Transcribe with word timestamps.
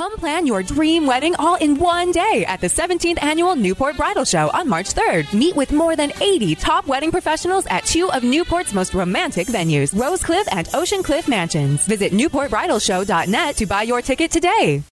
Come 0.00 0.16
plan 0.16 0.46
your 0.46 0.62
dream 0.62 1.06
wedding 1.06 1.36
all 1.38 1.56
in 1.56 1.78
one 1.78 2.10
day 2.10 2.46
at 2.48 2.62
the 2.62 2.68
17th 2.68 3.22
Annual 3.22 3.56
Newport 3.56 3.98
Bridal 3.98 4.24
Show 4.24 4.48
on 4.54 4.66
March 4.66 4.94
3rd. 4.94 5.34
Meet 5.34 5.56
with 5.56 5.72
more 5.72 5.94
than 5.94 6.10
80 6.22 6.54
top 6.54 6.86
wedding 6.86 7.10
professionals 7.10 7.66
at 7.66 7.84
two 7.84 8.10
of 8.12 8.22
Newport's 8.24 8.72
most 8.72 8.94
romantic 8.94 9.46
venues, 9.46 9.94
Rose 9.94 10.24
Cliff 10.24 10.48
and 10.52 10.70
Ocean 10.72 11.02
Cliff 11.02 11.28
Mansions. 11.28 11.84
Visit 11.84 12.12
newportbridalshow.net 12.12 13.56
to 13.58 13.66
buy 13.66 13.82
your 13.82 14.00
ticket 14.00 14.30
today. 14.30 14.82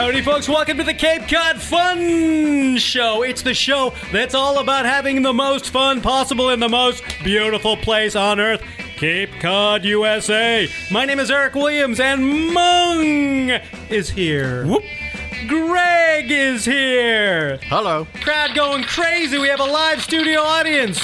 Howdy, 0.00 0.22
folks. 0.22 0.48
Welcome 0.48 0.78
to 0.78 0.82
the 0.82 0.94
Cape 0.94 1.28
Cod 1.28 1.60
Fun 1.60 2.78
Show. 2.78 3.22
It's 3.22 3.42
the 3.42 3.52
show 3.52 3.92
that's 4.10 4.34
all 4.34 4.58
about 4.58 4.86
having 4.86 5.20
the 5.20 5.34
most 5.34 5.68
fun 5.68 6.00
possible 6.00 6.48
in 6.48 6.58
the 6.58 6.70
most 6.70 7.04
beautiful 7.22 7.76
place 7.76 8.16
on 8.16 8.40
earth. 8.40 8.62
Cape 8.96 9.28
Cod, 9.40 9.84
USA. 9.84 10.66
My 10.90 11.04
name 11.04 11.20
is 11.20 11.30
Eric 11.30 11.54
Williams, 11.54 12.00
and 12.00 12.50
Mung 12.50 13.50
is 13.90 14.08
here. 14.08 14.64
Whoop. 14.66 14.84
Greg 15.46 16.30
is 16.30 16.64
here. 16.64 17.58
Hello. 17.64 18.06
Crowd 18.22 18.54
going 18.54 18.84
crazy. 18.84 19.36
We 19.36 19.48
have 19.48 19.60
a 19.60 19.64
live 19.64 20.00
studio 20.00 20.40
audience 20.40 20.98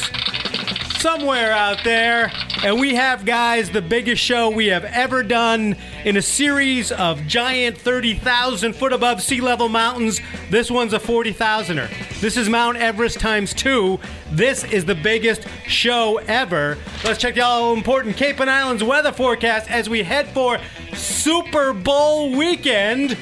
somewhere 1.06 1.52
out 1.52 1.84
there. 1.84 2.32
And 2.64 2.80
we 2.80 2.96
have, 2.96 3.24
guys, 3.24 3.70
the 3.70 3.80
biggest 3.80 4.20
show 4.20 4.50
we 4.50 4.66
have 4.66 4.84
ever 4.86 5.22
done 5.22 5.76
in 6.04 6.16
a 6.16 6.22
series 6.22 6.90
of 6.90 7.24
giant 7.28 7.78
30,000 7.78 8.72
foot 8.74 8.92
above 8.92 9.22
sea 9.22 9.40
level 9.40 9.68
mountains. 9.68 10.20
This 10.50 10.68
one's 10.68 10.92
a 10.92 10.98
40,000er. 10.98 12.20
This 12.20 12.36
is 12.36 12.48
Mount 12.48 12.78
Everest 12.78 13.20
times 13.20 13.54
two. 13.54 14.00
This 14.32 14.64
is 14.64 14.84
the 14.84 14.96
biggest 14.96 15.46
show 15.68 16.16
ever. 16.26 16.76
Let's 17.04 17.20
check 17.20 17.36
the 17.36 17.42
all 17.42 17.72
important 17.72 18.16
Cape 18.16 18.40
and 18.40 18.50
Islands 18.50 18.82
weather 18.82 19.12
forecast 19.12 19.70
as 19.70 19.88
we 19.88 20.02
head 20.02 20.26
for 20.30 20.58
Super 20.92 21.72
Bowl 21.72 22.36
weekend. 22.36 23.16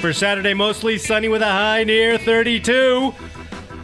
For 0.00 0.12
Saturday, 0.12 0.54
mostly 0.54 0.98
sunny 0.98 1.28
with 1.28 1.42
a 1.42 1.46
high 1.46 1.84
near 1.84 2.18
32. 2.18 3.14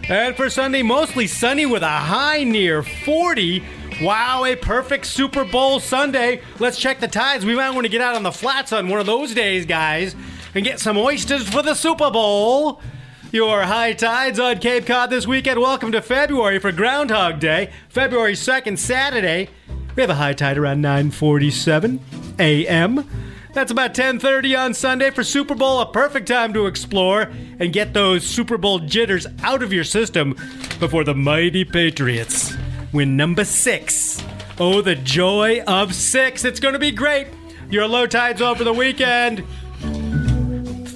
And 0.08 0.36
for 0.36 0.48
Sunday, 0.48 0.82
mostly 0.82 1.26
sunny 1.26 1.66
with 1.66 1.82
a 1.82 1.88
high 1.88 2.44
near 2.44 2.84
40. 2.84 3.60
Wow, 4.00 4.44
a 4.44 4.54
perfect 4.54 5.04
Super 5.04 5.44
Bowl 5.44 5.80
Sunday. 5.80 6.42
Let's 6.60 6.78
check 6.78 7.00
the 7.00 7.08
tides. 7.08 7.44
We 7.44 7.56
might 7.56 7.70
want 7.70 7.86
to 7.86 7.88
get 7.90 8.00
out 8.00 8.14
on 8.14 8.22
the 8.22 8.30
flats 8.30 8.72
on 8.72 8.88
one 8.88 9.00
of 9.00 9.06
those 9.06 9.34
days, 9.34 9.66
guys, 9.66 10.14
and 10.54 10.64
get 10.64 10.78
some 10.78 10.96
oysters 10.96 11.48
for 11.48 11.60
the 11.60 11.74
Super 11.74 12.08
Bowl. 12.08 12.80
Your 13.32 13.62
high 13.62 13.94
tides 13.94 14.38
on 14.38 14.60
Cape 14.60 14.86
Cod 14.86 15.10
this 15.10 15.26
weekend. 15.26 15.58
Welcome 15.60 15.90
to 15.90 16.00
February 16.00 16.60
for 16.60 16.70
Groundhog 16.70 17.40
Day, 17.40 17.72
February 17.88 18.34
2nd, 18.34 18.78
Saturday. 18.78 19.48
We 19.96 20.02
have 20.02 20.10
a 20.10 20.14
high 20.14 20.34
tide 20.34 20.56
around 20.56 20.82
9:47 20.82 21.98
a.m. 22.38 23.25
That's 23.56 23.70
about 23.70 23.94
10:30 23.94 24.54
on 24.54 24.74
Sunday 24.74 25.10
for 25.10 25.24
Super 25.24 25.54
Bowl, 25.54 25.80
a 25.80 25.90
perfect 25.90 26.28
time 26.28 26.52
to 26.52 26.66
explore 26.66 27.30
and 27.58 27.72
get 27.72 27.94
those 27.94 28.22
Super 28.22 28.58
Bowl 28.58 28.80
jitters 28.80 29.26
out 29.42 29.62
of 29.62 29.72
your 29.72 29.82
system 29.82 30.36
before 30.78 31.04
the 31.04 31.14
mighty 31.14 31.64
Patriots 31.64 32.54
win 32.92 33.16
number 33.16 33.46
6. 33.46 34.22
Oh, 34.58 34.82
the 34.82 34.94
joy 34.94 35.62
of 35.66 35.94
6. 35.94 36.44
It's 36.44 36.60
going 36.60 36.74
to 36.74 36.78
be 36.78 36.90
great. 36.90 37.28
Your 37.70 37.88
low 37.88 38.06
tides 38.06 38.42
over 38.42 38.62
the 38.62 38.74
weekend. 38.74 39.42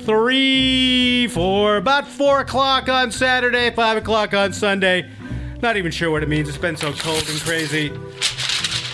3, 0.05 1.29
4, 1.29 1.77
about 1.79 2.07
4 2.07 2.41
o'clock 2.41 2.91
on 2.91 3.11
Saturday, 3.11 3.71
5 3.71 3.97
o'clock 3.97 4.35
on 4.35 4.53
Sunday. 4.53 5.09
Not 5.63 5.79
even 5.79 5.91
sure 5.91 6.11
what 6.11 6.23
it 6.23 6.29
means. 6.29 6.47
It's 6.47 6.59
been 6.59 6.77
so 6.77 6.93
cold 6.93 7.27
and 7.27 7.41
crazy. 7.41 7.91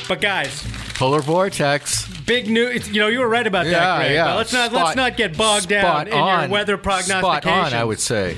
But 0.06 0.20
guys, 0.20 0.64
Polar 0.94 1.20
vortex. 1.20 2.15
Big 2.26 2.48
news. 2.50 2.88
You 2.88 3.00
know, 3.00 3.08
you 3.08 3.20
were 3.20 3.28
right 3.28 3.46
about 3.46 3.64
that. 3.64 3.70
Yeah, 3.70 3.96
Greg. 3.98 4.12
yeah. 4.12 4.24
Now, 4.26 4.36
let's 4.36 4.52
not 4.52 4.70
Spot- 4.70 4.84
let's 4.84 4.96
not 4.96 5.16
get 5.16 5.36
bogged 5.36 5.68
down 5.68 5.82
spot 5.84 6.08
in 6.08 6.14
your 6.14 6.48
weather 6.48 6.76
prognostications. 6.76 7.42
Spot 7.42 7.46
on, 7.46 7.72
I 7.74 7.84
would 7.84 8.00
say. 8.00 8.36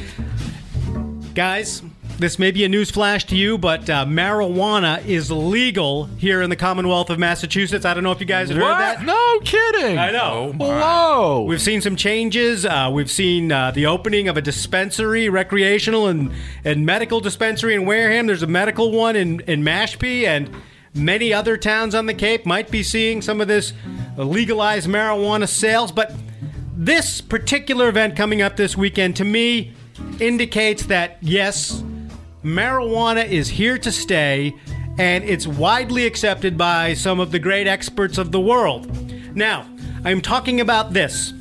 Guys, 1.35 1.83
this 2.19 2.37
may 2.37 2.51
be 2.51 2.65
a 2.65 2.69
news 2.69 2.91
flash 2.91 3.25
to 3.27 3.37
you, 3.37 3.59
but 3.59 3.89
uh, 3.89 4.05
marijuana 4.05 5.05
is 5.07 5.31
legal 5.31 6.07
here 6.19 6.43
in 6.43 6.51
the 6.51 6.57
Commonwealth 6.57 7.11
of 7.11 7.19
Massachusetts. 7.21 7.85
I 7.85 7.95
don't 7.95 8.03
know 8.03 8.11
if 8.11 8.19
you 8.19 8.27
guys 8.27 8.49
have 8.49 8.59
heard 8.59 8.65
that. 8.79 9.05
No 9.05 9.39
kidding. 9.45 9.99
I 9.99 10.11
know. 10.11 10.53
Whoa. 10.57 11.45
We've 11.47 11.63
seen 11.63 11.81
some 11.81 11.95
changes. 11.95 12.67
Uh, 12.67 12.91
we've 12.93 13.11
seen 13.11 13.53
uh, 13.53 13.71
the 13.71 13.87
opening 13.87 14.27
of 14.27 14.37
a 14.37 14.43
dispensary, 14.43 15.29
recreational 15.29 16.09
and, 16.09 16.33
and 16.65 16.85
medical 16.85 17.21
dispensary 17.21 17.75
in 17.77 17.87
Wareham. 17.87 18.27
There's 18.27 18.43
a 18.43 18.49
medical 18.49 18.91
one 18.91 19.15
in, 19.15 19.39
in 19.41 19.63
Mashpee, 19.63 20.25
and 20.25 20.51
many 20.95 21.33
other 21.33 21.57
towns 21.57 21.95
on 21.95 22.07
the 22.07 22.15
Cape 22.15 22.47
might 22.47 22.71
be 22.71 22.83
seeing 22.83 23.23
some 23.23 23.41
of 23.41 23.49
this 23.49 23.73
legalized 24.17 24.89
marijuana 24.89 25.49
sales. 25.49 25.93
But 25.93 26.15
this 26.77 27.21
particular 27.21 27.89
event 27.89 28.17
coming 28.17 28.43
up 28.43 28.57
this 28.57 28.77
weekend, 28.77 29.17
to 29.17 29.25
me, 29.25 29.73
indicates 30.21 30.87
that 30.87 31.19
yes, 31.21 31.83
marijuana 32.43 33.29
is 33.29 33.49
here 33.49 33.79
to 33.79 33.93
stay, 33.93 34.55
and 34.99 35.25
it's 35.25 35.47
widely 35.47 36.07
accepted 36.07 36.57
by 36.59 36.95
some 36.95 37.21
of 37.21 37.31
the 37.33 37.39
great 37.39 37.67
experts 37.67 38.19
of 38.19 38.33
the 38.33 38.41
world. 38.41 38.89
Now, 39.37 39.67
I'm 40.05 40.21
talking 40.21 40.61
about 40.61 40.93
this. 40.93 41.33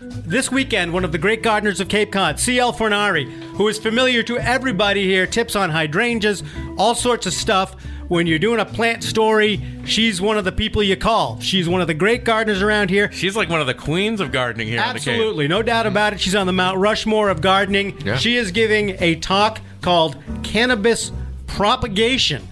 This 0.00 0.50
weekend, 0.52 0.92
one 0.92 1.04
of 1.04 1.10
the 1.10 1.18
great 1.18 1.42
gardeners 1.42 1.80
of 1.80 1.88
Cape 1.88 2.12
Cod, 2.12 2.38
C.L. 2.38 2.72
Fornari, 2.72 3.28
who 3.54 3.66
is 3.66 3.78
familiar 3.78 4.22
to 4.22 4.38
everybody 4.38 5.04
here, 5.04 5.26
tips 5.26 5.56
on 5.56 5.70
hydrangeas, 5.70 6.44
all 6.78 6.94
sorts 6.94 7.26
of 7.26 7.32
stuff. 7.32 7.74
When 8.10 8.26
you're 8.26 8.40
doing 8.40 8.58
a 8.58 8.64
plant 8.64 9.04
story, 9.04 9.62
she's 9.84 10.20
one 10.20 10.36
of 10.36 10.44
the 10.44 10.50
people 10.50 10.82
you 10.82 10.96
call. 10.96 11.38
She's 11.38 11.68
one 11.68 11.80
of 11.80 11.86
the 11.86 11.94
great 11.94 12.24
gardeners 12.24 12.60
around 12.60 12.90
here. 12.90 13.12
She's 13.12 13.36
like 13.36 13.48
one 13.48 13.60
of 13.60 13.68
the 13.68 13.74
queens 13.74 14.20
of 14.20 14.32
gardening 14.32 14.66
here 14.66 14.82
in 14.82 14.94
the 14.94 14.98
Cape. 14.98 15.14
Absolutely, 15.14 15.46
no 15.46 15.62
doubt 15.62 15.86
mm-hmm. 15.86 15.92
about 15.92 16.14
it. 16.14 16.20
She's 16.20 16.34
on 16.34 16.48
the 16.48 16.52
Mount 16.52 16.76
Rushmore 16.78 17.28
of 17.28 17.40
gardening. 17.40 17.96
Yeah. 18.00 18.16
She 18.16 18.34
is 18.34 18.50
giving 18.50 18.96
a 18.98 19.14
talk 19.14 19.60
called 19.80 20.20
Cannabis 20.42 21.12
Propagation. 21.46 22.48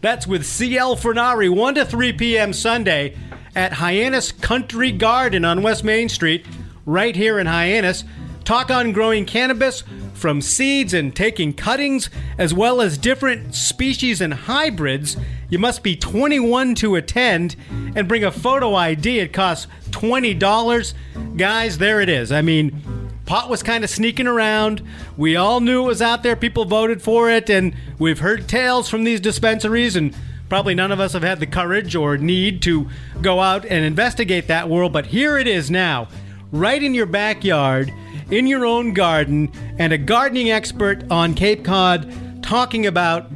That's 0.00 0.26
with 0.26 0.44
CL 0.44 0.96
Fornari, 0.96 1.48
1 1.48 1.76
to 1.76 1.84
3 1.84 2.14
p.m. 2.14 2.52
Sunday 2.52 3.16
at 3.54 3.74
Hyannis 3.74 4.32
Country 4.32 4.90
Garden 4.90 5.44
on 5.44 5.62
West 5.62 5.84
Main 5.84 6.08
Street, 6.08 6.44
right 6.86 7.14
here 7.14 7.38
in 7.38 7.46
Hyannis. 7.46 8.02
Talk 8.42 8.72
on 8.72 8.90
growing 8.90 9.26
cannabis 9.26 9.84
from 10.18 10.42
seeds 10.42 10.92
and 10.92 11.14
taking 11.14 11.52
cuttings, 11.52 12.10
as 12.36 12.52
well 12.52 12.80
as 12.80 12.98
different 12.98 13.54
species 13.54 14.20
and 14.20 14.34
hybrids. 14.34 15.16
You 15.48 15.58
must 15.58 15.82
be 15.82 15.96
21 15.96 16.74
to 16.76 16.96
attend 16.96 17.56
and 17.94 18.08
bring 18.08 18.24
a 18.24 18.30
photo 18.30 18.74
ID. 18.74 19.20
It 19.20 19.32
costs 19.32 19.68
$20. 19.90 20.94
Guys, 21.36 21.78
there 21.78 22.00
it 22.00 22.08
is. 22.08 22.32
I 22.32 22.42
mean, 22.42 23.08
pot 23.24 23.48
was 23.48 23.62
kind 23.62 23.84
of 23.84 23.90
sneaking 23.90 24.26
around. 24.26 24.82
We 25.16 25.36
all 25.36 25.60
knew 25.60 25.84
it 25.84 25.86
was 25.86 26.02
out 26.02 26.22
there. 26.22 26.36
People 26.36 26.64
voted 26.64 27.00
for 27.00 27.30
it, 27.30 27.48
and 27.48 27.74
we've 27.98 28.18
heard 28.18 28.48
tales 28.48 28.88
from 28.88 29.04
these 29.04 29.20
dispensaries, 29.20 29.96
and 29.96 30.14
probably 30.48 30.74
none 30.74 30.90
of 30.90 30.98
us 31.00 31.12
have 31.12 31.22
had 31.22 31.40
the 31.40 31.46
courage 31.46 31.94
or 31.94 32.16
need 32.18 32.60
to 32.62 32.88
go 33.22 33.40
out 33.40 33.64
and 33.64 33.84
investigate 33.84 34.48
that 34.48 34.68
world. 34.68 34.92
But 34.92 35.06
here 35.06 35.38
it 35.38 35.46
is 35.46 35.70
now, 35.70 36.08
right 36.50 36.82
in 36.82 36.94
your 36.94 37.06
backyard, 37.06 37.92
in 38.30 38.46
your 38.46 38.64
own 38.66 38.92
garden, 38.92 39.50
and 39.78 39.92
a 39.92 39.98
gardening 39.98 40.50
expert 40.50 41.10
on 41.10 41.34
Cape 41.34 41.64
Cod 41.64 42.42
talking 42.42 42.86
about 42.86 43.30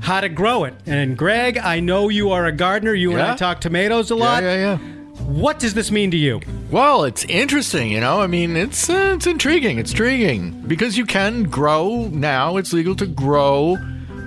how 0.00 0.20
to 0.20 0.28
grow 0.28 0.64
it. 0.64 0.74
And 0.86 1.16
Greg, 1.16 1.58
I 1.58 1.80
know 1.80 2.08
you 2.08 2.30
are 2.30 2.46
a 2.46 2.52
gardener. 2.52 2.94
You 2.94 3.12
and 3.12 3.22
I 3.22 3.36
talk 3.36 3.60
tomatoes 3.60 4.10
a 4.10 4.16
lot. 4.16 4.42
Yeah, 4.42 4.54
yeah, 4.54 4.78
yeah. 4.78 4.92
What 5.24 5.58
does 5.58 5.74
this 5.74 5.90
mean 5.90 6.10
to 6.12 6.16
you? 6.16 6.40
Well, 6.70 7.04
it's 7.04 7.24
interesting, 7.24 7.90
you 7.90 8.00
know. 8.00 8.20
I 8.20 8.26
mean, 8.26 8.56
it's 8.56 8.88
uh, 8.88 9.14
it's 9.16 9.26
intriguing. 9.26 9.78
It's 9.78 9.90
intriguing 9.90 10.62
because 10.66 10.96
you 10.96 11.06
can 11.06 11.44
grow 11.44 12.08
now. 12.12 12.56
It's 12.56 12.72
legal 12.72 12.94
to 12.96 13.06
grow 13.06 13.76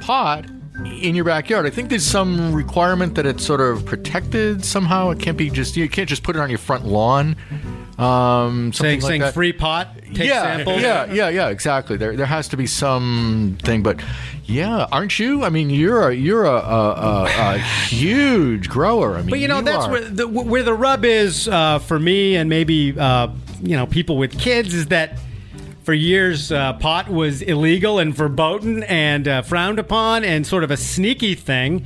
pot 0.01 0.45
in 0.85 1.15
your 1.15 1.25
backyard. 1.25 1.65
I 1.65 1.69
think 1.69 1.89
there's 1.89 2.05
some 2.05 2.53
requirement 2.53 3.15
that 3.15 3.25
it's 3.25 3.45
sort 3.45 3.61
of 3.61 3.85
protected 3.85 4.65
somehow. 4.65 5.09
It 5.11 5.19
can't 5.19 5.37
be 5.37 5.49
just 5.49 5.77
you 5.77 5.87
can't 5.89 6.09
just 6.09 6.23
put 6.23 6.35
it 6.35 6.39
on 6.39 6.49
your 6.49 6.59
front 6.59 6.85
lawn. 6.85 7.35
Um, 7.99 8.71
Saying, 8.71 9.01
like 9.01 9.21
saying 9.21 9.31
free 9.33 9.51
pot, 9.51 9.89
take 10.13 10.29
yeah, 10.29 10.41
samples. 10.43 10.81
yeah, 10.81 11.11
yeah, 11.11 11.27
yeah. 11.29 11.49
Exactly. 11.49 11.97
There, 11.97 12.15
there 12.15 12.25
has 12.25 12.47
to 12.49 12.57
be 12.57 12.65
something. 12.65 13.83
But 13.83 13.99
yeah, 14.45 14.87
aren't 14.91 15.19
you? 15.19 15.43
I 15.43 15.49
mean, 15.49 15.69
you're 15.69 16.09
a 16.09 16.13
you're 16.15 16.45
a, 16.45 16.49
a, 16.51 16.93
a, 16.95 17.55
a 17.55 17.57
huge 17.59 18.69
grower. 18.69 19.15
I 19.15 19.21
mean, 19.21 19.29
But 19.31 19.39
you 19.39 19.47
know 19.47 19.61
that's 19.61 19.85
are. 19.85 19.91
where 19.91 20.01
the, 20.01 20.27
where 20.27 20.63
the 20.63 20.73
rub 20.73 21.03
is 21.03 21.47
uh, 21.47 21.79
for 21.79 21.99
me 21.99 22.35
and 22.37 22.49
maybe 22.49 22.97
uh, 22.97 23.27
you 23.61 23.75
know 23.75 23.85
people 23.85 24.17
with 24.17 24.39
kids 24.39 24.73
is 24.73 24.87
that 24.87 25.19
for 25.83 25.93
years 25.93 26.51
uh, 26.51 26.73
pot 26.73 27.09
was 27.09 27.41
illegal 27.41 27.99
and 27.99 28.13
verboten 28.15 28.83
and 28.83 29.27
uh, 29.27 29.41
frowned 29.41 29.79
upon 29.79 30.23
and 30.23 30.45
sort 30.47 30.63
of 30.63 30.71
a 30.71 30.77
sneaky 30.77 31.35
thing. 31.35 31.85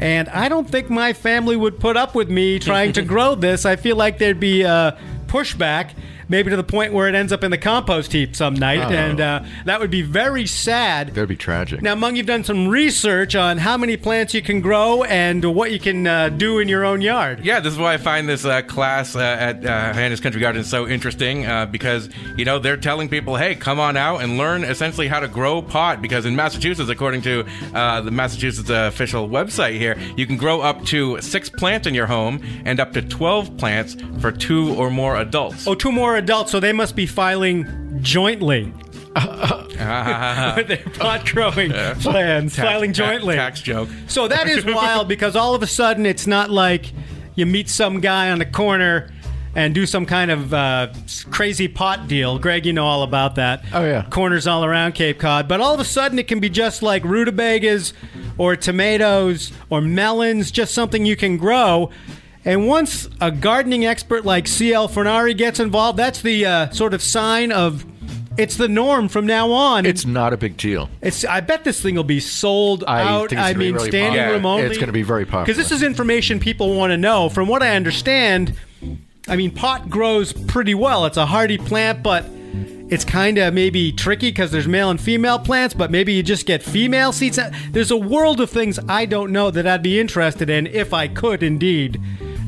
And 0.00 0.28
I 0.28 0.48
don't 0.50 0.68
think 0.68 0.90
my 0.90 1.12
family 1.14 1.56
would 1.56 1.78
put 1.80 1.96
up 1.96 2.14
with 2.14 2.28
me 2.30 2.58
trying 2.58 2.92
to 2.94 3.02
grow 3.14 3.34
this. 3.34 3.64
I 3.64 3.76
feel 3.76 3.96
like 3.96 4.18
there'd 4.18 4.40
be 4.40 4.62
uh, 4.64 4.92
pushback. 5.36 5.90
Maybe 6.28 6.50
to 6.50 6.56
the 6.56 6.64
point 6.64 6.92
where 6.92 7.08
it 7.08 7.14
ends 7.14 7.32
up 7.32 7.44
in 7.44 7.50
the 7.50 7.58
compost 7.58 8.12
heap 8.12 8.34
some 8.36 8.54
night, 8.54 8.80
Oh. 8.80 8.88
and 8.90 9.20
uh, 9.20 9.42
that 9.64 9.80
would 9.80 9.90
be 9.90 10.02
very 10.02 10.46
sad. 10.46 11.08
That'd 11.14 11.28
be 11.28 11.36
tragic. 11.36 11.82
Now, 11.82 11.94
Mung, 11.94 12.16
you've 12.16 12.26
done 12.26 12.44
some 12.44 12.68
research 12.68 13.34
on 13.34 13.58
how 13.58 13.76
many 13.76 13.96
plants 13.96 14.34
you 14.34 14.42
can 14.42 14.60
grow 14.60 15.04
and 15.04 15.44
what 15.54 15.70
you 15.72 15.78
can 15.78 16.06
uh, 16.06 16.28
do 16.30 16.58
in 16.58 16.68
your 16.68 16.84
own 16.84 17.00
yard. 17.00 17.44
Yeah, 17.44 17.60
this 17.60 17.72
is 17.72 17.78
why 17.78 17.94
I 17.94 17.96
find 17.98 18.28
this 18.28 18.44
uh, 18.44 18.62
class 18.62 19.14
uh, 19.16 19.20
at 19.20 19.64
uh, 19.64 19.92
Hyannis 19.92 20.20
Country 20.20 20.40
Garden 20.40 20.64
so 20.64 20.86
interesting 20.88 21.46
uh, 21.46 21.66
because, 21.66 22.08
you 22.36 22.44
know, 22.44 22.58
they're 22.58 22.76
telling 22.76 23.08
people, 23.08 23.36
hey, 23.36 23.54
come 23.54 23.78
on 23.80 23.96
out 23.96 24.22
and 24.22 24.36
learn 24.38 24.64
essentially 24.64 25.08
how 25.08 25.20
to 25.20 25.28
grow 25.28 25.62
pot. 25.62 26.02
Because 26.02 26.26
in 26.26 26.36
Massachusetts, 26.36 26.90
according 26.90 27.22
to 27.22 27.44
uh, 27.74 28.00
the 28.00 28.10
Massachusetts 28.10 28.70
uh, 28.70 28.90
official 28.92 29.28
website 29.28 29.78
here, 29.78 29.96
you 30.16 30.26
can 30.26 30.36
grow 30.36 30.60
up 30.60 30.84
to 30.86 31.20
six 31.20 31.48
plants 31.48 31.86
in 31.86 31.94
your 31.94 32.06
home 32.06 32.40
and 32.64 32.80
up 32.80 32.92
to 32.92 33.02
12 33.02 33.56
plants 33.56 33.96
for 34.20 34.32
two 34.32 34.74
or 34.74 34.90
more 34.90 35.16
adults. 35.16 35.66
Oh, 35.66 35.74
two 35.74 35.92
more 35.92 36.15
adults, 36.16 36.52
so 36.52 36.60
they 36.60 36.72
must 36.72 36.96
be 36.96 37.06
filing 37.06 37.98
jointly 38.02 38.64
with 39.16 40.68
their 40.68 40.84
pot 40.98 41.24
growing 41.26 41.70
plans, 42.00 42.56
filing 42.56 42.92
Ta- 42.92 43.04
jointly. 43.06 43.36
Tax 43.36 43.60
joke. 43.60 43.88
So 44.08 44.28
that 44.28 44.48
is 44.48 44.64
wild 44.64 45.08
because 45.08 45.36
all 45.36 45.54
of 45.54 45.62
a 45.62 45.66
sudden 45.66 46.06
it's 46.06 46.26
not 46.26 46.50
like 46.50 46.92
you 47.34 47.46
meet 47.46 47.68
some 47.68 48.00
guy 48.00 48.30
on 48.30 48.38
the 48.38 48.46
corner 48.46 49.10
and 49.54 49.74
do 49.74 49.86
some 49.86 50.04
kind 50.04 50.30
of 50.30 50.52
uh, 50.52 50.88
crazy 51.30 51.66
pot 51.66 52.08
deal. 52.08 52.38
Greg, 52.38 52.66
you 52.66 52.74
know 52.74 52.84
all 52.84 53.02
about 53.02 53.36
that. 53.36 53.64
Oh, 53.72 53.84
yeah. 53.84 54.06
Corners 54.10 54.46
all 54.46 54.66
around 54.66 54.92
Cape 54.92 55.18
Cod. 55.18 55.48
But 55.48 55.62
all 55.62 55.72
of 55.72 55.80
a 55.80 55.84
sudden 55.84 56.18
it 56.18 56.28
can 56.28 56.40
be 56.40 56.50
just 56.50 56.82
like 56.82 57.02
rutabagas 57.04 57.94
or 58.36 58.54
tomatoes 58.54 59.52
or 59.70 59.80
melons, 59.80 60.50
just 60.50 60.74
something 60.74 61.06
you 61.06 61.16
can 61.16 61.38
grow. 61.38 61.90
And 62.46 62.68
once 62.68 63.08
a 63.20 63.32
gardening 63.32 63.84
expert 63.84 64.24
like 64.24 64.46
C.L. 64.46 64.88
Fornari 64.88 65.36
gets 65.36 65.58
involved, 65.58 65.98
that's 65.98 66.22
the 66.22 66.46
uh, 66.46 66.70
sort 66.70 66.94
of 66.94 67.02
sign 67.02 67.50
of 67.50 67.84
it's 68.38 68.56
the 68.56 68.68
norm 68.68 69.08
from 69.08 69.26
now 69.26 69.50
on. 69.50 69.84
it's 69.84 70.06
not 70.06 70.32
a 70.32 70.36
big 70.36 70.56
deal. 70.56 70.88
It's. 71.00 71.24
I 71.24 71.40
bet 71.40 71.64
this 71.64 71.80
thing 71.80 71.96
will 71.96 72.04
be 72.04 72.20
sold 72.20 72.84
I 72.86 73.02
out. 73.02 73.34
I 73.34 73.54
mean, 73.54 73.74
really 73.74 73.88
standing 73.88 74.20
popular. 74.20 74.32
room 74.32 74.46
only. 74.46 74.66
It's 74.66 74.78
gonna 74.78 74.92
be 74.92 75.02
very 75.02 75.24
popular. 75.24 75.44
because 75.44 75.56
this 75.56 75.72
is 75.72 75.82
information 75.82 76.38
people 76.38 76.76
want 76.76 76.92
to 76.92 76.96
know. 76.96 77.28
From 77.28 77.48
what 77.48 77.64
I 77.64 77.74
understand, 77.74 78.54
I 79.26 79.34
mean, 79.34 79.50
pot 79.50 79.90
grows 79.90 80.32
pretty 80.32 80.74
well. 80.74 81.04
It's 81.06 81.16
a 81.16 81.26
hardy 81.26 81.58
plant, 81.58 82.04
but 82.04 82.26
it's 82.88 83.04
kind 83.04 83.38
of 83.38 83.54
maybe 83.54 83.90
tricky 83.90 84.28
because 84.28 84.52
there's 84.52 84.68
male 84.68 84.90
and 84.90 85.00
female 85.00 85.40
plants. 85.40 85.74
But 85.74 85.90
maybe 85.90 86.12
you 86.12 86.22
just 86.22 86.46
get 86.46 86.62
female 86.62 87.12
seeds. 87.12 87.40
There's 87.70 87.90
a 87.90 87.96
world 87.96 88.40
of 88.40 88.50
things 88.50 88.78
I 88.88 89.06
don't 89.06 89.32
know 89.32 89.50
that 89.50 89.66
I'd 89.66 89.82
be 89.82 89.98
interested 89.98 90.48
in 90.48 90.68
if 90.68 90.94
I 90.94 91.08
could 91.08 91.42
indeed 91.42 92.00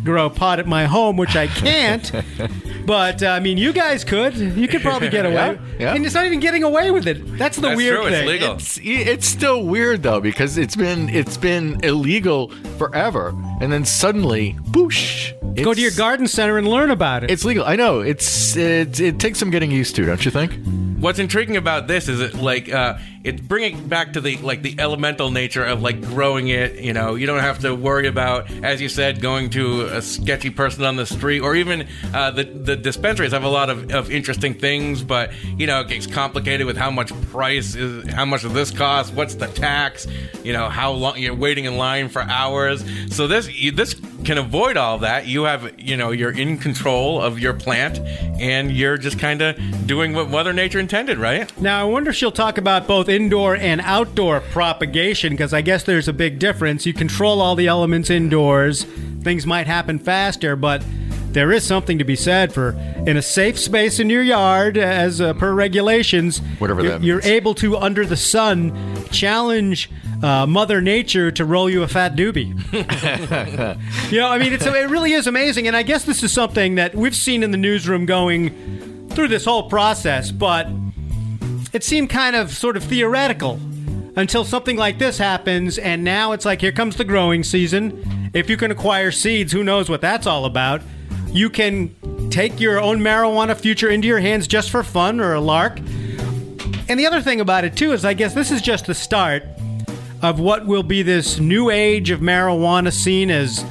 grow 0.08 0.26
a 0.26 0.30
pot 0.30 0.58
at 0.58 0.66
my 0.66 0.86
home, 0.86 1.18
which 1.18 1.36
I 1.36 1.46
can't. 1.48 2.10
but 2.86 3.22
uh, 3.22 3.28
I 3.28 3.40
mean, 3.40 3.58
you 3.58 3.74
guys 3.74 4.04
could. 4.04 4.34
You 4.34 4.66
could 4.66 4.80
probably 4.80 5.10
get 5.10 5.26
away. 5.26 5.34
Yeah, 5.34 5.58
yeah. 5.78 5.94
And 5.94 6.06
it's 6.06 6.14
not 6.14 6.24
even 6.24 6.40
getting 6.40 6.62
away 6.62 6.90
with 6.90 7.06
it. 7.06 7.36
That's 7.36 7.56
the 7.56 7.68
That's 7.68 7.76
weird 7.76 7.96
true, 7.96 8.06
it's 8.06 8.16
thing. 8.16 8.26
legal. 8.26 8.54
It's 8.54 8.80
it's 8.82 9.26
still 9.28 9.64
weird 9.64 10.02
though 10.02 10.20
because 10.20 10.56
it's 10.56 10.76
been 10.76 11.10
it's 11.10 11.36
been 11.36 11.78
illegal 11.84 12.48
forever, 12.78 13.34
and 13.60 13.70
then 13.70 13.84
suddenly, 13.84 14.54
boosh! 14.70 15.34
Go 15.62 15.74
to 15.74 15.80
your 15.80 15.90
garden 15.90 16.26
center 16.26 16.56
and 16.56 16.66
learn 16.66 16.90
about 16.90 17.24
it. 17.24 17.30
It's 17.30 17.44
legal. 17.44 17.64
I 17.64 17.76
know. 17.76 18.00
It's 18.00 18.56
it, 18.56 18.98
it 19.00 19.18
takes 19.20 19.38
some 19.38 19.50
getting 19.50 19.70
used 19.70 19.94
to, 19.96 20.06
don't 20.06 20.24
you 20.24 20.30
think? 20.30 20.54
What's 21.00 21.18
intriguing 21.18 21.56
about 21.56 21.86
this 21.86 22.08
is 22.08 22.20
it 22.20 22.34
like 22.34 22.72
uh, 22.72 22.98
it's 23.28 23.40
bringing 23.40 23.86
back 23.88 24.14
to 24.14 24.20
the 24.20 24.38
like 24.38 24.62
the 24.62 24.74
elemental 24.78 25.30
nature 25.30 25.64
of 25.64 25.82
like 25.82 26.00
growing 26.02 26.48
it. 26.48 26.80
You 26.80 26.92
know, 26.92 27.14
you 27.14 27.26
don't 27.26 27.40
have 27.40 27.58
to 27.60 27.74
worry 27.74 28.06
about, 28.06 28.50
as 28.64 28.80
you 28.80 28.88
said, 28.88 29.20
going 29.20 29.50
to 29.50 29.82
a 29.86 30.02
sketchy 30.02 30.50
person 30.50 30.84
on 30.84 30.96
the 30.96 31.06
street, 31.06 31.40
or 31.40 31.54
even 31.54 31.86
uh, 32.14 32.30
the 32.30 32.44
the 32.44 32.76
dispensaries 32.76 33.32
have 33.32 33.44
a 33.44 33.48
lot 33.48 33.70
of, 33.70 33.92
of 33.92 34.10
interesting 34.10 34.54
things, 34.54 35.02
but 35.02 35.32
you 35.44 35.66
know, 35.66 35.80
it 35.80 35.88
gets 35.88 36.06
complicated 36.06 36.66
with 36.66 36.76
how 36.76 36.90
much 36.90 37.12
price 37.30 37.74
is, 37.74 38.10
how 38.12 38.24
much 38.24 38.42
does 38.42 38.52
this 38.54 38.70
cost, 38.70 39.12
what's 39.14 39.34
the 39.34 39.48
tax, 39.48 40.06
you 40.42 40.52
know, 40.52 40.68
how 40.68 40.90
long 40.90 41.18
you're 41.18 41.34
waiting 41.34 41.66
in 41.66 41.76
line 41.76 42.08
for 42.08 42.22
hours. 42.22 42.84
So 43.14 43.26
this 43.26 43.46
this 43.74 43.94
can 44.24 44.38
avoid 44.38 44.76
all 44.76 44.98
that. 44.98 45.26
You 45.26 45.44
have 45.44 45.78
you 45.78 45.96
know 45.96 46.10
you're 46.10 46.36
in 46.36 46.58
control 46.58 47.20
of 47.20 47.38
your 47.38 47.52
plant, 47.52 47.98
and 48.40 48.72
you're 48.72 48.96
just 48.96 49.18
kind 49.18 49.42
of 49.42 49.86
doing 49.86 50.14
what 50.14 50.30
Mother 50.30 50.52
Nature 50.52 50.78
intended, 50.78 51.18
right? 51.18 51.50
now, 51.60 51.80
I 51.80 51.84
wonder 51.84 52.10
if 52.10 52.16
she'll 52.16 52.32
talk 52.32 52.58
about 52.58 52.86
both 52.86 53.08
indoor 53.18 53.56
and 53.56 53.80
outdoor 53.80 54.40
propagation 54.40 55.32
because 55.32 55.52
I 55.52 55.60
guess 55.60 55.82
there's 55.82 56.06
a 56.06 56.12
big 56.12 56.38
difference. 56.38 56.86
You 56.86 56.94
control 56.94 57.40
all 57.40 57.56
the 57.56 57.66
elements 57.66 58.10
indoors, 58.10 58.84
things 59.22 59.44
might 59.44 59.66
happen 59.66 59.98
faster, 59.98 60.54
but 60.54 60.84
there 61.32 61.50
is 61.50 61.64
something 61.64 61.98
to 61.98 62.04
be 62.04 62.14
said 62.14 62.52
for 62.54 62.70
in 63.06 63.16
a 63.16 63.22
safe 63.22 63.58
space 63.58 63.98
in 63.98 64.08
your 64.08 64.22
yard, 64.22 64.78
as 64.78 65.20
uh, 65.20 65.34
per 65.34 65.52
regulations. 65.52 66.38
Whatever 66.58 66.82
you're, 66.82 66.90
that 66.90 67.02
you're 67.02 67.22
able 67.22 67.54
to, 67.56 67.76
under 67.76 68.06
the 68.06 68.16
sun, 68.16 68.72
challenge 69.10 69.90
uh, 70.22 70.46
Mother 70.46 70.80
Nature 70.80 71.32
to 71.32 71.44
roll 71.44 71.68
you 71.68 71.82
a 71.82 71.88
fat 71.88 72.14
doobie. 72.14 72.54
You 74.12 74.20
know, 74.20 74.28
I 74.28 74.38
mean, 74.38 74.52
it's, 74.52 74.64
it 74.64 74.90
really 74.90 75.12
is 75.12 75.26
amazing. 75.26 75.66
And 75.66 75.76
I 75.76 75.82
guess 75.82 76.04
this 76.04 76.22
is 76.22 76.32
something 76.32 76.76
that 76.76 76.94
we've 76.94 77.16
seen 77.16 77.42
in 77.42 77.50
the 77.50 77.58
newsroom 77.58 78.06
going 78.06 79.08
through 79.10 79.28
this 79.28 79.44
whole 79.44 79.68
process, 79.68 80.30
but 80.30 80.66
it 81.72 81.84
seemed 81.84 82.10
kind 82.10 82.36
of 82.36 82.50
sort 82.52 82.76
of 82.76 82.84
theoretical 82.84 83.60
until 84.16 84.44
something 84.44 84.76
like 84.76 84.98
this 84.98 85.18
happens. 85.18 85.78
And 85.78 86.02
now 86.02 86.32
it's 86.32 86.44
like, 86.44 86.60
here 86.60 86.72
comes 86.72 86.96
the 86.96 87.04
growing 87.04 87.44
season. 87.44 88.30
If 88.34 88.50
you 88.50 88.56
can 88.56 88.70
acquire 88.70 89.10
seeds, 89.10 89.52
who 89.52 89.62
knows 89.62 89.88
what 89.88 90.00
that's 90.00 90.26
all 90.26 90.44
about? 90.44 90.82
You 91.28 91.50
can 91.50 91.94
take 92.30 92.58
your 92.60 92.80
own 92.80 93.00
marijuana 93.00 93.56
future 93.56 93.88
into 93.88 94.08
your 94.08 94.20
hands 94.20 94.46
just 94.46 94.70
for 94.70 94.82
fun 94.82 95.20
or 95.20 95.34
a 95.34 95.40
lark. 95.40 95.78
And 96.88 96.98
the 96.98 97.06
other 97.06 97.20
thing 97.20 97.40
about 97.40 97.64
it, 97.64 97.76
too, 97.76 97.92
is 97.92 98.04
I 98.04 98.14
guess 98.14 98.34
this 98.34 98.50
is 98.50 98.62
just 98.62 98.86
the 98.86 98.94
start 98.94 99.44
of 100.22 100.40
what 100.40 100.66
will 100.66 100.82
be 100.82 101.02
this 101.02 101.38
new 101.38 101.70
age 101.70 102.10
of 102.10 102.20
marijuana 102.20 102.92
seen 102.92 103.30
as 103.30 103.64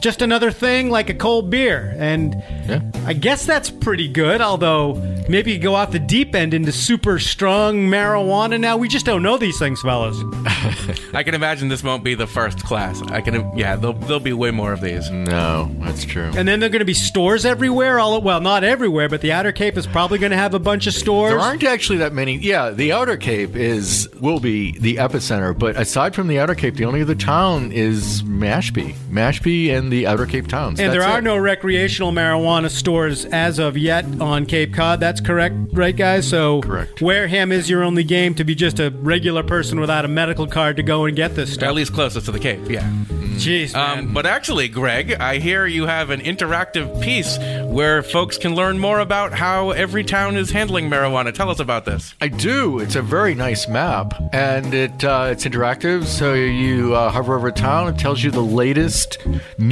just 0.00 0.22
another 0.22 0.50
thing 0.50 0.90
like 0.90 1.08
a 1.10 1.14
cold 1.14 1.50
beer. 1.50 1.94
And 1.98 2.34
Yeah. 2.68 2.80
I 3.06 3.12
guess 3.12 3.46
that's 3.46 3.70
pretty 3.70 4.08
good, 4.08 4.40
although 4.40 4.94
maybe 5.28 5.52
you 5.52 5.58
go 5.58 5.74
off 5.74 5.92
the 5.92 5.98
deep 5.98 6.34
end 6.34 6.52
into 6.54 6.72
super 6.72 7.18
strong 7.18 7.76
marijuana. 7.88 8.58
Now, 8.58 8.76
we 8.76 8.88
just 8.88 9.06
don't 9.06 9.22
know 9.22 9.36
these 9.38 9.58
things, 9.58 9.80
fellas. 9.82 10.16
I 11.14 11.22
can 11.22 11.34
imagine 11.34 11.68
this 11.68 11.84
won't 11.84 12.02
be 12.04 12.14
the 12.14 12.26
first 12.26 12.62
class. 12.64 13.00
I 13.02 13.20
can, 13.20 13.56
yeah, 13.56 13.76
there'll, 13.76 13.94
there'll 13.98 14.20
be 14.20 14.32
way 14.32 14.50
more 14.50 14.72
of 14.72 14.80
these. 14.80 15.08
No, 15.10 15.70
that's 15.80 16.04
true. 16.04 16.30
And 16.36 16.46
then 16.48 16.60
there 16.60 16.66
are 16.68 16.72
going 16.72 16.80
to 16.80 16.84
be 16.84 16.94
stores 16.94 17.44
everywhere. 17.46 17.98
All 18.00 18.20
well, 18.20 18.40
not 18.40 18.64
everywhere, 18.64 19.08
but 19.08 19.20
the 19.20 19.32
Outer 19.32 19.52
Cape 19.52 19.76
is 19.76 19.86
probably 19.86 20.18
going 20.18 20.32
to 20.32 20.36
have 20.38 20.54
a 20.54 20.58
bunch 20.58 20.86
of 20.86 20.94
stores. 20.94 21.30
There 21.30 21.38
aren't 21.40 21.62
actually 21.64 21.98
that 21.98 22.12
many. 22.12 22.36
Yeah, 22.38 22.70
the 22.70 22.92
Outer 22.92 23.16
Cape 23.16 23.54
is 23.54 24.08
will 24.20 24.40
be 24.40 24.76
the 24.78 24.96
epicenter, 24.96 25.56
but 25.56 25.76
aside 25.76 26.14
from 26.14 26.26
the 26.28 26.38
Outer 26.40 26.54
Cape, 26.54 26.74
the 26.74 26.84
only 26.84 27.02
other 27.02 27.14
town 27.14 27.70
is 27.72 28.22
Mashpee, 28.22 28.94
Mashpee, 29.10 29.76
and 29.76 29.85
the 29.90 30.06
Outer 30.06 30.26
Cape 30.26 30.46
towns. 30.48 30.80
And 30.80 30.92
there 30.92 31.02
are 31.02 31.18
it. 31.18 31.22
no 31.24 31.36
recreational 31.36 32.12
marijuana 32.12 32.70
stores 32.70 33.24
as 33.26 33.58
of 33.58 33.76
yet 33.76 34.04
on 34.20 34.46
Cape 34.46 34.74
Cod. 34.74 35.00
That's 35.00 35.20
correct, 35.20 35.54
right, 35.72 35.96
guys? 35.96 36.28
So 36.28 36.60
Correct. 36.62 37.00
Wareham 37.00 37.52
is 37.52 37.68
your 37.70 37.82
only 37.82 38.04
game 38.04 38.34
to 38.34 38.44
be 38.44 38.54
just 38.54 38.80
a 38.80 38.90
regular 38.90 39.42
person 39.42 39.80
without 39.80 40.04
a 40.04 40.08
medical 40.08 40.46
card 40.46 40.76
to 40.76 40.82
go 40.82 41.04
and 41.04 41.16
get 41.16 41.34
this 41.34 41.54
stuff. 41.54 41.68
At 41.68 41.74
least 41.74 41.92
closest 41.92 42.26
to 42.26 42.32
the 42.32 42.38
Cape, 42.38 42.68
yeah. 42.68 42.90
Jeez, 43.36 43.74
man. 43.74 43.98
Um, 43.98 44.14
but 44.14 44.24
actually, 44.24 44.66
Greg, 44.68 45.12
I 45.12 45.38
hear 45.38 45.66
you 45.66 45.86
have 45.86 46.08
an 46.08 46.20
interactive 46.20 47.02
piece 47.02 47.36
where 47.64 48.02
folks 48.02 48.38
can 48.38 48.54
learn 48.54 48.78
more 48.78 49.00
about 49.00 49.34
how 49.34 49.72
every 49.72 50.04
town 50.04 50.36
is 50.36 50.50
handling 50.50 50.88
marijuana. 50.88 51.34
Tell 51.34 51.50
us 51.50 51.60
about 51.60 51.84
this. 51.84 52.14
I 52.20 52.28
do. 52.28 52.78
It's 52.78 52.96
a 52.96 53.02
very 53.02 53.34
nice 53.34 53.68
map, 53.68 54.14
and 54.32 54.72
it 54.72 55.04
uh, 55.04 55.28
it's 55.30 55.44
interactive. 55.44 56.04
So 56.06 56.32
you 56.32 56.94
uh, 56.94 57.10
hover 57.10 57.36
over 57.36 57.48
a 57.48 57.52
town, 57.52 57.88
it 57.88 57.98
tells 57.98 58.24
you 58.24 58.30
the 58.30 58.40
latest 58.42 59.18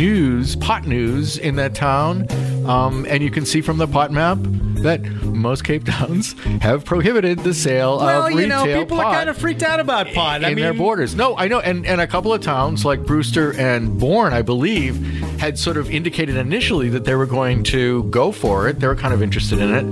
news, 0.05 0.55
pot 0.57 0.87
news 0.87 1.39
in 1.39 1.57
that 1.57 1.75
town, 1.75 2.27
um, 2.67 3.07
and 3.09 3.23
you 3.23 3.31
can 3.31 3.47
see 3.47 3.63
from 3.63 3.79
the 3.79 3.87
pot 3.87 4.13
map 4.13 4.37
that 4.83 5.03
most 5.25 5.65
Cape 5.65 5.83
towns 5.85 6.33
have 6.61 6.85
prohibited 6.85 7.39
the 7.39 7.55
sale 7.55 7.97
well, 7.97 8.27
of 8.27 8.29
retail 8.29 8.49
Well, 8.49 8.67
you 8.67 8.75
know, 8.75 8.83
people 8.83 9.01
are 9.01 9.15
kind 9.15 9.31
of 9.31 9.39
freaked 9.39 9.63
out 9.63 9.81
about 9.81 10.13
pot. 10.13 10.43
in 10.43 10.45
I 10.45 10.49
mean, 10.49 10.63
their 10.63 10.75
borders. 10.75 11.15
No, 11.15 11.35
I 11.39 11.49
know, 11.49 11.61
and 11.61 11.87
and 11.87 12.03
a 12.03 12.07
couple 12.07 12.35
of 12.35 12.43
towns 12.43 12.85
like 12.85 13.07
Brewster 13.07 13.55
and 13.59 13.99
Bourne, 13.99 14.35
I 14.35 14.43
believe, 14.43 14.97
had 15.39 15.59
sort 15.59 15.79
of 15.79 15.91
indicated 15.91 16.37
initially 16.37 16.91
that 16.91 17.07
they 17.07 17.15
were 17.15 17.27
going 17.27 17.63
to 17.65 18.03
go 18.05 18.31
for 18.31 18.69
it. 18.69 18.81
They 18.81 18.87
were 18.87 18.97
kind 18.97 19.15
of 19.15 19.23
interested 19.23 19.59
in 19.59 19.75
it, 19.75 19.85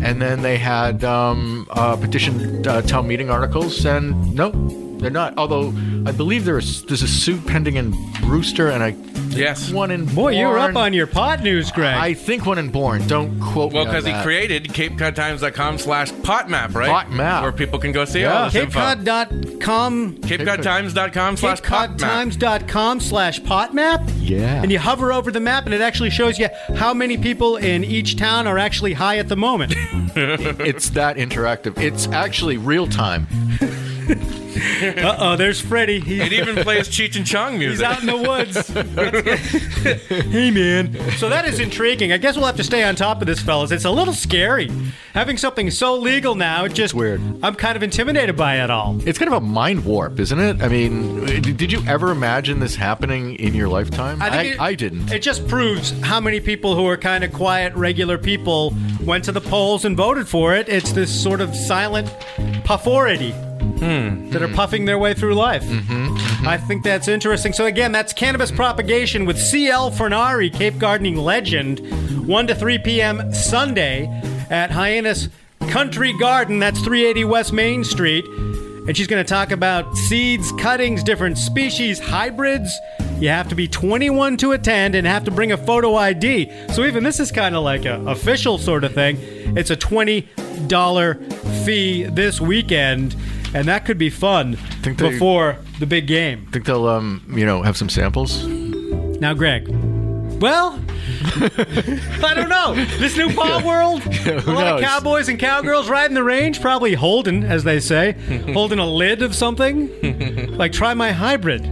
and 0.00 0.22
then 0.22 0.42
they 0.42 0.58
had 0.58 1.02
um, 1.02 1.66
uh, 1.70 1.96
petition 1.96 2.64
uh, 2.68 2.82
town 2.82 3.08
meeting 3.08 3.30
articles, 3.30 3.84
and 3.84 4.32
nope, 4.32 4.54
They're 4.98 5.10
not. 5.10 5.34
Although 5.36 5.68
I 6.06 6.12
believe 6.12 6.44
there's 6.44 6.82
there's 6.84 7.02
a 7.02 7.08
suit 7.08 7.46
pending 7.46 7.76
in 7.76 7.94
Brewster, 8.22 8.68
and 8.70 8.82
I 8.82 8.96
Yes. 9.30 9.70
one 9.70 9.90
in 9.90 10.06
Boy, 10.06 10.38
you're 10.38 10.58
up 10.58 10.76
on 10.76 10.94
your 10.94 11.06
pot 11.06 11.42
news, 11.42 11.70
Greg. 11.70 11.94
I 11.94 12.14
think 12.14 12.46
one 12.46 12.56
in 12.58 12.70
Bourne. 12.70 13.06
Don't 13.06 13.38
quote 13.38 13.72
Well, 13.74 13.84
me. 13.84 13.88
on 13.90 13.94
because 13.94 14.06
he 14.06 14.12
that. 14.12 14.24
created 14.24 14.64
CapeCodTimes.com 14.68 15.78
slash 15.78 16.10
potmap, 16.12 16.74
right? 16.74 16.88
Pot 16.88 17.12
map. 17.12 17.42
Where 17.42 17.52
people 17.52 17.78
can 17.78 17.92
go 17.92 18.06
see 18.06 18.20
Yeah. 18.20 18.38
all 18.38 18.44
this 18.50 18.54
info. 18.54 18.78
CapeCod.com, 18.80 20.14
CapeCodTimes.com 20.22 21.36
slash 21.36 21.60
potmap. 21.60 21.96
CapeCodTimes.com 21.98 23.00
slash 23.00 23.44
pot 23.44 23.74
map. 23.74 24.02
Yeah. 24.20 24.62
And 24.62 24.72
you 24.72 24.78
hover 24.78 25.12
over 25.12 25.30
the 25.30 25.40
map, 25.40 25.66
and 25.66 25.74
it 25.74 25.80
actually 25.82 26.10
shows 26.10 26.38
you 26.38 26.48
how 26.76 26.94
many 26.94 27.18
people 27.18 27.56
in 27.56 27.84
each 27.84 28.16
town 28.16 28.46
are 28.46 28.58
actually 28.58 28.94
high 28.94 29.18
at 29.18 29.28
the 29.28 29.36
moment. 29.36 29.74
it's 30.16 30.90
that 30.90 31.16
interactive. 31.16 31.78
It's 31.78 32.06
actually 32.08 32.56
real 32.56 32.86
time. 32.86 33.26
uh 35.04 35.16
oh, 35.18 35.36
there's 35.36 35.60
Freddy. 35.60 36.00
He- 36.00 36.20
It 36.20 36.32
even 36.32 36.56
plays 36.56 36.88
Cheech 36.88 37.16
and 37.16 37.26
Chong 37.26 37.58
music. 37.58 37.78
He's 37.78 37.82
out 37.82 38.00
in 38.00 38.06
the 38.06 38.16
woods. 38.16 38.68
hey, 40.30 40.50
man. 40.50 40.94
So 41.18 41.28
that 41.28 41.44
is 41.46 41.60
intriguing. 41.60 42.12
I 42.12 42.18
guess 42.18 42.36
we'll 42.36 42.46
have 42.46 42.56
to 42.56 42.64
stay 42.64 42.82
on 42.84 42.94
top 42.96 43.20
of 43.20 43.26
this, 43.26 43.40
fellas. 43.40 43.70
It's 43.70 43.84
a 43.84 43.90
little 43.90 44.14
scary. 44.14 44.70
Having 45.14 45.38
something 45.38 45.70
so 45.70 45.96
legal 45.96 46.34
now, 46.34 46.64
it 46.64 46.74
just 46.74 46.94
weird. 46.94 47.20
I'm 47.42 47.54
kind 47.54 47.76
of 47.76 47.82
intimidated 47.82 48.36
by 48.36 48.62
it 48.62 48.70
all. 48.70 48.98
It's 49.06 49.18
kind 49.18 49.32
of 49.32 49.42
a 49.42 49.44
mind 49.44 49.84
warp, 49.84 50.20
isn't 50.20 50.38
it? 50.38 50.62
I 50.62 50.68
mean, 50.68 51.24
did 51.42 51.72
you 51.72 51.82
ever 51.86 52.10
imagine 52.10 52.60
this 52.60 52.74
happening 52.76 53.34
in 53.36 53.54
your 53.54 53.68
lifetime? 53.68 54.20
I, 54.20 54.30
think 54.30 54.54
it- 54.54 54.60
I 54.60 54.74
didn't. 54.74 55.10
It 55.12 55.22
just 55.22 55.46
proves 55.48 55.90
how 56.02 56.20
many 56.20 56.40
people 56.40 56.74
who 56.76 56.86
are 56.86 56.96
kind 56.96 57.24
of 57.24 57.32
quiet, 57.32 57.74
regular 57.74 58.18
people 58.18 58.74
went 59.04 59.24
to 59.24 59.32
the 59.32 59.40
polls 59.40 59.84
and 59.84 59.96
voted 59.96 60.28
for 60.28 60.54
it. 60.54 60.68
It's 60.68 60.92
this 60.92 61.10
sort 61.22 61.40
of 61.40 61.54
silent 61.54 62.12
puffority 62.64 63.34
Hmm. 63.78 64.30
that 64.30 64.42
are 64.42 64.48
puffing 64.48 64.84
their 64.84 64.98
way 64.98 65.14
through 65.14 65.34
life. 65.34 65.62
Mm-hmm. 65.64 66.16
Mm-hmm. 66.16 66.48
I 66.48 66.58
think 66.58 66.82
that's 66.82 67.08
interesting. 67.08 67.52
So 67.52 67.66
again, 67.66 67.92
that's 67.92 68.12
cannabis 68.12 68.50
propagation 68.50 69.24
with 69.24 69.38
CL 69.38 69.90
Fornari, 69.92 70.52
Cape 70.52 70.78
Gardening 70.78 71.16
legend, 71.16 71.80
1 72.26 72.46
to 72.46 72.54
3 72.54 72.78
p.m. 72.78 73.32
Sunday 73.32 74.06
at 74.50 74.70
Hyannis 74.70 75.28
Country 75.68 76.12
Garden. 76.18 76.58
That's 76.58 76.80
380 76.80 77.24
West 77.24 77.52
Main 77.52 77.84
Street. 77.84 78.24
And 78.86 78.96
she's 78.96 79.08
going 79.08 79.24
to 79.24 79.28
talk 79.28 79.50
about 79.50 79.96
seeds, 79.96 80.52
cuttings, 80.52 81.02
different 81.02 81.38
species, 81.38 81.98
hybrids. 81.98 82.78
You 83.18 83.30
have 83.30 83.48
to 83.48 83.56
be 83.56 83.66
21 83.66 84.36
to 84.38 84.52
attend 84.52 84.94
and 84.94 85.06
have 85.06 85.24
to 85.24 85.32
bring 85.32 85.50
a 85.50 85.56
photo 85.56 85.96
ID. 85.96 86.52
So 86.72 86.84
even 86.84 87.02
this 87.02 87.18
is 87.18 87.32
kind 87.32 87.56
of 87.56 87.64
like 87.64 87.84
a 87.84 88.00
official 88.06 88.58
sort 88.58 88.84
of 88.84 88.94
thing. 88.94 89.16
It's 89.56 89.70
a 89.70 89.76
$20 89.76 91.64
fee 91.64 92.04
this 92.04 92.40
weekend, 92.40 93.16
and 93.54 93.66
that 93.68 93.84
could 93.84 93.98
be 93.98 94.10
fun 94.10 94.56
Think 94.82 94.98
they- 94.98 95.10
before 95.10 95.56
the 95.78 95.86
big 95.86 96.06
game. 96.06 96.46
think 96.52 96.64
they'll, 96.64 96.86
um, 96.88 97.22
you 97.34 97.44
know, 97.46 97.62
have 97.62 97.76
some 97.76 97.88
samples. 97.88 98.44
Now, 98.46 99.34
Greg. 99.34 99.68
Well, 100.40 100.78
I 101.36 102.32
don't 102.34 102.48
know. 102.50 102.74
This 102.98 103.16
new 103.16 103.32
pot 103.32 103.64
world, 103.64 104.02
a 104.06 104.40
who 104.40 104.52
lot 104.52 104.66
of 104.66 104.80
cowboys 104.82 105.28
and 105.30 105.38
cowgirls 105.38 105.88
riding 105.88 106.14
the 106.14 106.22
range, 106.24 106.60
probably 106.60 106.92
holding, 106.94 107.42
as 107.44 107.64
they 107.64 107.80
say, 107.80 108.12
holding 108.52 108.78
a 108.78 108.86
lid 108.86 109.22
of 109.22 109.34
something. 109.34 109.88
like, 110.56 110.72
try 110.72 110.92
my 110.92 111.12
hybrid. 111.12 111.62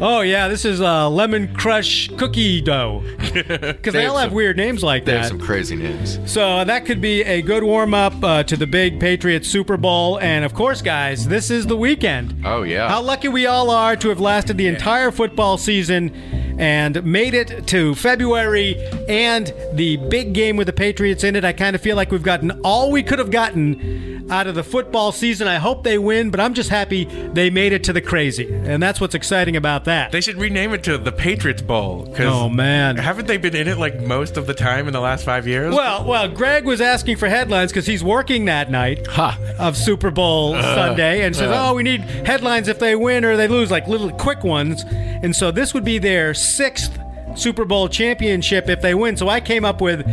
Oh 0.00 0.20
yeah, 0.20 0.46
this 0.46 0.64
is 0.64 0.80
uh, 0.80 1.10
lemon 1.10 1.52
crush 1.54 2.08
cookie 2.16 2.60
dough. 2.60 3.02
Because 3.38 3.92
they 3.94 4.00
They 4.00 4.06
all 4.06 4.16
have 4.16 4.28
some- 4.30 4.34
weird 4.36 4.56
names 4.56 4.82
like 4.82 5.04
They 5.04 5.12
that. 5.12 5.16
They 5.16 5.20
have 5.22 5.28
some 5.28 5.40
crazy 5.40 5.76
names. 5.76 6.18
So 6.30 6.64
that 6.64 6.84
could 6.86 7.00
be 7.00 7.22
a 7.22 7.40
good 7.42 7.62
warm 7.62 7.94
up 7.94 8.14
uh, 8.22 8.42
to 8.44 8.56
the 8.56 8.66
big 8.66 8.98
Patriots 9.00 9.48
Super 9.48 9.76
Bowl. 9.76 10.18
And 10.20 10.44
of 10.44 10.54
course, 10.54 10.82
guys, 10.82 11.26
this 11.28 11.50
is 11.50 11.66
the 11.66 11.76
weekend. 11.76 12.42
Oh, 12.44 12.62
yeah. 12.62 12.88
How 12.88 13.00
lucky 13.02 13.28
we 13.28 13.46
all 13.46 13.70
are 13.70 13.96
to 13.96 14.08
have 14.08 14.20
lasted 14.20 14.56
the 14.56 14.66
entire 14.66 15.10
football 15.12 15.56
season 15.58 16.12
and 16.58 17.02
made 17.04 17.34
it 17.34 17.66
to 17.68 17.94
February 17.94 18.76
and 19.08 19.52
the 19.72 19.96
big 19.96 20.32
game 20.32 20.56
with 20.56 20.66
the 20.66 20.72
Patriots 20.72 21.24
in 21.24 21.36
it. 21.36 21.44
I 21.44 21.52
kind 21.52 21.74
of 21.74 21.82
feel 21.82 21.96
like 21.96 22.10
we've 22.10 22.22
gotten 22.22 22.50
all 22.62 22.90
we 22.90 23.02
could 23.02 23.18
have 23.18 23.30
gotten 23.30 24.26
out 24.30 24.46
of 24.46 24.54
the 24.54 24.62
football 24.64 25.12
season. 25.12 25.48
I 25.48 25.56
hope 25.56 25.84
they 25.84 25.96
win, 25.96 26.30
but 26.30 26.40
I'm 26.40 26.52
just 26.52 26.68
happy 26.68 27.04
they 27.04 27.48
made 27.48 27.72
it 27.72 27.84
to 27.84 27.92
the 27.92 28.02
crazy. 28.02 28.52
And 28.52 28.82
that's 28.82 29.00
what's 29.00 29.14
exciting 29.14 29.56
about 29.56 29.86
that. 29.86 30.12
They 30.12 30.20
should 30.20 30.36
rename 30.36 30.74
it 30.74 30.82
to 30.84 30.98
the 30.98 31.12
Patriots 31.12 31.62
Bowl. 31.62 32.14
Oh, 32.18 32.48
man. 32.48 32.96
Haven't 32.96 33.26
they 33.26 33.38
been 33.38 33.56
in 33.56 33.68
it 33.68 33.78
like 33.78 34.00
most 34.02 34.36
of 34.36 34.46
the 34.46 34.54
time 34.54 34.86
in 34.86 34.92
the 34.92 35.00
last 35.00 35.24
five 35.24 35.46
years? 35.46 35.74
Well, 35.74 36.04
well, 36.04 36.28
Greg 36.28 36.64
was 36.64 36.80
asking 36.80 37.16
for 37.16 37.28
headlines 37.28 37.72
because 37.72 37.86
he's 37.86 38.04
working 38.04 38.44
that 38.46 38.70
night. 38.70 39.06
Ha! 39.06 39.38
of 39.58 39.76
Super 39.76 40.10
Bowl 40.10 40.54
Sunday 40.54 41.24
and 41.24 41.34
says, 41.34 41.50
uh. 41.50 41.68
"Oh, 41.68 41.74
we 41.74 41.82
need 41.82 42.00
headlines 42.00 42.68
if 42.68 42.78
they 42.78 42.94
win 42.94 43.24
or 43.24 43.36
they 43.36 43.48
lose, 43.48 43.70
like 43.70 43.88
little 43.88 44.10
quick 44.10 44.44
ones." 44.44 44.84
And 44.88 45.34
so 45.34 45.50
this 45.50 45.74
would 45.74 45.84
be 45.84 45.98
their 45.98 46.32
sixth 46.56 46.98
Super 47.36 47.64
Bowl 47.64 47.88
championship 47.88 48.68
if 48.68 48.80
they 48.80 48.94
win. 48.94 49.16
So 49.16 49.28
I 49.28 49.40
came 49.40 49.64
up 49.64 49.80
with 49.80 50.04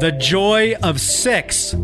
the 0.00 0.12
joy 0.20 0.74
of 0.82 1.00
six. 1.00 1.74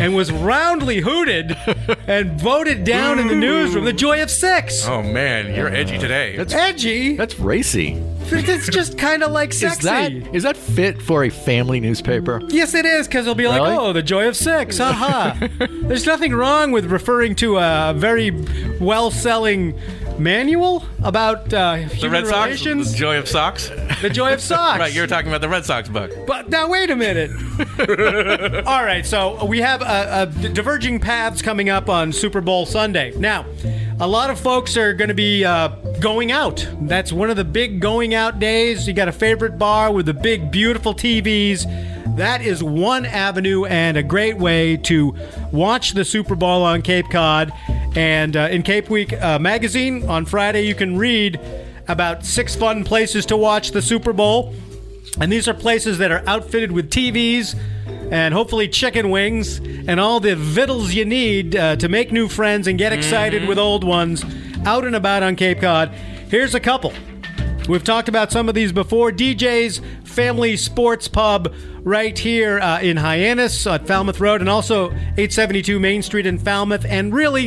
And 0.00 0.14
was 0.14 0.30
roundly 0.30 1.00
hooted 1.00 1.56
and 2.06 2.40
voted 2.40 2.84
down 2.84 3.18
in 3.18 3.26
the 3.26 3.34
newsroom. 3.34 3.84
The 3.84 3.92
joy 3.92 4.22
of 4.22 4.30
six. 4.30 4.86
oh 4.86 5.02
man, 5.02 5.54
you're 5.54 5.68
edgy 5.68 5.98
today. 5.98 6.36
That's 6.36 6.54
Edgy. 6.54 7.16
that's 7.16 7.38
racy. 7.40 8.00
It's 8.30 8.68
just 8.68 8.98
kind 8.98 9.22
of 9.22 9.30
like 9.32 9.50
Is 9.50 9.60
sexy. 9.60 9.82
that 9.88 10.12
is 10.34 10.42
that 10.42 10.56
fit 10.56 11.00
for 11.00 11.24
a 11.24 11.30
family 11.30 11.80
newspaper? 11.80 12.40
Yes, 12.48 12.74
it 12.74 12.84
is, 12.84 13.06
because 13.06 13.24
it'll 13.26 13.34
be 13.34 13.48
like, 13.48 13.60
Really? 13.62 13.76
oh, 13.76 13.92
the 13.92 14.02
joy 14.02 14.28
of 14.28 14.36
sex, 14.36 14.78
Haha. 14.78 15.46
There's 15.70 16.06
nothing 16.06 16.34
wrong 16.34 16.70
with 16.72 16.86
referring 16.86 17.34
to 17.36 17.58
a 17.58 17.94
very 17.96 18.30
well 18.80 19.10
selling 19.10 19.78
manual 20.18 20.84
about 21.04 21.52
uh, 21.54 21.76
the 21.76 21.84
human 21.94 22.24
Red 22.24 22.26
Sox, 22.30 22.44
relations. 22.46 22.90
the 22.92 22.98
joy 22.98 23.18
of 23.18 23.28
socks. 23.28 23.70
The 24.02 24.10
joy 24.10 24.32
of 24.34 24.40
socks. 24.42 24.80
right, 24.80 24.92
you're 24.92 25.06
talking 25.06 25.28
about 25.28 25.40
the 25.40 25.48
Red 25.48 25.64
Sox 25.64 25.88
book. 25.88 26.10
But 26.26 26.48
now, 26.50 26.68
wait 26.68 26.90
a 26.90 26.96
minute. 26.96 27.30
All 28.66 28.82
right, 28.84 29.06
so 29.06 29.44
we 29.44 29.60
have 29.60 29.80
uh, 29.82 29.84
uh, 29.84 30.24
diverging 30.26 30.98
paths 31.00 31.40
coming 31.40 31.68
up 31.70 31.88
on 31.88 32.12
Super 32.12 32.40
Bowl 32.40 32.66
Sunday. 32.66 33.12
Now, 33.16 33.46
a 34.00 34.06
lot 34.08 34.30
of 34.30 34.38
folks 34.40 34.76
are 34.76 34.92
going 34.92 35.08
to 35.08 35.14
be 35.14 35.44
uh, 35.44 35.68
going 35.98 36.32
out. 36.32 36.66
That's 36.82 37.12
one 37.12 37.30
of 37.30 37.36
the 37.36 37.44
big 37.44 37.80
going 37.80 38.14
out 38.14 38.38
days. 38.38 38.86
You 38.86 38.94
got 38.94 39.08
a 39.08 39.12
favorite 39.12 39.58
bar 39.58 39.92
with 39.92 40.06
the 40.06 40.14
big, 40.14 40.50
beautiful 40.50 40.94
TVs. 40.94 42.16
That 42.16 42.40
is 42.40 42.62
one 42.62 43.04
avenue 43.04 43.64
and 43.64 43.96
a 43.96 44.02
great 44.02 44.38
way 44.38 44.76
to 44.78 45.14
watch 45.52 45.92
the 45.92 46.04
Super 46.04 46.34
Bowl 46.34 46.62
on 46.62 46.82
Cape 46.82 47.06
Cod. 47.10 47.52
And 47.96 48.36
uh, 48.36 48.48
in 48.50 48.62
Cape 48.62 48.88
Week 48.90 49.12
uh, 49.12 49.38
magazine 49.38 50.08
on 50.08 50.24
Friday, 50.24 50.62
you 50.62 50.74
can 50.74 50.96
read 50.96 51.40
about 51.88 52.24
six 52.24 52.54
fun 52.54 52.84
places 52.84 53.26
to 53.26 53.36
watch 53.36 53.72
the 53.72 53.82
Super 53.82 54.12
Bowl. 54.12 54.54
And 55.20 55.30
these 55.32 55.48
are 55.48 55.54
places 55.54 55.98
that 55.98 56.10
are 56.10 56.22
outfitted 56.26 56.72
with 56.72 56.90
TVs 56.90 57.58
and 58.10 58.32
hopefully 58.32 58.68
chicken 58.68 59.10
wings 59.10 59.58
and 59.58 60.00
all 60.00 60.20
the 60.20 60.34
victuals 60.36 60.94
you 60.94 61.04
need 61.04 61.56
uh, 61.56 61.76
to 61.76 61.88
make 61.88 62.12
new 62.12 62.28
friends 62.28 62.66
and 62.66 62.78
get 62.78 62.92
excited 62.92 63.46
with 63.48 63.58
old 63.58 63.84
ones 63.84 64.24
out 64.68 64.84
and 64.84 64.94
about 64.94 65.22
on 65.22 65.34
Cape 65.34 65.60
Cod. 65.62 65.88
Here's 66.30 66.54
a 66.54 66.60
couple. 66.60 66.92
We've 67.70 67.82
talked 67.82 68.06
about 68.08 68.30
some 68.30 68.50
of 68.50 68.54
these 68.54 68.70
before. 68.70 69.10
DJ's 69.10 69.80
Family 70.04 70.58
Sports 70.58 71.08
Pub 71.08 71.54
right 71.80 72.18
here 72.18 72.58
uh, 72.60 72.78
in 72.80 72.98
Hyannis 72.98 73.66
at 73.66 73.86
Falmouth 73.86 74.20
Road 74.20 74.42
and 74.42 74.50
also 74.50 74.90
872 74.90 75.80
Main 75.80 76.02
Street 76.02 76.26
in 76.26 76.38
Falmouth. 76.38 76.84
And 76.86 77.14
really, 77.14 77.46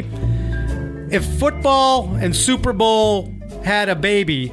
if 1.12 1.24
football 1.40 2.16
and 2.16 2.36
Super 2.36 2.74
Bowl 2.74 3.32
had 3.64 3.88
a 3.88 3.96
baby, 3.96 4.52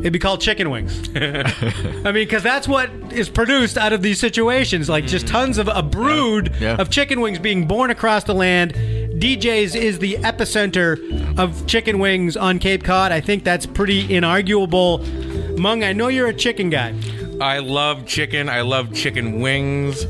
it'd 0.00 0.12
be 0.14 0.18
called 0.18 0.40
chicken 0.40 0.70
wings. 0.70 1.10
I 1.16 2.02
mean, 2.04 2.14
because 2.14 2.42
that's 2.42 2.66
what 2.66 2.90
is 3.12 3.28
produced 3.28 3.76
out 3.76 3.92
of 3.92 4.00
these 4.00 4.18
situations, 4.18 4.88
like 4.88 5.06
just 5.06 5.26
tons 5.26 5.58
of 5.58 5.68
a 5.68 5.82
brood 5.82 6.54
Yeah. 6.60 6.76
of 6.80 6.88
chicken 6.88 7.20
wings 7.20 7.38
being 7.38 7.66
born 7.68 7.90
across 7.90 8.24
the 8.24 8.34
land. 8.34 8.72
DJ's 9.18 9.74
is 9.74 9.98
the 9.98 10.14
epicenter 10.16 11.38
of 11.38 11.66
chicken 11.66 11.98
wings 11.98 12.36
on 12.36 12.58
Cape 12.58 12.84
Cod. 12.84 13.12
I 13.12 13.20
think 13.20 13.44
that's 13.44 13.64
pretty 13.64 14.06
inarguable. 14.08 15.56
Mung, 15.58 15.82
I 15.82 15.94
know 15.94 16.08
you're 16.08 16.26
a 16.28 16.34
chicken 16.34 16.68
guy. 16.68 16.94
I 17.40 17.60
love 17.60 18.04
chicken. 18.06 18.50
I 18.50 18.60
love 18.60 18.92
chicken 18.94 19.40
wings. 19.40 20.02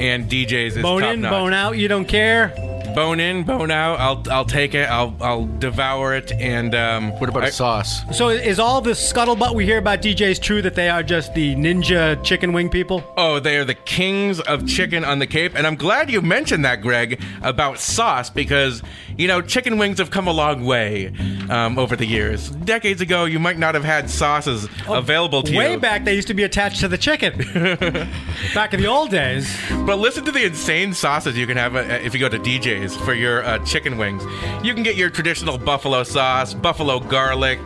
And 0.00 0.28
DJ's 0.30 0.76
is 0.76 0.82
Bone 0.82 1.04
in, 1.04 1.20
notch. 1.22 1.30
bone 1.30 1.52
out. 1.54 1.78
You 1.78 1.88
don't 1.88 2.04
care. 2.04 2.52
Bone 2.94 3.18
in, 3.20 3.42
bone 3.44 3.70
out. 3.70 3.98
I'll 3.98 4.22
I'll 4.30 4.44
take 4.44 4.74
it. 4.74 4.88
I'll 4.88 5.14
I'll 5.20 5.46
devour 5.58 6.14
it. 6.14 6.30
And 6.32 6.74
um, 6.74 7.10
What 7.18 7.28
about 7.28 7.44
I- 7.44 7.48
a 7.48 7.52
sauce? 7.52 8.02
So 8.16 8.28
is 8.28 8.58
all 8.58 8.80
the 8.80 8.90
scuttlebutt 8.92 9.54
we 9.54 9.64
hear 9.64 9.78
about 9.78 10.00
DJ's 10.02 10.38
true 10.38 10.62
that 10.62 10.74
they 10.74 10.88
are 10.88 11.02
just 11.02 11.34
the 11.34 11.54
ninja 11.56 12.22
chicken 12.22 12.52
wing 12.52 12.68
people? 12.68 13.02
Oh, 13.16 13.40
they 13.40 13.56
are 13.56 13.64
the 13.64 13.74
kings 13.74 14.38
of 14.40 14.66
chicken 14.66 15.04
on 15.04 15.18
the 15.18 15.26
Cape, 15.26 15.54
and 15.56 15.66
I'm 15.66 15.74
glad 15.76 16.10
you 16.10 16.20
mentioned 16.22 16.64
that, 16.64 16.82
Greg, 16.82 17.20
about 17.42 17.78
sauce 17.78 18.30
because 18.30 18.82
you 19.16 19.26
know 19.28 19.40
chicken 19.42 19.76
wings 19.78 19.98
have 19.98 20.10
come 20.10 20.28
a 20.28 20.32
long 20.32 20.64
way 20.64 21.12
um, 21.50 21.78
over 21.78 21.96
the 21.96 22.06
years. 22.06 22.50
Decades 22.50 23.00
ago, 23.00 23.24
you 23.24 23.38
might 23.38 23.58
not 23.58 23.74
have 23.74 23.84
had 23.84 24.08
sauces 24.08 24.68
available 24.88 25.42
to 25.42 25.54
Oh, 25.54 25.58
Way 25.58 25.72
you. 25.72 25.78
back, 25.80 26.04
they 26.04 26.14
used 26.14 26.28
to 26.28 26.34
be 26.34 26.42
attached 26.44 26.80
to 26.80 26.88
the 26.88 26.98
chicken. 26.98 27.38
back 28.54 28.74
in 28.74 28.80
the 28.80 28.86
old 28.86 29.10
days. 29.10 29.52
But 29.86 29.98
listen 29.98 30.24
to 30.24 30.32
the 30.32 30.44
insane 30.44 30.94
sauces 30.94 31.36
you 31.38 31.46
can 31.46 31.56
have 31.56 31.74
uh, 31.76 31.80
if 32.02 32.12
you 32.14 32.20
go 32.20 32.28
to 32.28 32.38
DJ's. 32.38 32.83
For 32.92 33.14
your 33.14 33.42
uh, 33.44 33.58
chicken 33.64 33.96
wings. 33.96 34.22
You 34.64 34.74
can 34.74 34.82
get 34.82 34.96
your 34.96 35.08
traditional 35.10 35.56
buffalo 35.58 36.02
sauce, 36.02 36.52
buffalo 36.52 37.00
garlic. 37.00 37.58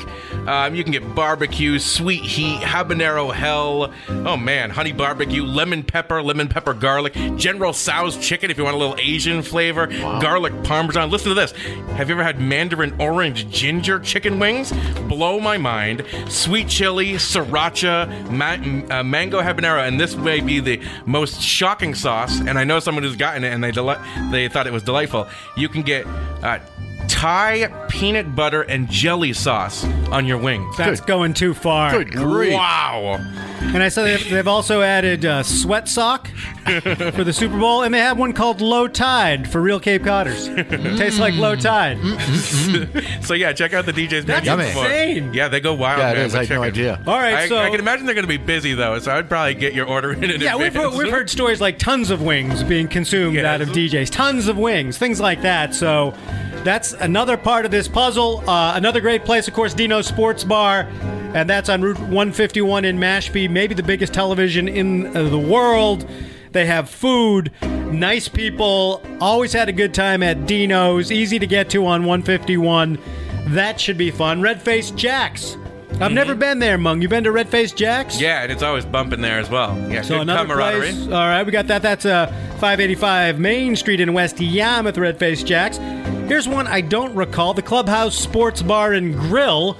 Um, 0.47 0.75
you 0.75 0.83
can 0.85 0.93
get 0.93 1.15
barbecue, 1.15 1.79
sweet 1.79 2.23
heat, 2.23 2.61
habanero 2.61 3.35
hell. 3.35 3.93
Oh 4.09 4.37
man, 4.37 4.71
honey 4.71 4.93
barbecue, 4.93 5.43
lemon 5.43 5.83
pepper, 5.83 6.23
lemon 6.23 6.49
pepper 6.49 6.73
garlic, 6.73 7.15
General 7.37 7.73
Tso's 7.73 8.17
chicken 8.17 8.51
if 8.51 8.57
you 8.59 8.65
want 8.65 8.77
a 8.77 8.79
little 8.79 8.97
Asian 8.99 9.43
flavor, 9.43 9.87
garlic 9.89 10.53
parmesan. 10.63 11.11
Listen 11.11 11.31
to 11.31 11.35
this. 11.35 11.53
Have 11.97 12.09
you 12.09 12.15
ever 12.15 12.23
had 12.23 12.41
mandarin 12.41 12.95
orange 13.01 13.49
ginger 13.51 13.99
chicken 13.99 14.39
wings? 14.39 14.73
Blow 15.09 15.41
my 15.41 15.59
mind. 15.59 16.05
Sweet 16.29 16.69
chili, 16.69 17.15
sriracha, 17.15 18.31
ma- 18.31 18.95
uh, 18.95 19.03
mango 19.03 19.41
habanero, 19.43 19.87
and 19.87 19.99
this 20.01 20.15
may 20.17 20.41
be 20.41 20.61
the 20.61 20.81
most 21.07 21.41
shocking 21.43 21.95
sauce. 21.95 22.39
And 22.41 22.59
I 22.59 22.65
know 22.65 22.79
someone 22.81 23.03
who's 23.05 23.17
gotten 23.17 23.45
it 23.45 23.53
and 23.53 23.63
they 23.63 23.73
deli- 23.73 23.99
they 24.31 24.49
thought 24.49 24.67
it 24.67 24.73
was 24.73 24.83
delightful. 24.83 25.08
You 25.57 25.69
can 25.69 25.83
get. 25.83 26.07
Uh, 26.43 26.59
Thai 27.09 27.67
peanut 27.89 28.35
butter 28.37 28.63
and 28.63 28.89
jelly 28.89 29.33
sauce 29.33 29.85
on 30.13 30.27
your 30.27 30.39
wings. 30.39 30.77
That's 30.77 31.01
going 31.01 31.35
too 31.35 31.55
far. 31.55 31.91
Good 31.91 32.13
grief. 32.13 32.53
Wow. 32.53 33.17
And 33.61 33.83
I 33.83 33.89
saw 33.89 34.05
they've, 34.05 34.31
they've 34.31 34.47
also 34.47 34.83
added 34.83 35.25
uh, 35.25 35.43
sweat 35.43 35.89
sock 35.89 36.29
for 36.65 37.25
the 37.25 37.33
Super 37.33 37.59
Bowl, 37.59 37.83
and 37.83 37.93
they 37.93 37.99
have 37.99 38.17
one 38.19 38.33
called 38.33 38.61
Low 38.61 38.87
Tide 38.87 39.51
for 39.51 39.61
real 39.61 39.81
Cape 39.81 40.05
Codders. 40.05 40.47
Tastes 40.99 41.19
like 41.19 41.35
low 41.35 41.57
tide. 41.57 41.99
So 43.23 43.35
yeah, 43.35 43.53
check 43.53 43.73
out 43.75 43.85
the 43.85 43.93
DJ's 43.93 44.25
That's 44.25 44.47
menu. 44.47 44.63
Yummy. 44.65 44.73
for- 44.73 44.85
insane. 44.87 45.35
Yeah, 45.35 45.49
they 45.49 45.61
go 45.61 45.75
wild. 45.75 45.99
Yeah, 46.01 46.11
it 46.13 46.15
man, 46.15 46.27
is. 46.27 46.33
with 46.33 46.41
I 46.41 46.45
had 46.45 46.51
no 46.61 46.65
chicken. 46.65 46.81
idea. 46.97 47.03
All 47.07 47.19
right, 47.19 47.35
I, 47.35 47.49
so 47.49 47.59
I 47.59 47.69
can 47.71 47.81
imagine 47.81 48.07
they're 48.07 48.15
going 48.15 48.27
to 48.27 48.29
be 48.29 48.37
busy 48.39 48.73
though, 48.75 48.99
so 49.01 49.13
I'd 49.13 49.29
probably 49.29 49.55
get 49.55 49.75
your 49.75 49.87
order 49.87 50.13
in. 50.13 50.25
in 50.25 50.41
yeah, 50.41 50.57
we've 50.57 50.69
advance. 50.69 50.95
heard, 50.95 50.99
we've 51.05 51.13
heard 51.13 51.29
stories 51.29 51.61
like 51.61 51.79
tons 51.79 52.11
of 52.11 52.23
wings 52.23 52.63
being 52.63 52.89
consumed 52.89 53.35
Yes. 53.37 53.45
out 53.45 53.61
of 53.61 53.69
DJs, 53.71 54.11
tons 54.11 54.49
of 54.49 54.57
wings, 54.57 54.97
things 54.97 55.21
like 55.21 55.43
that. 55.43 55.75
So 55.75 56.15
that's 56.65 56.93
another 56.93 57.37
part 57.37 57.65
of 57.65 57.71
this 57.71 57.89
puzzle. 57.89 58.49
Uh, 58.49 58.75
another 58.75 59.01
great 59.01 59.25
place, 59.25 59.49
of 59.49 59.55
course, 59.55 59.75
Dino 59.75 60.03
Sports 60.03 60.45
Bar, 60.45 60.89
and 61.35 61.49
that's 61.49 61.69
on 61.69 61.83
Route 61.83 61.99
151 61.99 62.85
in 62.85 62.99
Mashpee, 62.99 63.49
maybe 63.49 63.75
the 63.75 63.83
biggest 63.83 64.13
television 64.13 64.69
in 64.69 65.17
uh, 65.17 65.25
the 65.25 65.39
world. 65.39 66.09
They 66.53 66.67
have 66.67 66.89
food, 66.89 67.53
nice 67.63 68.29
people, 68.29 69.03
always 69.21 69.53
had 69.53 69.69
a 69.69 69.73
good 69.73 69.95
time 69.95 70.23
at 70.23 70.47
Dino's, 70.47 71.13
easy 71.13 71.39
to 71.39 71.47
get 71.47 71.71
to 71.71 71.87
on 71.87 72.05
151. 72.05 72.99
That 73.49 73.81
should 73.81 73.99
be 73.99 74.11
fun. 74.11 74.43
Red 74.43 74.61
Face 74.61 74.91
Jacks. 74.91 75.57
I've 76.01 76.13
never 76.13 76.35
been 76.35 76.59
there, 76.61 76.79
Mung. 76.79 77.03
You 77.03 77.09
been 77.09 77.25
to 77.25 77.33
Red 77.33 77.49
Face 77.49 77.73
Jacks? 77.73 78.21
Yeah, 78.21 78.43
and 78.43 78.53
it's 78.53 78.63
always 78.63 78.85
bumping 78.85 79.21
there 79.21 79.39
as 79.41 79.51
well. 79.51 79.77
Yeah, 79.91 80.03
So 80.03 80.21
another 80.21 80.47
camaraderie. 80.47 80.93
place. 80.93 81.07
All 81.07 81.13
right, 81.13 81.45
we 81.45 81.51
got 81.51 81.67
that. 81.69 81.83
That's 81.83 82.05
uh, 82.07 82.27
585 82.61 83.39
Main 83.41 83.75
Street 83.75 84.01
in 84.01 84.13
West 84.13 84.41
Yarmouth, 84.41 84.97
Red 84.99 85.19
Face 85.19 85.43
Jacks. 85.43 85.79
Here's 86.29 86.47
one 86.49 86.67
I 86.67 86.83
don't 86.83 87.15
recall: 87.15 87.55
the 87.55 87.63
Clubhouse 87.63 88.17
Sports 88.17 88.63
Bar 88.63 88.93
and 88.93 89.15
Grill, 89.15 89.77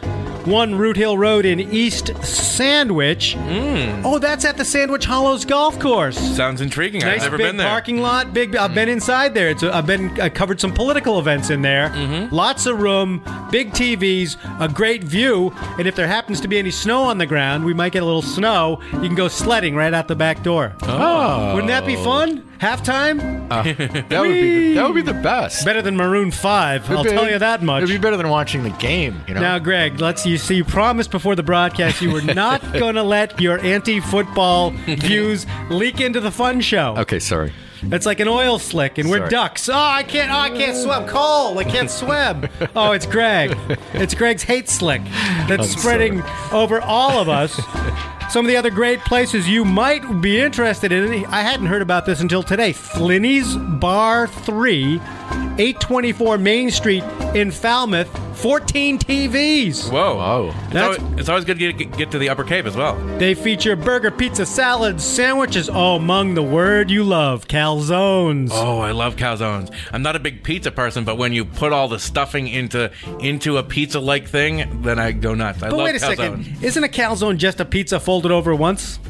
one 0.47 0.77
Round 0.79 0.97
Hill 0.97 1.19
Road 1.19 1.45
in 1.45 1.61
East 1.61 2.11
Sandwich. 2.25 3.35
Hmm. 3.35 4.05
Oh, 4.05 4.19
that's 4.19 4.45
at 4.45 4.57
the 4.57 4.65
Sandwich 4.65 5.05
Hollows 5.05 5.45
Golf 5.45 5.79
Course. 5.79 6.19
Sounds 6.19 6.61
intriguing. 6.61 7.03
I've 7.05 7.21
never 7.21 7.37
been 7.39 7.57
there. 7.57 7.69
parking 7.69 7.99
lot. 8.01 8.33
Big. 8.33 8.57
I've 8.57 8.75
been 8.75 8.89
inside 8.89 9.35
there. 9.35 9.49
It's. 9.51 9.63
A, 9.63 9.75
I've 9.75 9.87
been. 9.87 10.21
I 10.21 10.29
covered 10.29 10.61
some 10.61 10.73
political 10.73 11.19
events 11.19 11.51
in 11.51 11.63
there. 11.63 11.91
Mm-hmm. 11.91 12.35
Lots 12.35 12.67
of 12.67 12.81
room. 12.81 13.23
Big 13.51 13.71
TVs. 13.73 14.37
A 14.61 14.69
great 14.69 15.05
view. 15.05 15.53
And 15.79 15.87
if 15.87 15.95
there 15.95 16.07
happens 16.07 16.41
to 16.41 16.49
be 16.49 16.59
any 16.59 16.71
snow 16.71 17.03
on 17.03 17.19
the 17.19 17.27
ground, 17.27 17.65
we 17.65 17.75
might 17.75 17.93
get 17.93 18.03
a 18.03 18.07
little 18.07 18.23
snow. 18.23 18.81
You 18.95 19.01
can 19.01 19.15
go 19.15 19.29
sledding 19.29 19.75
right 19.75 19.93
out 19.95 20.09
the 20.09 20.17
back 20.17 20.43
door. 20.43 20.75
Oh, 20.83 21.55
Wouldn't 21.55 21.69
that 21.69 21.87
be 21.87 21.97
fun? 21.97 22.45
Halftime? 22.59 23.47
Uh, 23.51 23.63
that 24.09 24.21
would 24.21 24.29
be 24.33 24.75
that 24.75 24.85
would 24.85 24.95
be 24.95 25.03
the 25.03 25.15
best. 25.15 25.65
Better 25.65 25.81
than 25.83 25.97
Maroon 25.97 26.31
5. 26.31 26.91
I'll 26.91 27.05
be- 27.05 27.11
tell 27.11 27.29
you 27.31 27.39
that 27.39 27.63
much. 27.63 27.83
It'd 27.85 27.95
be 27.95 28.01
better 28.03 28.17
than 28.17 28.29
watching 28.29 28.63
the 28.65 28.71
game. 28.71 29.23
You 29.29 29.35
know. 29.35 29.41
Now, 29.41 29.59
Greg, 29.59 30.01
let's 30.01 30.27
you 30.27 30.39
see. 30.39 30.57
You 30.57 30.65
promised 30.65 31.11
before 31.11 31.37
the 31.37 31.43
broadcast 31.43 32.03
you 32.03 32.11
were 32.13 32.23
not 32.35 32.61
going 32.73 32.97
to 32.97 33.03
let 33.05 33.41
your 33.41 33.59
anti-football 33.61 34.71
views 34.87 35.47
leak 35.71 36.01
into 36.01 36.21
the 36.21 36.31
fun 36.33 36.61
show. 36.61 36.97
okay, 36.99 37.19
sorry. 37.21 37.53
It's 37.81 38.07
like 38.07 38.19
an 38.19 38.27
oil 38.27 38.59
slick, 38.59 38.99
and 38.99 39.09
we're 39.09 39.19
Sorry. 39.19 39.31
ducks. 39.31 39.69
Oh, 39.69 39.73
I 39.77 40.03
can't. 40.03 40.33
Oh, 40.33 40.37
I 40.39 40.51
can't 40.51 40.77
swim. 40.77 41.07
Cole, 41.07 41.57
I 41.61 41.63
can't 41.65 41.89
swim. 41.89 42.49
Oh, 42.75 42.91
it's 42.91 43.07
Greg. 43.07 43.57
It's 43.95 44.15
Greg's 44.15 44.43
hate 44.43 44.69
slick 44.69 45.03
that's 45.47 45.75
I'm 45.75 45.79
spreading 45.79 46.23
over 46.51 46.81
all 46.81 47.21
of 47.21 47.29
us. 47.29 47.55
Some 48.31 48.45
of 48.45 48.51
the 48.51 48.57
other 48.59 48.71
great 48.71 49.01
places 49.01 49.49
you 49.49 49.65
might 49.65 50.21
be 50.21 50.39
interested 50.39 50.93
in. 50.93 51.25
I 51.27 51.41
hadn't 51.41 51.67
heard 51.67 51.81
about 51.81 52.05
this 52.05 52.21
until 52.21 52.43
today. 52.43 52.75
Flinny's 52.75 53.57
Bar 53.57 54.27
3, 54.27 54.97
824 54.97 56.37
Main 56.37 56.71
Street 56.71 57.03
in 57.35 57.51
Falmouth. 57.51 58.28
14 58.39 58.99
TVs. 59.01 59.91
Whoa. 59.91 60.17
Whoa. 60.17 60.55
It's 60.65 60.73
That's- 60.73 60.99
always, 61.01 61.21
it's 61.21 61.29
always 61.29 61.45
good 61.45 61.59
to 61.59 61.73
get, 61.73 61.97
get 61.97 62.11
to 62.13 62.19
the 62.19 62.29
Upper 62.29 62.45
Cape 62.45 62.67
as 62.67 62.77
well. 62.77 62.95
They 63.19 63.35
feature 63.35 63.75
burger, 63.75 64.11
pizza, 64.13 64.47
salads, 64.47 65.03
sandwiches. 65.03 65.69
Oh, 65.69 65.97
among 65.97 66.35
the 66.35 66.43
word 66.43 66.91
you 66.91 67.03
love, 67.03 67.49
calzones. 67.49 68.51
Oh, 68.53 68.79
I 68.79 68.93
love 68.93 69.17
calzones. 69.17 69.73
I'm 69.93 70.03
not 70.03 70.15
a 70.15 70.21
big 70.21 70.43
pizza 70.45 70.71
person, 70.71 71.05
but 71.05 71.19
when 71.19 71.33
you 71.33 71.45
put 71.45 71.73
all 71.73 71.89
the 71.89 71.99
stuffing 71.99 72.47
into 72.49 72.91
into 73.21 73.57
a 73.57 73.63
pizza-like 73.63 74.29
thing, 74.29 74.83
then 74.83 74.99
I 75.01 75.13
go 75.13 75.35
nuts. 75.35 75.63
I 75.63 75.71
But 75.71 75.77
love 75.79 75.85
wait 75.87 75.97
a 75.97 75.99
calzones. 75.99 76.17
second. 76.45 76.59
Isn't 76.63 76.85
a 76.85 76.89
calzone 76.89 77.37
just 77.39 77.59
a 77.61 77.65
pizza 77.65 77.99
folded 77.99 78.31
over 78.31 78.55
once? 78.55 79.01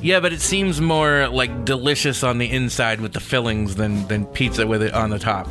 Yeah, 0.00 0.20
but 0.20 0.32
it 0.32 0.40
seems 0.40 0.80
more 0.80 1.26
like 1.26 1.64
delicious 1.64 2.22
on 2.22 2.38
the 2.38 2.48
inside 2.48 3.00
with 3.00 3.12
the 3.12 3.20
fillings 3.20 3.74
than 3.74 4.06
than 4.06 4.24
pizza 4.26 4.64
with 4.64 4.82
it 4.84 4.94
on 4.94 5.10
the 5.10 5.18
top. 5.18 5.48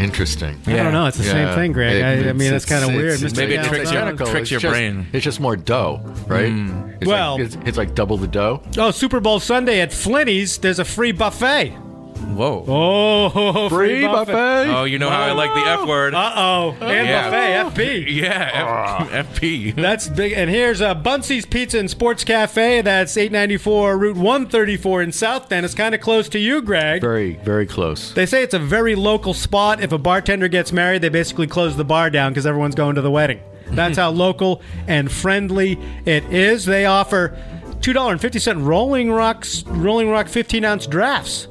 Interesting. 0.00 0.58
I 0.66 0.72
don't 0.76 0.92
know. 0.92 1.06
It's 1.06 1.18
the 1.18 1.24
same 1.24 1.54
thing, 1.54 1.72
Greg. 1.72 1.96
It- 1.96 2.02
I, 2.04 2.08
I 2.08 2.12
it's- 2.14 2.34
mean, 2.36 2.50
that's 2.50 2.64
it's- 2.64 2.80
kind 2.80 2.84
of 2.90 2.96
weird. 2.96 3.14
it's- 3.14 3.32
Mr. 3.32 3.36
maybe 3.36 3.54
it 3.54 3.60
Calzone. 3.60 3.68
tricks 3.68 3.92
your- 3.92 4.00
identical. 4.02 4.26
tricks 4.26 4.42
It's 4.42 4.50
your 4.50 4.60
just- 4.60 4.72
brain. 4.72 5.06
It's 5.12 5.24
just 5.24 5.40
more 5.40 5.56
dough, 5.56 6.00
right? 6.26 6.52
It's 7.00 7.06
Well- 7.06 7.34
like, 7.34 7.42
it's, 7.46 7.56
it's 7.66 7.78
like 7.78 7.94
double 7.94 8.16
the 8.16 8.26
dough. 8.26 8.62
Oh, 8.78 8.90
Super 8.90 9.20
Bowl 9.20 9.40
Sunday 9.40 9.80
at 9.80 9.92
Flinny's. 9.92 10.58
There's 10.58 10.78
a 10.78 10.84
free 10.84 11.12
buffet. 11.12 11.74
Whoa. 12.20 12.64
Oh, 12.68 13.68
Free 13.70 14.06
buffet. 14.06 14.66
Oh, 14.74 14.84
you 14.84 14.98
know 14.98 15.10
how 15.10 15.22
I 15.22 15.32
like 15.32 15.52
the 15.54 15.60
F 15.68 15.86
word. 15.88 16.14
Uh 16.14 16.32
oh, 16.36 16.70
and 16.80 17.06
Yeah. 17.06 17.64
buffet, 17.70 17.82
FB. 18.06 18.14
Yeah, 18.14 18.98
F- 19.10 19.26
FP. 19.40 19.74
That's 19.74 20.08
big. 20.08 20.32
And 20.32 20.48
here's 20.50 20.80
uh, 20.80 20.94
Bunsey's 20.94 21.46
Pizza 21.46 21.78
and 21.78 21.90
Sports 21.90 22.24
Cafe. 22.24 22.82
That's 22.82 23.16
894 23.16 23.96
Route 23.98 24.16
134 24.16 25.02
in 25.02 25.12
South 25.12 25.48
Bend. 25.48 25.64
It's 25.64 25.74
kind 25.74 25.94
of 25.94 26.00
close 26.00 26.28
to 26.30 26.38
you, 26.38 26.62
Greg. 26.62 27.00
Very, 27.00 27.34
very 27.36 27.66
close. 27.66 28.12
They 28.12 28.26
say 28.26 28.42
it's 28.42 28.54
a 28.54 28.58
very 28.58 28.94
local 28.94 29.34
spot. 29.34 29.82
If 29.82 29.92
a 29.92 29.98
bartender 29.98 30.48
gets 30.48 30.72
married, 30.72 31.02
they 31.02 31.08
basically 31.08 31.46
close 31.46 31.76
the 31.76 31.84
bar 31.84 32.10
down 32.10 32.32
because 32.32 32.46
everyone's 32.46 32.74
going 32.74 32.94
to 32.96 33.02
the 33.02 33.10
wedding. 33.10 33.40
That's 33.70 33.96
how 33.98 34.10
local 34.10 34.62
and 34.88 35.10
friendly 35.10 35.78
it 36.04 36.24
is. 36.32 36.64
They 36.64 36.86
offer 36.86 37.36
two 37.80 37.92
dollar 37.92 38.12
and 38.12 38.20
fifty 38.20 38.38
cent 38.40 38.58
Rolling 38.58 39.10
Rocks 39.12 39.62
Rolling 39.64 40.10
Rock 40.10 40.26
fifteen 40.28 40.64
ounce 40.64 40.86
drafts. 40.86 41.46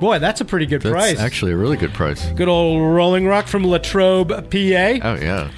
Boy, 0.00 0.18
that's 0.18 0.40
a 0.40 0.44
pretty 0.44 0.66
good 0.66 0.80
price. 0.80 0.92
That's 0.92 1.14
price. 1.14 1.26
actually 1.26 1.52
a 1.52 1.56
really 1.56 1.76
good 1.76 1.92
price. 1.92 2.24
good 2.32 2.48
old 2.48 2.80
Rolling 2.82 3.26
Rock 3.26 3.46
from 3.46 3.66
Latrobe, 3.66 4.28
PA, 4.30 4.36
Oh 5.02 5.14
yeah. 5.20 5.50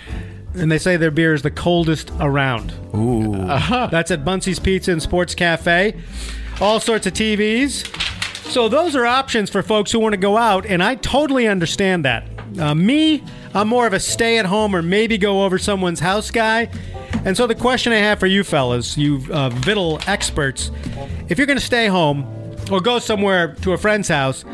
and 0.54 0.70
they 0.70 0.78
say 0.78 0.96
their 0.96 1.10
beer 1.12 1.32
is 1.34 1.42
the 1.42 1.50
coldest 1.50 2.10
around. 2.20 2.72
Ooh. 2.94 3.32
That's 3.46 4.10
at 4.10 4.24
Bunsey's 4.24 4.58
Pizza 4.58 4.92
and 4.92 5.00
Sports 5.02 5.34
Cafe. 5.34 5.94
All 6.60 6.80
sorts 6.80 7.06
of 7.06 7.12
TVs. 7.14 7.86
So 8.50 8.68
those 8.68 8.94
are 8.96 9.06
options 9.06 9.48
for 9.48 9.62
folks 9.62 9.92
who 9.92 9.98
want 10.00 10.12
to 10.12 10.18
go 10.18 10.36
out, 10.36 10.66
and 10.66 10.82
I 10.82 10.96
totally 10.96 11.46
understand 11.48 12.04
that. 12.04 12.24
Uh, 12.58 12.74
me, 12.74 13.24
I'm 13.54 13.68
more 13.68 13.86
of 13.86 13.94
a 13.94 14.00
stay-at-home 14.00 14.76
or 14.76 14.82
maybe 14.82 15.16
go 15.16 15.44
over 15.44 15.58
someone's 15.58 16.00
house 16.00 16.30
guy. 16.30 16.68
And 17.24 17.34
so 17.36 17.46
the 17.46 17.54
question 17.54 17.92
I 17.92 17.96
have 17.96 18.18
for 18.18 18.26
you 18.26 18.44
fellas, 18.44 18.98
you 18.98 19.16
uh, 19.30 19.48
Vittle 19.50 20.06
experts, 20.06 20.70
if 21.30 21.38
you're 21.38 21.46
going 21.46 21.58
to 21.58 21.64
stay 21.64 21.86
home 21.86 22.26
or 22.70 22.80
go 22.80 22.98
somewhere 22.98 23.54
to 23.62 23.72
a 23.72 23.78
friend's 23.78 24.08
house, 24.08 24.44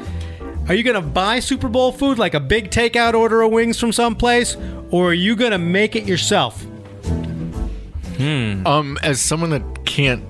are 0.69 0.75
you 0.75 0.83
going 0.83 1.03
to 1.03 1.09
buy 1.09 1.41
Super 1.41 1.69
Bowl 1.69 1.93
food 1.93 2.19
like 2.19 2.35
a 2.35 2.41
big 2.41 2.71
takeout 2.71 3.15
order 3.15 3.41
of 3.43 3.51
wings 3.53 3.81
from 3.81 3.93
someplace, 3.93 4.57
or 4.91 5.11
are 5.11 5.15
you 5.15 5.35
going 5.35 5.53
to 5.53 5.59
make 5.59 5.97
it 5.97 6.05
yourself? 6.05 6.65
Um, 8.67 8.99
as 9.03 9.21
someone 9.21 9.51
that 9.51 9.85
can't 9.87 10.25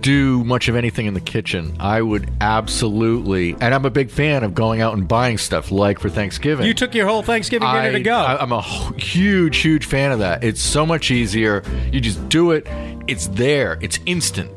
do 0.00 0.42
much 0.44 0.68
of 0.68 0.76
anything 0.76 1.06
in 1.06 1.14
the 1.14 1.20
kitchen, 1.20 1.76
I 1.78 2.00
would 2.00 2.30
absolutely, 2.40 3.54
and 3.60 3.74
I'm 3.74 3.84
a 3.84 3.90
big 3.90 4.10
fan 4.10 4.42
of 4.44 4.54
going 4.54 4.80
out 4.80 4.94
and 4.94 5.06
buying 5.06 5.38
stuff 5.38 5.70
like 5.70 5.98
for 5.98 6.08
Thanksgiving. 6.08 6.66
You 6.66 6.74
took 6.74 6.94
your 6.94 7.06
whole 7.06 7.22
Thanksgiving 7.22 7.68
dinner 7.68 7.92
to 7.92 8.00
go. 8.00 8.16
I, 8.16 8.42
am 8.42 8.52
a 8.52 8.62
huge, 8.62 9.58
huge 9.58 9.86
fan 9.86 10.12
of 10.12 10.20
that. 10.20 10.42
It's 10.42 10.60
so 10.60 10.86
much 10.86 11.10
easier. 11.10 11.62
You 11.92 12.00
just 12.00 12.28
do 12.28 12.52
it. 12.52 12.66
It's 13.06 13.28
there. 13.28 13.78
It's 13.80 13.98
instant. 14.06 14.50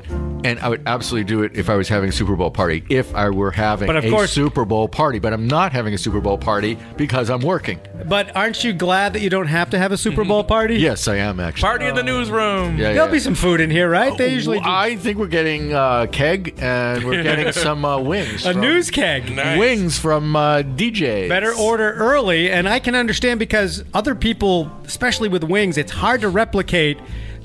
And 0.44 0.60
I 0.60 0.70
would 0.70 0.84
absolutely 0.86 1.28
do 1.28 1.44
it 1.44 1.56
if 1.56 1.70
I 1.70 1.76
was 1.76 1.88
having 1.90 2.10
a 2.10 2.12
Super 2.12 2.36
Bowl 2.36 2.52
party. 2.52 2.84
If 2.90 3.14
I 3.16 3.30
were 3.30 3.52
having 3.52 3.88
But 3.88 3.96
of 3.98 4.06
a 4.06 4.10
course- 4.10 4.32
Super 4.32 4.66
Bowl 4.66 4.88
party, 4.88 5.20
but 5.20 5.34
I'm 5.34 5.48
not 5.48 5.72
having 5.72 5.94
a 5.94 5.98
Super 5.98 6.20
Bowl 6.20 6.38
party 6.38 6.78
because 6.98 7.30
I'm 7.30 7.42
working. 7.42 7.80
But 8.08 8.36
aren't 8.36 8.64
you 8.64 8.74
glad 8.74 9.14
that 9.14 9.22
you 9.22 9.30
don't 9.30 9.48
have 9.48 9.70
to 9.72 9.78
have 9.78 9.92
a 9.92 9.98
Super 9.98 10.24
Bowl 10.24 10.44
party? 10.44 10.76
Yes, 10.82 11.08
I 11.08 11.18
am 11.18 11.40
actually. 11.40 11.62
Party 11.68 11.86
in 11.86 11.96
the 11.96 12.02
newsroom. 12.04 12.78
Yeah, 12.78 12.94
There'll 12.94 13.08
yeah. 13.08 13.12
be 13.12 13.20
some 13.20 13.36
food 13.36 13.62
in 13.62 13.70
here, 13.70 13.88
right? 13.90 14.18
They 14.18 14.34
usually 14.34 14.60
do. 14.60 14.66
I 14.68 14.96
think 14.96 15.18
we're 15.20 15.28
getting 15.28 15.74
uh, 15.74 16.08
keg 16.12 16.56
and 16.58 17.04
we're 17.04 17.22
getting 17.32 17.52
some 17.52 17.86
uh, 17.86 18.00
wings. 18.00 18.46
a 18.46 18.54
from- 18.54 18.62
news 18.62 18.90
keg. 18.90 19.36
Nice. 19.36 19.60
wings 19.60 20.00
from 20.00 20.36
uh, 20.36 20.64
DJ. 20.64 21.30
Better 21.30 21.54
order 21.54 21.92
early, 21.94 22.50
and 22.52 22.68
I 22.68 22.80
can 22.80 22.96
understand 22.96 23.40
because 23.40 23.84
other 23.94 24.16
people, 24.16 24.72
especially 24.86 25.30
with 25.30 25.44
wings, 25.44 25.78
it's 25.78 25.92
hard 25.92 26.22
to 26.22 26.30
replicate 26.30 26.98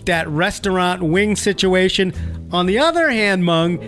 that 0.06 0.28
restaurant 0.28 1.02
wing 1.02 1.36
situation. 1.36 2.12
On 2.52 2.66
the 2.66 2.78
other 2.78 3.10
hand, 3.10 3.44
Mung, 3.44 3.78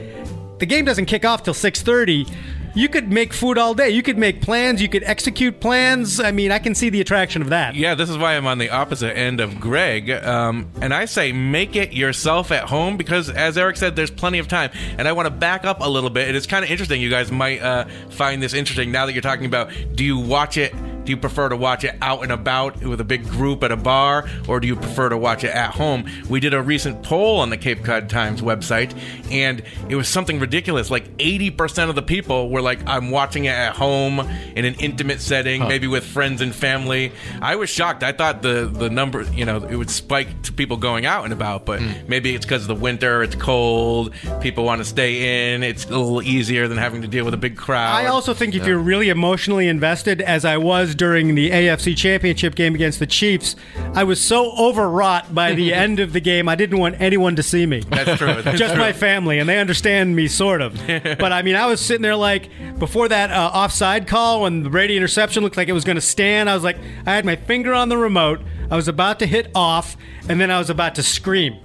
the 0.59 0.67
game 0.67 0.85
doesn't 0.85 1.07
kick 1.07 1.25
off 1.25 1.43
till 1.43 1.55
six 1.55 1.83
thirty. 1.83 2.27
You 2.75 2.89
could 2.89 3.11
make 3.11 3.33
food 3.33 3.59
all 3.59 3.75
day. 3.75 3.91
You 3.91 4.03
could 4.03 4.19
make 4.19 4.41
plans. 4.41 4.81
You 4.81 4.89
could 4.89 5.03
execute 5.03 5.59
plans. 5.59 6.21
I 6.21 6.31
mean, 6.31 6.53
I 6.53 6.61
can 6.61 6.77
see 6.77 6.91
the 6.91 7.01
attraction 7.01 7.43
of 7.43 7.49
that. 7.49 7.75
Yeah, 7.75 7.97
this 7.97 8.09
is 8.09 8.17
why 8.17 8.37
I'm 8.37 8.47
on 8.47 8.59
the 8.59 8.71
opposite 8.71 9.17
end 9.17 9.41
of 9.41 9.59
Greg. 9.59 10.11
Um, 10.11 10.71
and 10.81 10.95
I 10.95 11.07
say 11.07 11.33
make 11.33 11.75
it 11.75 11.93
yourself 11.93 12.53
at 12.53 12.69
home 12.69 12.97
because, 12.97 13.31
as 13.31 13.59
Eric 13.59 13.79
said, 13.79 13.97
there's 13.97 14.13
plenty 14.13 14.39
of 14.39 14.47
time. 14.47 14.71
And 14.97 15.09
I 15.09 15.13
want 15.13 15.27
to 15.27 15.31
back 15.31 15.65
up 15.65 15.81
a 15.81 15.89
little 15.89 16.11
bit. 16.11 16.29
And 16.29 16.37
it's 16.37 16.47
kind 16.47 16.65
of 16.65 16.71
interesting. 16.71 17.01
You 17.01 17.11
guys 17.11 17.33
might 17.33 17.61
uh, 17.61 17.87
find 18.11 18.41
this 18.41 18.55
interesting 18.55 18.93
now 18.93 19.07
that 19.07 19.13
you're 19.13 19.23
talking 19.23 19.47
about 19.47 19.73
do 19.95 20.05
you 20.05 20.19
watch 20.19 20.57
it? 20.57 20.73
Do 21.09 21.13
you 21.13 21.17
prefer 21.17 21.49
to 21.49 21.57
watch 21.57 21.85
it 21.85 21.97
out 22.03 22.23
and 22.23 22.31
about 22.31 22.83
with 22.85 23.01
a 23.01 23.05
big 23.05 23.27
group 23.27 23.65
at 23.65 23.73
a 23.73 23.79
bar, 23.79 24.29
or 24.47 24.61
do 24.61 24.69
you 24.69 24.77
prefer 24.77 25.09
to 25.09 25.17
watch 25.17 25.43
it 25.43 25.55
at 25.55 25.71
home? 25.71 26.05
We 26.29 26.39
did 26.39 26.53
a 26.53 26.61
recent 26.61 27.03
poll 27.03 27.41
on 27.41 27.49
the 27.49 27.57
Cape 27.57 27.83
Cod 27.83 28.11
Times 28.11 28.43
website, 28.43 28.95
and 29.31 29.63
it 29.89 29.97
was 29.97 30.07
something 30.07 30.39
ridiculous. 30.39 30.91
Like 30.91 31.17
80% 31.17 31.89
of 31.89 31.95
the 31.95 32.03
people 32.03 32.51
were 32.51 32.61
like, 32.61 32.87
I'm 32.87 33.11
watching 33.11 33.47
it 33.47 33.55
at 33.55 33.75
home 33.75 34.21
in 34.55 34.67
an 34.67 34.75
intimate 34.75 35.23
setting, 35.23 35.63
maybe 35.67 35.87
with 35.87 36.05
friends 36.05 36.43
and 36.43 36.55
family. 36.55 37.11
I 37.41 37.57
was 37.57 37.71
shocked. 37.71 38.03
I 38.03 38.13
thought 38.13 38.43
the, 38.43 38.71
the 38.71 38.91
number, 38.91 39.23
you 39.33 39.47
know, 39.47 39.65
it 39.65 39.77
would 39.77 39.89
spike 39.89 40.43
to 40.43 40.53
people 40.53 40.77
going 40.77 41.07
out 41.07 41.25
and 41.25 41.33
about, 41.33 41.65
but 41.65 41.81
hmm. 41.81 42.07
maybe 42.07 42.35
it's 42.35 42.45
because 42.45 42.61
of 42.61 42.69
the 42.69 42.75
winter, 42.75 43.23
it's 43.23 43.35
cold, 43.35 44.13
people 44.43 44.65
want 44.65 44.83
to 44.83 44.85
stay 44.85 45.55
in, 45.55 45.63
it's 45.63 45.87
a 45.87 45.89
little 45.89 46.21
easier 46.21 46.69
than 46.69 46.77
having 46.77 47.01
to 47.01 47.09
deal 47.09 47.25
with 47.25 47.33
a 47.33 47.39
big 47.39 47.57
crowd. 47.57 47.95
I 47.95 48.09
also 48.09 48.35
think 48.35 48.55
if 48.55 48.67
you're 48.67 48.79
really 48.79 49.09
emotionally 49.09 49.69
invested, 49.69 50.21
as 50.21 50.45
I 50.45 50.59
was 50.59 50.98
during 50.99 51.35
the 51.35 51.51
AFC 51.51 51.97
Championship 51.97 52.55
game 52.55 52.75
against 52.75 52.99
the 52.99 53.07
Chiefs, 53.07 53.57
I 53.95 54.05
was 54.05 54.21
so 54.21 54.53
overwrought 54.59 55.35
by 55.35 55.55
the 55.55 55.73
end 55.85 56.01
of 56.01 56.13
the 56.13 56.21
game, 56.21 56.49
I 56.49 56.55
didn't 56.55 56.79
want 56.79 57.01
anyone 57.01 57.37
to 57.37 57.43
see 57.43 57.65
me. 57.65 57.81
That's 57.81 58.19
true. 58.19 58.43
That's 58.43 58.59
Just 58.59 58.75
true. 58.75 58.83
my 58.83 58.93
family, 58.93 59.39
and 59.39 59.49
they 59.49 59.59
understand 59.59 60.15
me 60.15 60.29
sort 60.29 60.61
of. 60.61 60.75
but 60.87 61.33
I 61.33 61.43
mean, 61.43 61.57
I 61.57 61.67
was 61.67 61.81
sitting 61.81 62.03
there 62.03 62.17
like 62.17 62.51
before 62.79 63.09
that 63.09 63.31
uh, 63.31 63.51
offside 63.55 64.07
call 64.07 64.43
when 64.43 64.63
the 64.63 64.71
Brady 64.71 64.97
interception 64.97 65.43
looked 65.43 65.57
like 65.57 65.69
it 65.69 65.73
was 65.73 65.85
going 65.85 65.97
to 65.97 66.03
stand. 66.03 66.51
I 66.51 66.55
was 66.55 66.65
like, 66.65 66.77
I 67.07 67.15
had 67.15 67.25
my 67.25 67.37
finger 67.37 67.73
on 67.73 67.89
the 67.89 67.97
remote. 67.97 68.41
I 68.71 68.77
was 68.77 68.89
about 68.89 69.21
to 69.21 69.27
hit 69.27 69.51
off, 69.55 69.97
and 70.29 70.39
then 70.39 70.51
I 70.51 70.59
was 70.59 70.69
about 70.69 70.97
to 70.97 71.03
scream. 71.03 71.57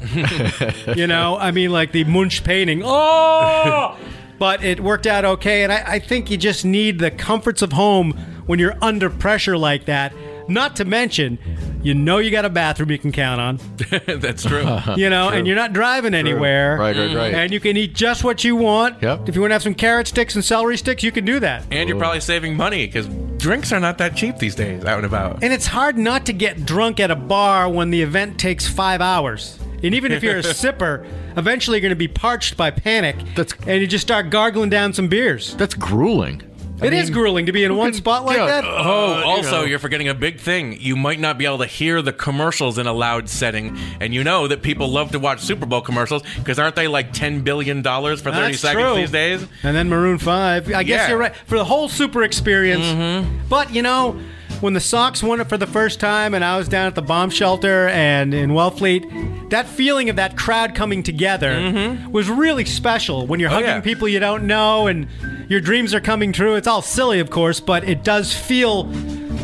you 0.95 1.07
know, 1.07 1.37
I 1.37 1.51
mean, 1.51 1.71
like 1.71 1.91
the 1.91 2.05
Munch 2.05 2.43
painting. 2.43 2.81
Oh! 2.85 3.97
but 4.39 4.63
it 4.63 4.79
worked 4.79 5.07
out 5.07 5.23
okay, 5.23 5.63
and 5.63 5.71
I, 5.71 5.83
I 5.85 5.99
think 5.99 6.29
you 6.29 6.37
just 6.37 6.65
need 6.65 6.99
the 6.99 7.11
comforts 7.11 7.61
of 7.61 7.71
home 7.71 8.13
when 8.45 8.59
you're 8.59 8.75
under 8.81 9.09
pressure 9.09 9.57
like 9.57 9.85
that. 9.85 10.13
Not 10.49 10.75
to 10.75 10.85
mention, 10.85 11.39
you 11.83 11.93
know 11.93 12.17
you 12.17 12.29
got 12.29 12.43
a 12.43 12.49
bathroom 12.49 12.91
you 12.91 12.97
can 12.99 13.13
count 13.13 13.39
on. 13.39 13.59
That's 14.19 14.43
true. 14.43 14.65
You 14.97 15.09
know, 15.09 15.29
and 15.29 15.47
you're 15.47 15.55
not 15.55 15.71
driving 15.71 16.13
anywhere. 16.13 16.77
Right, 16.77 16.95
right, 16.95 17.15
right. 17.15 17.33
And 17.33 17.53
you 17.53 17.61
can 17.61 17.77
eat 17.77 17.93
just 17.93 18.25
what 18.25 18.43
you 18.43 18.57
want. 18.57 19.01
Yep. 19.01 19.29
If 19.29 19.35
you 19.35 19.41
want 19.41 19.51
to 19.51 19.55
have 19.55 19.63
some 19.63 19.73
carrot 19.73 20.07
sticks 20.07 20.35
and 20.35 20.43
celery 20.43 20.77
sticks, 20.77 21.01
you 21.01 21.11
can 21.13 21.23
do 21.23 21.39
that. 21.39 21.63
and 21.71 21.87
you're 21.87 21.97
probably 21.97 22.19
saving 22.19 22.57
money 22.57 22.85
because 22.85 23.07
drinks 23.37 23.71
are 23.71 23.79
not 23.79 23.97
that 23.99 24.17
cheap 24.17 24.37
these 24.37 24.53
days 24.55 24.83
out 24.83 24.97
and 24.97 25.05
about. 25.05 25.41
And 25.43 25.53
it's 25.53 25.65
hard 25.65 25.97
not 25.97 26.25
to 26.25 26.33
get 26.33 26.65
drunk 26.65 26.99
at 26.99 27.09
a 27.09 27.15
bar 27.15 27.69
when 27.69 27.89
the 27.89 28.01
event 28.01 28.37
takes 28.37 28.67
five 28.67 28.99
hours. 28.99 29.57
And 29.81 29.95
even 29.95 30.11
if 30.11 30.23
you're 30.23 30.37
a 30.37 30.41
sipper, 30.43 31.05
eventually 31.37 31.77
you're 31.77 31.81
going 31.81 31.89
to 31.91 31.95
be 31.95 32.07
parched 32.09 32.57
by 32.57 32.69
panic. 32.71 33.15
That's- 33.35 33.53
and 33.65 33.79
you 33.81 33.87
just 33.87 34.01
start 34.05 34.29
gargling 34.29 34.69
down 34.69 34.91
some 34.93 35.07
beers. 35.07 35.55
That's 35.55 35.73
grueling. 35.73 36.41
It 36.81 36.91
is 36.91 37.09
grueling 37.09 37.45
to 37.45 37.51
be 37.53 37.63
in 37.63 37.75
one 37.77 37.91
can- 37.91 37.97
spot 37.97 38.25
like 38.25 38.37
yeah, 38.37 38.45
that. 38.47 38.63
Oh, 38.65 39.13
Uh, 39.13 39.19
you 39.19 39.25
also, 39.25 39.51
know. 39.51 39.63
you 39.63 39.75
are 39.75 39.79
forgetting 39.79 40.09
a 40.09 40.13
big 40.13 40.39
thing. 40.39 40.77
You 40.81 40.95
might 40.95 41.19
not 41.19 41.37
be 41.37 41.45
able 41.45 41.59
to 41.59 41.65
hear 41.65 42.01
the 42.01 42.11
commercials 42.11 42.77
in 42.77 42.87
a 42.87 42.93
loud 42.93 43.29
setting, 43.29 43.77
and 44.01 44.13
you 44.13 44.23
know 44.23 44.47
that 44.47 44.63
people 44.63 44.89
love 44.89 45.11
to 45.11 45.19
watch 45.19 45.39
Super 45.39 45.65
Bowl 45.65 45.81
commercials 45.81 46.23
because 46.39 46.59
aren't 46.59 46.75
they 46.75 46.87
like 46.87 47.13
ten 47.13 47.41
billion 47.41 47.81
dollars 47.83 48.21
for 48.21 48.31
thirty 48.31 48.53
That's 48.53 48.59
seconds 48.61 48.83
true. 48.85 48.95
these 48.95 49.11
days? 49.11 49.45
And 49.61 49.75
then 49.75 49.87
Maroon 49.87 50.17
5. 50.17 50.73
I 50.73 50.83
guess 50.83 51.01
Yeah. 51.01 51.09
you're 51.09 51.17
right. 51.19 51.35
For 51.47 51.57
the 51.57 51.63
whole 51.65 51.87
super 51.87 52.23
experience. 52.23 52.83
Mm-hmm. 52.85 53.47
But, 53.47 53.73
you 53.73 53.81
know, 53.81 54.19
when 54.63 54.73
the 54.73 54.79
Sox 54.79 55.21
won 55.21 55.41
it 55.41 55.49
for 55.49 55.57
the 55.57 55.67
first 55.67 55.99
time 55.99 56.33
and 56.33 56.43
I 56.43 56.57
was 56.57 56.69
down 56.69 56.87
at 56.87 56.95
the 56.95 57.01
bomb 57.01 57.29
shelter 57.29 57.89
and 57.89 58.33
in 58.33 58.51
Wellfleet, 58.51 59.49
that 59.49 59.67
feeling 59.67 60.09
of 60.09 60.15
that 60.15 60.37
crowd 60.37 60.73
coming 60.73 61.03
together 61.03 61.97
was 62.09 62.29
really 62.29 62.63
special 62.63 63.27
when 63.27 63.41
you're 63.41 63.49
hugging 63.49 63.63
Mm-hmm. 63.63 63.73
Oh, 63.73 63.75
yeah. 63.75 63.81
people 63.81 64.07
you 64.07 64.19
don't 64.21 64.47
know 64.47 64.87
and 64.87 65.07
your 65.49 65.59
dreams 65.59 65.93
are 65.93 65.99
coming 65.99 66.31
true. 66.31 66.55
It's 66.55 66.67
all 66.67 66.81
silly, 66.81 67.19
of 67.19 67.29
course, 67.29 67.59
but 67.59 67.83
it 67.87 68.03
does 68.05 68.33
feel 68.33 68.85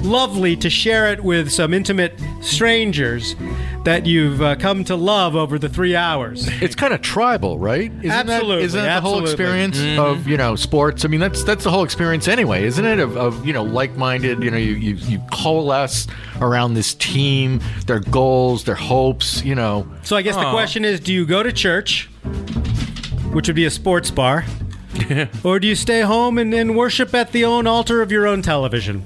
lovely 0.01 0.55
to 0.57 0.69
share 0.69 1.11
it 1.11 1.23
with 1.23 1.51
some 1.51 1.73
intimate 1.73 2.19
strangers 2.41 3.35
that 3.83 4.05
you've 4.05 4.41
uh, 4.41 4.55
come 4.55 4.83
to 4.83 4.95
love 4.95 5.35
over 5.35 5.57
the 5.57 5.69
three 5.69 5.95
hours. 5.95 6.47
It's 6.61 6.75
kind 6.75 6.93
of 6.93 7.01
tribal, 7.01 7.57
right? 7.57 7.91
Isn't 7.91 8.11
Absolutely, 8.11 8.55
That, 8.57 8.63
isn't 8.63 8.81
that 8.83 8.95
the 8.95 9.01
whole 9.01 9.21
absolutely. 9.21 9.31
experience 9.67 9.99
of 9.99 10.27
you 10.27 10.37
know 10.37 10.55
sports? 10.55 11.05
I 11.05 11.07
mean, 11.07 11.19
that's 11.19 11.43
that's 11.43 11.63
the 11.63 11.71
whole 11.71 11.83
experience 11.83 12.27
anyway, 12.27 12.63
isn't 12.65 12.85
it? 12.85 12.99
Of, 12.99 13.15
of 13.17 13.45
you 13.45 13.53
know 13.53 13.63
like-minded. 13.63 14.43
You 14.43 14.51
know, 14.51 14.57
you, 14.57 14.73
you 14.73 14.95
you 14.95 15.19
coalesce 15.31 16.07
around 16.41 16.73
this 16.73 16.93
team, 16.95 17.61
their 17.85 17.99
goals, 17.99 18.63
their 18.65 18.75
hopes. 18.75 19.43
You 19.43 19.55
know, 19.55 19.87
So 20.03 20.15
I 20.15 20.21
guess 20.21 20.35
the 20.35 20.51
question 20.51 20.85
is 20.85 20.99
do 20.99 21.13
you 21.13 21.25
go 21.25 21.43
to 21.43 21.51
church, 21.53 22.09
which 23.31 23.47
would 23.47 23.55
be 23.55 23.65
a 23.65 23.71
sports 23.71 24.11
bar, 24.11 24.45
or 25.43 25.59
do 25.59 25.67
you 25.67 25.75
stay 25.75 26.01
home 26.01 26.37
and, 26.37 26.53
and 26.53 26.75
worship 26.75 27.13
at 27.13 27.31
the 27.31 27.45
own 27.45 27.65
altar 27.67 28.01
of 28.01 28.11
your 28.11 28.27
own 28.27 28.41
television? 28.41 29.03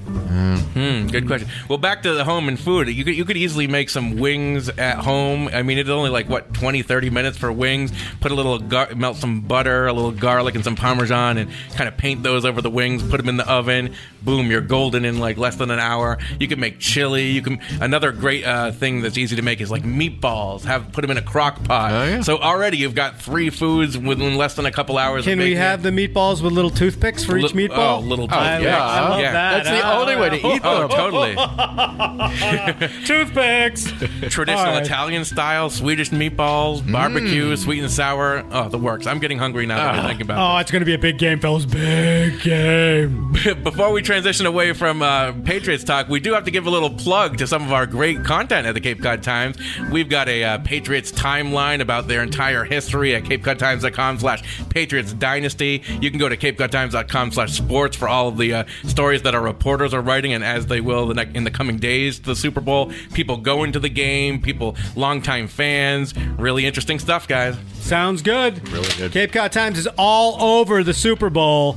Hmm, 0.74 1.06
good 1.06 1.26
question. 1.26 1.48
Well, 1.68 1.78
back 1.78 2.02
to 2.02 2.12
the 2.14 2.24
home 2.24 2.48
and 2.48 2.58
food. 2.58 2.88
You 2.88 3.04
could 3.04 3.14
you 3.14 3.24
could 3.24 3.36
easily 3.36 3.66
make 3.66 3.88
some 3.88 4.16
wings 4.16 4.68
at 4.68 4.98
home. 4.98 5.48
I 5.52 5.62
mean, 5.62 5.78
it's 5.78 5.88
only 5.88 6.10
like 6.10 6.28
what 6.28 6.52
20, 6.52 6.82
30 6.82 7.10
minutes 7.10 7.38
for 7.38 7.52
wings. 7.52 7.92
Put 8.20 8.32
a 8.32 8.34
little 8.34 8.58
gar- 8.58 8.94
melt 8.94 9.16
some 9.16 9.40
butter, 9.42 9.86
a 9.86 9.92
little 9.92 10.10
garlic, 10.10 10.54
and 10.56 10.64
some 10.64 10.76
parmesan, 10.76 11.38
and 11.38 11.50
kind 11.76 11.88
of 11.88 11.96
paint 11.96 12.22
those 12.22 12.44
over 12.44 12.60
the 12.60 12.70
wings. 12.70 13.02
Put 13.02 13.18
them 13.18 13.28
in 13.28 13.36
the 13.36 13.48
oven. 13.48 13.94
Boom, 14.22 14.50
you're 14.50 14.60
golden 14.62 15.04
in 15.04 15.20
like 15.20 15.36
less 15.36 15.56
than 15.56 15.70
an 15.70 15.78
hour. 15.78 16.18
You 16.40 16.48
can 16.48 16.58
make 16.58 16.80
chili. 16.80 17.26
You 17.30 17.42
can 17.42 17.60
another 17.80 18.10
great 18.10 18.44
uh, 18.44 18.72
thing 18.72 19.00
that's 19.02 19.16
easy 19.16 19.36
to 19.36 19.42
make 19.42 19.60
is 19.60 19.70
like 19.70 19.84
meatballs. 19.84 20.64
Have 20.64 20.90
put 20.92 21.02
them 21.02 21.10
in 21.10 21.18
a 21.18 21.22
crock 21.22 21.62
pot. 21.64 21.92
Oh, 21.92 22.04
yeah. 22.04 22.20
So 22.22 22.38
already 22.38 22.78
you've 22.78 22.94
got 22.94 23.20
three 23.20 23.50
foods 23.50 23.96
within 23.96 24.36
less 24.36 24.54
than 24.54 24.66
a 24.66 24.72
couple 24.72 24.98
hours. 24.98 25.20
of 25.26 25.30
Can 25.30 25.38
we 25.38 25.54
have 25.54 25.84
it. 25.86 25.94
the 25.94 26.08
meatballs 26.08 26.42
with 26.42 26.52
little 26.52 26.70
toothpicks 26.70 27.22
for 27.24 27.36
each 27.36 27.52
meatball? 27.52 27.98
oh, 27.98 28.00
little 28.00 28.26
I, 28.30 28.56
toothpicks. 28.58 28.76
I 28.76 29.08
love 29.08 29.20
Yeah. 29.20 29.32
that. 29.32 29.64
that's 29.64 29.80
the 29.82 29.92
only 29.94 30.16
way 30.16 30.30
to 30.30 30.36
eat 30.54 30.63
Oh, 30.64 30.88
totally. 30.88 31.34
Toothpicks. 33.04 33.84
Traditional 34.32 34.58
All 34.58 34.74
right. 34.74 34.84
Italian 34.84 35.24
style, 35.24 35.70
Swedish 35.70 36.10
meatballs, 36.10 36.90
barbecue, 36.90 37.54
sweet 37.56 37.80
and 37.80 37.90
sour. 37.90 38.44
Oh, 38.50 38.68
the 38.68 38.78
works. 38.78 39.06
I'm 39.06 39.18
getting 39.18 39.38
hungry 39.38 39.66
now 39.66 39.76
that 39.76 40.04
I 40.04 40.08
think 40.08 40.20
about 40.22 40.56
Oh, 40.56 40.58
it's 40.60 40.70
going 40.70 40.80
to 40.80 40.86
be 40.86 40.94
a 40.94 40.98
big 40.98 41.18
game, 41.18 41.40
fellas. 41.40 41.66
Big 41.66 42.40
game. 42.40 43.32
Before 43.62 43.92
we 43.92 44.02
transition 44.02 44.46
away 44.46 44.72
from 44.72 45.02
uh, 45.02 45.32
Patriots 45.44 45.84
talk, 45.84 46.08
we 46.08 46.20
do 46.20 46.32
have 46.32 46.44
to 46.44 46.50
give 46.50 46.66
a 46.66 46.70
little 46.70 46.90
plug 46.90 47.38
to 47.38 47.46
some 47.46 47.62
of 47.62 47.72
our 47.72 47.86
great 47.86 48.24
content 48.24 48.66
at 48.66 48.74
the 48.74 48.80
Cape 48.80 49.02
Cod 49.02 49.22
Times. 49.22 49.56
We've 49.90 50.08
got 50.08 50.28
a 50.28 50.44
uh, 50.44 50.58
Patriots 50.58 51.12
timeline 51.12 51.80
about 51.80 52.08
their 52.08 52.22
entire 52.22 52.64
history 52.64 53.14
at 53.14 53.24
capecodtimes.com 53.24 54.18
slash 54.20 54.68
Patriots 54.70 55.12
Dynasty. 55.12 55.82
You 56.00 56.10
can 56.10 56.18
go 56.18 56.28
to 56.28 56.36
capecodtimes.com 56.36 57.32
slash 57.32 57.52
sports 57.52 57.96
for 57.96 58.08
all 58.08 58.28
of 58.28 58.38
the 58.38 58.54
uh, 58.54 58.64
stories 58.84 59.22
that 59.22 59.34
our 59.34 59.42
reporters 59.42 59.92
are 59.94 60.00
writing, 60.00 60.32
and 60.32 60.44
as 60.54 60.66
they 60.66 60.80
will 60.80 61.08
the 61.08 61.14
ne- 61.14 61.30
in 61.34 61.44
the 61.44 61.50
coming 61.50 61.78
days 61.78 62.20
to 62.20 62.26
the 62.26 62.36
Super 62.36 62.60
Bowl, 62.60 62.92
people 63.12 63.36
going 63.36 63.72
to 63.72 63.80
the 63.80 63.88
game, 63.88 64.40
people, 64.40 64.76
longtime 64.94 65.48
fans. 65.48 66.14
Really 66.38 66.64
interesting 66.64 67.00
stuff, 67.00 67.26
guys. 67.26 67.56
Sounds 67.80 68.22
good. 68.22 68.66
Really 68.68 68.88
good. 68.96 69.12
Cape 69.12 69.32
Cod 69.32 69.52
Times 69.52 69.78
is 69.78 69.88
all 69.98 70.60
over 70.60 70.84
the 70.84 70.94
Super 70.94 71.28
Bowl. 71.28 71.76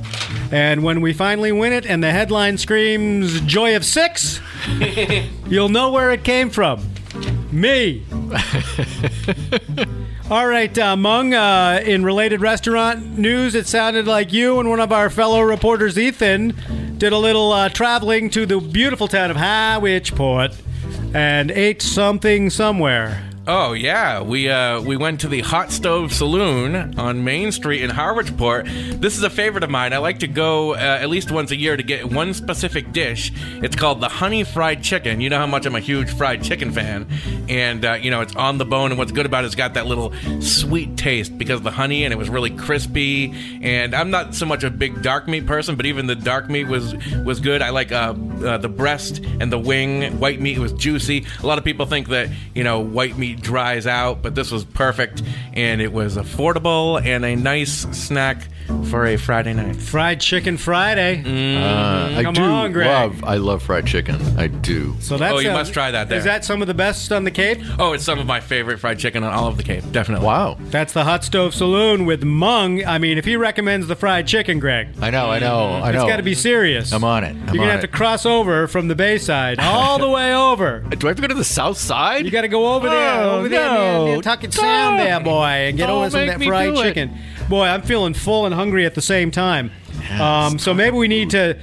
And 0.52 0.84
when 0.84 1.00
we 1.00 1.12
finally 1.12 1.52
win 1.52 1.72
it 1.72 1.84
and 1.84 2.02
the 2.02 2.12
headline 2.12 2.56
screams 2.56 3.40
Joy 3.42 3.74
of 3.74 3.84
Six, 3.84 4.40
you'll 5.48 5.68
know 5.68 5.90
where 5.90 6.12
it 6.12 6.24
came 6.24 6.50
from. 6.50 6.88
Me. 7.50 8.04
all 10.30 10.46
right, 10.46 10.78
uh, 10.78 10.96
Mung, 10.96 11.34
uh, 11.34 11.80
in 11.84 12.04
related 12.04 12.40
restaurant 12.40 13.18
news, 13.18 13.54
it 13.54 13.66
sounded 13.66 14.06
like 14.06 14.32
you 14.32 14.60
and 14.60 14.70
one 14.70 14.80
of 14.80 14.92
our 14.92 15.10
fellow 15.10 15.40
reporters, 15.40 15.98
Ethan, 15.98 16.54
did 16.98 17.12
a 17.12 17.18
little 17.18 17.52
uh, 17.52 17.68
traveling 17.68 18.28
to 18.30 18.44
the 18.44 18.58
beautiful 18.58 19.06
town 19.06 19.30
of 19.30 19.36
High 19.36 20.00
Port 20.16 20.50
and 21.14 21.48
ate 21.52 21.80
something 21.80 22.50
somewhere. 22.50 23.27
Oh 23.50 23.72
yeah, 23.72 24.20
we 24.20 24.50
uh, 24.50 24.82
we 24.82 24.98
went 24.98 25.20
to 25.20 25.28
the 25.28 25.40
Hot 25.40 25.72
Stove 25.72 26.12
Saloon 26.12 26.98
on 26.98 27.24
Main 27.24 27.50
Street 27.50 27.82
in 27.82 27.88
Harwichport. 27.88 29.00
This 29.00 29.16
is 29.16 29.22
a 29.22 29.30
favorite 29.30 29.64
of 29.64 29.70
mine. 29.70 29.94
I 29.94 29.98
like 29.98 30.18
to 30.18 30.28
go 30.28 30.74
uh, 30.74 30.76
at 30.76 31.08
least 31.08 31.30
once 31.30 31.50
a 31.50 31.56
year 31.56 31.74
to 31.74 31.82
get 31.82 32.12
one 32.12 32.34
specific 32.34 32.92
dish. 32.92 33.32
It's 33.62 33.74
called 33.74 34.02
the 34.02 34.08
honey 34.10 34.44
fried 34.44 34.82
chicken. 34.82 35.22
You 35.22 35.30
know 35.30 35.38
how 35.38 35.46
much 35.46 35.64
I'm 35.64 35.74
a 35.74 35.80
huge 35.80 36.10
fried 36.10 36.42
chicken 36.42 36.72
fan, 36.72 37.06
and 37.48 37.86
uh, 37.86 37.94
you 37.94 38.10
know 38.10 38.20
it's 38.20 38.36
on 38.36 38.58
the 38.58 38.66
bone. 38.66 38.90
And 38.90 38.98
what's 38.98 39.12
good 39.12 39.24
about 39.24 39.44
it 39.44 39.46
it's 39.46 39.54
got 39.54 39.72
that 39.74 39.86
little 39.86 40.12
sweet 40.42 40.98
taste 40.98 41.38
because 41.38 41.62
the 41.62 41.70
honey, 41.70 42.04
and 42.04 42.12
it 42.12 42.18
was 42.18 42.28
really 42.28 42.50
crispy. 42.50 43.32
And 43.62 43.94
I'm 43.94 44.10
not 44.10 44.34
so 44.34 44.44
much 44.44 44.62
a 44.62 44.70
big 44.70 45.00
dark 45.00 45.26
meat 45.26 45.46
person, 45.46 45.74
but 45.74 45.86
even 45.86 46.06
the 46.06 46.16
dark 46.16 46.50
meat 46.50 46.64
was 46.64 46.94
was 47.24 47.40
good. 47.40 47.62
I 47.62 47.70
like 47.70 47.92
uh, 47.92 48.14
uh, 48.44 48.58
the 48.58 48.68
breast 48.68 49.24
and 49.40 49.50
the 49.50 49.58
wing. 49.58 50.18
White 50.20 50.38
meat 50.38 50.58
was 50.58 50.74
juicy. 50.74 51.24
A 51.42 51.46
lot 51.46 51.56
of 51.56 51.64
people 51.64 51.86
think 51.86 52.08
that 52.08 52.28
you 52.54 52.62
know 52.62 52.80
white 52.80 53.16
meat 53.16 53.37
dries 53.40 53.86
out, 53.86 54.22
but 54.22 54.34
this 54.34 54.50
was 54.50 54.64
perfect, 54.64 55.22
and 55.54 55.80
it 55.80 55.92
was 55.92 56.16
affordable 56.16 57.02
and 57.04 57.24
a 57.24 57.36
nice 57.36 57.72
snack 57.96 58.48
for 58.90 59.06
a 59.06 59.16
Friday 59.16 59.54
night. 59.54 59.76
Fried 59.76 60.20
Chicken 60.20 60.58
Friday. 60.58 61.22
Uh, 61.24 62.18
I 62.18 62.22
Come 62.22 62.34
do 62.34 62.42
on, 62.42 62.72
Greg. 62.72 62.86
love. 62.86 63.24
I 63.24 63.36
love 63.36 63.62
fried 63.62 63.86
chicken. 63.86 64.20
I 64.38 64.46
do. 64.48 64.94
So 65.00 65.16
that's 65.16 65.34
Oh, 65.34 65.38
you 65.38 65.50
uh, 65.50 65.54
must 65.54 65.72
try 65.72 65.90
that 65.90 66.08
there. 66.10 66.18
Is 66.18 66.24
that 66.24 66.44
some 66.44 66.60
of 66.60 66.68
the 66.68 66.74
best 66.74 67.10
on 67.10 67.24
the 67.24 67.30
Cape? 67.30 67.60
Oh, 67.78 67.94
it's 67.94 68.04
some 68.04 68.18
of 68.18 68.26
my 68.26 68.40
favorite 68.40 68.78
fried 68.78 68.98
chicken 68.98 69.24
on 69.24 69.32
all 69.32 69.46
of 69.48 69.56
the 69.56 69.62
Cape. 69.62 69.84
Definitely. 69.90 70.26
Wow. 70.26 70.58
That's 70.60 70.92
the 70.92 71.04
Hot 71.04 71.24
Stove 71.24 71.54
Saloon 71.54 72.04
with 72.04 72.24
Mung. 72.24 72.84
I 72.84 72.98
mean, 72.98 73.16
if 73.16 73.24
he 73.24 73.36
recommends 73.36 73.86
the 73.86 73.96
fried 73.96 74.26
chicken, 74.26 74.58
Greg, 74.58 74.88
I 75.00 75.08
know. 75.10 75.30
I 75.30 75.38
know. 75.38 75.68
I 75.82 75.92
know. 75.92 76.02
it's 76.02 76.10
got 76.10 76.16
to 76.18 76.22
be 76.22 76.34
serious. 76.34 76.92
I'm 76.92 77.04
on 77.04 77.24
it. 77.24 77.28
I'm 77.30 77.36
You're 77.38 77.46
gonna 77.46 77.62
on 77.62 77.68
have 77.70 77.78
it. 77.84 77.86
to 77.86 77.88
cross 77.88 78.26
over 78.26 78.68
from 78.68 78.88
the 78.88 78.94
Bayside 78.94 79.58
all 79.60 79.98
the 79.98 80.08
way 80.10 80.34
over. 80.34 80.80
Do 80.90 81.06
I 81.06 81.10
have 81.10 81.16
to 81.16 81.22
go 81.22 81.28
to 81.28 81.34
the 81.34 81.44
south 81.44 81.78
side? 81.78 82.24
You 82.26 82.30
got 82.30 82.42
to 82.42 82.48
go 82.48 82.74
over 82.74 82.88
there, 82.88 83.22
Oh, 83.22 83.27
over 83.28 83.48
there, 83.48 83.60
no. 83.72 84.04
near 84.06 84.14
Nantucket 84.14 84.52
Sound, 84.54 84.98
there, 84.98 85.20
boy, 85.20 85.44
and 85.46 85.76
get 85.76 85.86
Don't 85.86 85.98
over 85.98 86.10
some 86.10 86.20
of 86.20 86.26
make 86.26 86.34
that 86.34 86.40
me 86.40 86.46
fried 86.46 86.74
do 86.74 86.80
it. 86.80 86.84
chicken. 86.84 87.18
Boy, 87.48 87.64
I'm 87.66 87.82
feeling 87.82 88.14
full 88.14 88.46
and 88.46 88.54
hungry 88.54 88.84
at 88.84 88.94
the 88.94 89.02
same 89.02 89.30
time. 89.30 89.70
Um, 90.20 90.58
so 90.58 90.72
maybe 90.74 90.96
we 90.96 91.08
need 91.08 91.30
to 91.30 91.58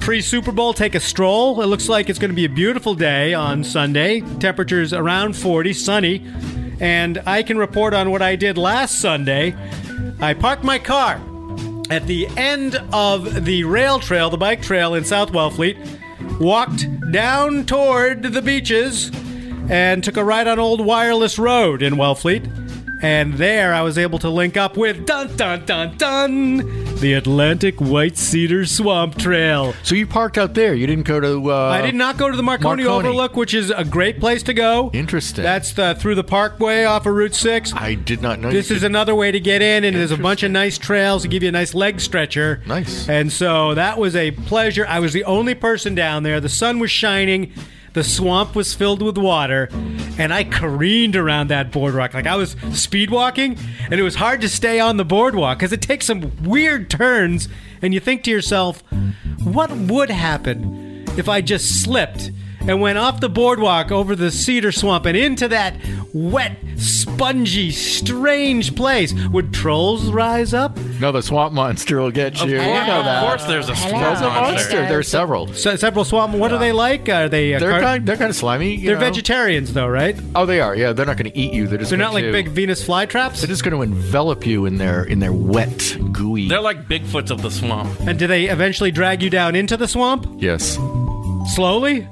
pre 0.00 0.20
Super 0.20 0.52
Bowl 0.52 0.72
take 0.72 0.94
a 0.94 1.00
stroll. 1.00 1.60
It 1.62 1.66
looks 1.66 1.88
like 1.88 2.08
it's 2.08 2.18
going 2.18 2.30
to 2.30 2.36
be 2.36 2.44
a 2.44 2.48
beautiful 2.50 2.94
day 2.94 3.34
on 3.34 3.64
Sunday. 3.64 4.20
Temperatures 4.40 4.92
around 4.92 5.36
40, 5.36 5.72
sunny, 5.72 6.26
and 6.80 7.22
I 7.26 7.42
can 7.42 7.58
report 7.58 7.94
on 7.94 8.10
what 8.10 8.22
I 8.22 8.36
did 8.36 8.58
last 8.58 9.00
Sunday. 9.00 9.54
I 10.20 10.34
parked 10.34 10.64
my 10.64 10.78
car 10.78 11.20
at 11.90 12.06
the 12.06 12.26
end 12.36 12.76
of 12.92 13.44
the 13.44 13.64
rail 13.64 13.98
trail, 13.98 14.30
the 14.30 14.36
bike 14.36 14.62
trail 14.62 14.94
in 14.94 15.04
South 15.04 15.30
Wellfleet, 15.32 15.78
walked 16.40 16.86
down 17.12 17.64
toward 17.64 18.22
the 18.22 18.42
beaches, 18.42 19.10
and 19.68 20.02
took 20.02 20.16
a 20.16 20.24
ride 20.24 20.48
on 20.48 20.58
Old 20.58 20.84
Wireless 20.84 21.38
Road 21.38 21.82
in 21.82 21.94
Wellfleet. 21.94 22.50
And 23.00 23.34
there 23.34 23.72
I 23.74 23.82
was 23.82 23.96
able 23.96 24.18
to 24.20 24.28
link 24.28 24.56
up 24.56 24.76
with 24.76 25.06
dun 25.06 25.36
dun 25.36 25.64
dun 25.64 25.96
dun 25.96 26.88
the 26.98 27.12
Atlantic 27.14 27.80
White 27.80 28.16
Cedar 28.16 28.66
Swamp 28.66 29.16
Trail. 29.16 29.72
so 29.84 29.94
you 29.94 30.04
parked 30.04 30.36
out 30.36 30.54
there. 30.54 30.74
You 30.74 30.86
didn't 30.88 31.04
go 31.06 31.20
to. 31.20 31.52
Uh, 31.52 31.68
I 31.68 31.80
did 31.80 31.94
not 31.94 32.16
go 32.18 32.28
to 32.28 32.36
the 32.36 32.42
Marconi, 32.42 32.82
Marconi. 32.82 33.08
Overlook, 33.08 33.36
which 33.36 33.54
is 33.54 33.70
a 33.70 33.84
great 33.84 34.18
place 34.18 34.42
to 34.44 34.52
go. 34.52 34.90
Interesting. 34.92 35.44
That's 35.44 35.72
the, 35.72 35.94
through 35.94 36.16
the 36.16 36.24
Parkway 36.24 36.82
off 36.82 37.06
of 37.06 37.14
Route 37.14 37.36
6. 37.36 37.72
I 37.74 37.94
did 37.94 38.20
not 38.20 38.40
know. 38.40 38.50
This 38.50 38.72
is 38.72 38.78
could- 38.80 38.86
another 38.86 39.14
way 39.14 39.30
to 39.30 39.38
get 39.38 39.62
in, 39.62 39.84
and 39.84 39.96
there's 39.96 40.10
a 40.10 40.16
bunch 40.16 40.42
of 40.42 40.50
nice 40.50 40.76
trails 40.76 41.22
to 41.22 41.28
give 41.28 41.44
you 41.44 41.50
a 41.50 41.52
nice 41.52 41.72
leg 41.72 42.00
stretcher. 42.00 42.62
Nice. 42.66 43.08
And 43.08 43.30
so 43.30 43.74
that 43.74 43.96
was 43.98 44.16
a 44.16 44.32
pleasure. 44.32 44.84
I 44.88 44.98
was 44.98 45.12
the 45.12 45.22
only 45.22 45.54
person 45.54 45.94
down 45.94 46.24
there. 46.24 46.40
The 46.40 46.48
sun 46.48 46.80
was 46.80 46.90
shining. 46.90 47.52
The 47.92 48.04
swamp 48.04 48.54
was 48.54 48.74
filled 48.74 49.02
with 49.02 49.16
water, 49.18 49.68
and 50.18 50.32
I 50.32 50.44
careened 50.44 51.16
around 51.16 51.48
that 51.48 51.72
boardwalk. 51.72 52.14
Like 52.14 52.26
I 52.26 52.36
was 52.36 52.56
speed 52.72 53.10
walking, 53.10 53.58
and 53.90 53.94
it 53.94 54.02
was 54.02 54.16
hard 54.16 54.40
to 54.42 54.48
stay 54.48 54.80
on 54.80 54.96
the 54.96 55.04
boardwalk 55.04 55.58
because 55.58 55.72
it 55.72 55.82
takes 55.82 56.06
some 56.06 56.32
weird 56.42 56.90
turns, 56.90 57.48
and 57.82 57.94
you 57.94 58.00
think 58.00 58.24
to 58.24 58.30
yourself, 58.30 58.82
what 59.42 59.70
would 59.70 60.10
happen 60.10 61.04
if 61.16 61.28
I 61.28 61.40
just 61.40 61.82
slipped 61.82 62.30
and 62.68 62.80
went 62.80 62.98
off 62.98 63.20
the 63.20 63.28
boardwalk 63.28 63.90
over 63.90 64.14
the 64.14 64.30
cedar 64.30 64.70
swamp 64.70 65.06
and 65.06 65.16
into 65.16 65.48
that 65.48 65.74
wet, 66.12 66.56
spongy, 66.76 67.70
strange 67.70 68.76
place? 68.76 69.12
Would 69.30 69.52
trolls 69.52 70.10
rise 70.10 70.54
up? 70.54 70.76
No, 71.00 71.10
the 71.10 71.22
swamp 71.22 71.52
monster 71.54 72.00
will 72.00 72.10
get 72.10 72.36
you. 72.38 72.44
Of 72.44 72.50
You 72.50 72.56
know 72.58 73.02
that. 73.02 73.22
of 73.24 73.28
course 73.28 73.44
there's 73.46 73.68
a 73.68 73.74
swamp 73.76 74.04
There's 74.04 74.20
a 74.20 74.24
monster. 74.24 74.52
monster. 74.52 74.86
There 74.86 74.98
are 74.98 75.02
several. 75.02 75.52
Se- 75.52 75.76
several 75.78 76.04
swamp. 76.04 76.34
What 76.34 76.52
are 76.52 76.58
they 76.58 76.72
like? 76.72 77.08
Are 77.08 77.28
they? 77.28 77.54
Uh, 77.54 77.58
They're 77.58 77.70
car- 77.70 77.80
kind. 77.80 78.06
They're 78.06 78.16
kind 78.16 78.30
of 78.30 78.36
slimy. 78.36 78.74
you 78.76 78.86
they're 78.86 78.94
know. 78.94 79.00
vegetarians, 79.00 79.72
though, 79.72 79.88
right? 79.88 80.16
Oh, 80.34 80.46
they 80.46 80.60
are. 80.60 80.74
Yeah, 80.76 80.92
they're 80.92 81.06
not 81.06 81.16
going 81.16 81.30
to 81.30 81.36
eat 81.38 81.52
you. 81.52 81.66
They're 81.66 81.78
just. 81.78 81.90
They're 81.90 81.98
not 81.98 82.12
like 82.14 82.24
to, 82.24 82.32
big 82.32 82.48
Venus 82.48 82.86
flytraps. 82.86 83.40
They're 83.40 83.48
just 83.48 83.64
going 83.64 83.74
to 83.74 83.82
envelop 83.82 84.46
you 84.46 84.66
in 84.66 84.76
their 84.76 85.04
in 85.04 85.18
their 85.18 85.32
wet, 85.32 85.96
gooey. 86.12 86.48
They're 86.48 86.60
like 86.60 86.86
Bigfoots 86.88 87.30
of 87.30 87.42
the 87.42 87.50
swamp. 87.50 87.98
And 88.00 88.18
do 88.18 88.26
they 88.26 88.44
eventually 88.48 88.90
drag 88.90 89.22
you 89.22 89.30
down 89.30 89.54
into 89.56 89.76
the 89.76 89.88
swamp 89.88 90.26
yes. 90.38 90.74
slowly? 91.54 92.06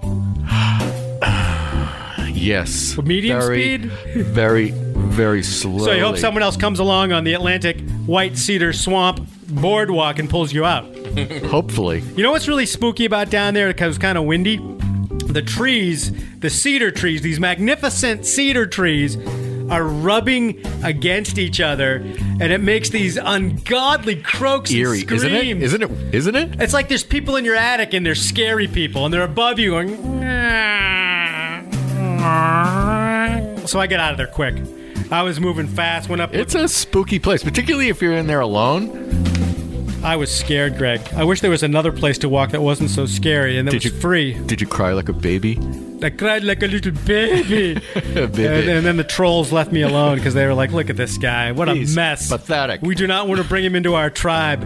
Yes. 2.37 2.97
Medium 2.99 3.41
very, 3.41 3.61
speed? 3.61 3.91
Very, 4.27 4.71
very 4.71 5.43
slow. 5.43 5.85
So 5.85 5.93
you 5.93 6.05
hope 6.05 6.19
someone 6.19 6.43
else 6.43 6.57
comes 6.57 6.79
along 6.79 7.13
on 7.13 7.25
the 7.25 7.35
Atlantic 7.35 7.81
White 8.07 8.37
Cedar 8.37 8.73
Swamp 8.73 9.27
boardwalk 9.49 10.19
and 10.19 10.29
pulls 10.29 10.53
you 10.53 10.65
out. 10.65 10.85
Hopefully. 11.47 12.01
You 12.17 12.23
know 12.23 12.33
what's 12.33 12.49
really 12.49 12.67
spooky 12.67 13.05
about 13.05 13.31
down 13.31 13.55
there? 13.55 13.69
Because 13.69 13.97
it's 13.97 14.03
kind 14.03 14.19
of 14.19 14.25
windy. 14.25 14.59
The 15.27 15.43
trees, 15.43 16.13
the 16.39 16.51
cedar 16.51 16.91
trees, 16.91 17.23
these 17.23 17.41
magnificent 17.41 18.27
cedar 18.27 18.67
trees, 18.67 19.17
are 19.71 19.85
rubbing 19.85 20.65
against 20.85 21.39
each 21.39 21.61
other, 21.61 21.97
and 21.97 22.53
it 22.53 22.61
makes 22.61 22.91
these 22.91 23.17
ungodly 23.17 24.17
croaks 24.17 24.71
Eerie, 24.71 25.01
and 25.01 25.13
isn't 25.13 25.33
it? 25.33 25.39
screams. 25.39 25.63
Isn't 25.63 25.83
it? 25.83 26.15
Isn't 26.15 26.37
it? 26.37 26.61
It's 26.61 26.73
like 26.73 26.89
there's 26.89 27.05
people 27.05 27.37
in 27.37 27.45
your 27.45 27.57
attic 27.57 27.93
and 27.93 28.07
they're 28.07 28.15
scary 28.15 28.69
people 28.69 29.05
and 29.05 29.13
they're 29.13 29.23
above 29.23 29.59
you 29.59 29.71
going. 29.73 29.97
So 33.67 33.81
I 33.81 33.87
get 33.89 33.99
out 34.01 34.13
of 34.13 34.17
there 34.19 34.27
quick. 34.29 34.55
I 35.11 35.23
was 35.23 35.41
moving 35.41 35.67
fast, 35.67 36.09
went 36.09 36.23
up. 36.23 36.35
It's 36.35 36.55
a 36.55 36.69
spooky 36.69 37.19
place, 37.19 37.43
particularly 37.43 37.89
if 37.89 38.01
you're 38.01 38.13
in 38.17 38.27
there 38.27 38.41
alone. 38.41 39.05
I 40.05 40.15
was 40.17 40.33
scared, 40.33 40.77
Greg. 40.79 41.01
I 41.17 41.25
wish 41.25 41.41
there 41.41 41.51
was 41.51 41.65
another 41.65 41.91
place 41.91 42.17
to 42.19 42.29
walk 42.29 42.51
that 42.53 42.63
wasn't 42.63 42.91
so 42.91 43.07
scary 43.07 43.59
and 43.59 43.67
that 43.67 43.73
Did 43.73 43.85
was 43.85 43.93
you- 43.93 44.01
free. 44.01 44.35
Did 44.47 44.61
you 44.61 44.67
cry 44.67 44.93
like 44.93 45.09
a 45.09 45.13
baby? 45.13 45.59
I 46.03 46.11
cried 46.11 46.45
like 46.45 46.63
a 46.63 46.67
little 46.67 46.93
baby. 47.05 47.81
a 47.95 48.27
baby. 48.29 48.47
and, 48.47 48.69
and 48.69 48.87
then 48.87 48.97
the 48.99 49.05
trolls 49.05 49.51
left 49.51 49.73
me 49.73 49.83
alone 49.83 50.19
because 50.19 50.35
they 50.35 50.47
were 50.47 50.53
like, 50.55 50.71
"Look 50.71 50.91
at 50.91 50.97
this 50.97 51.17
guy! 51.19 51.53
What 51.53 51.69
a 51.71 51.75
mess! 51.75 52.29
pathetic. 52.29 52.83
We 52.83 52.95
do 52.95 53.07
not 53.07 53.27
want 53.29 53.41
to 53.41 53.49
bring 53.49 53.65
him 53.65 53.75
into 53.75 53.95
our 53.95 54.11
tribe. 54.11 54.63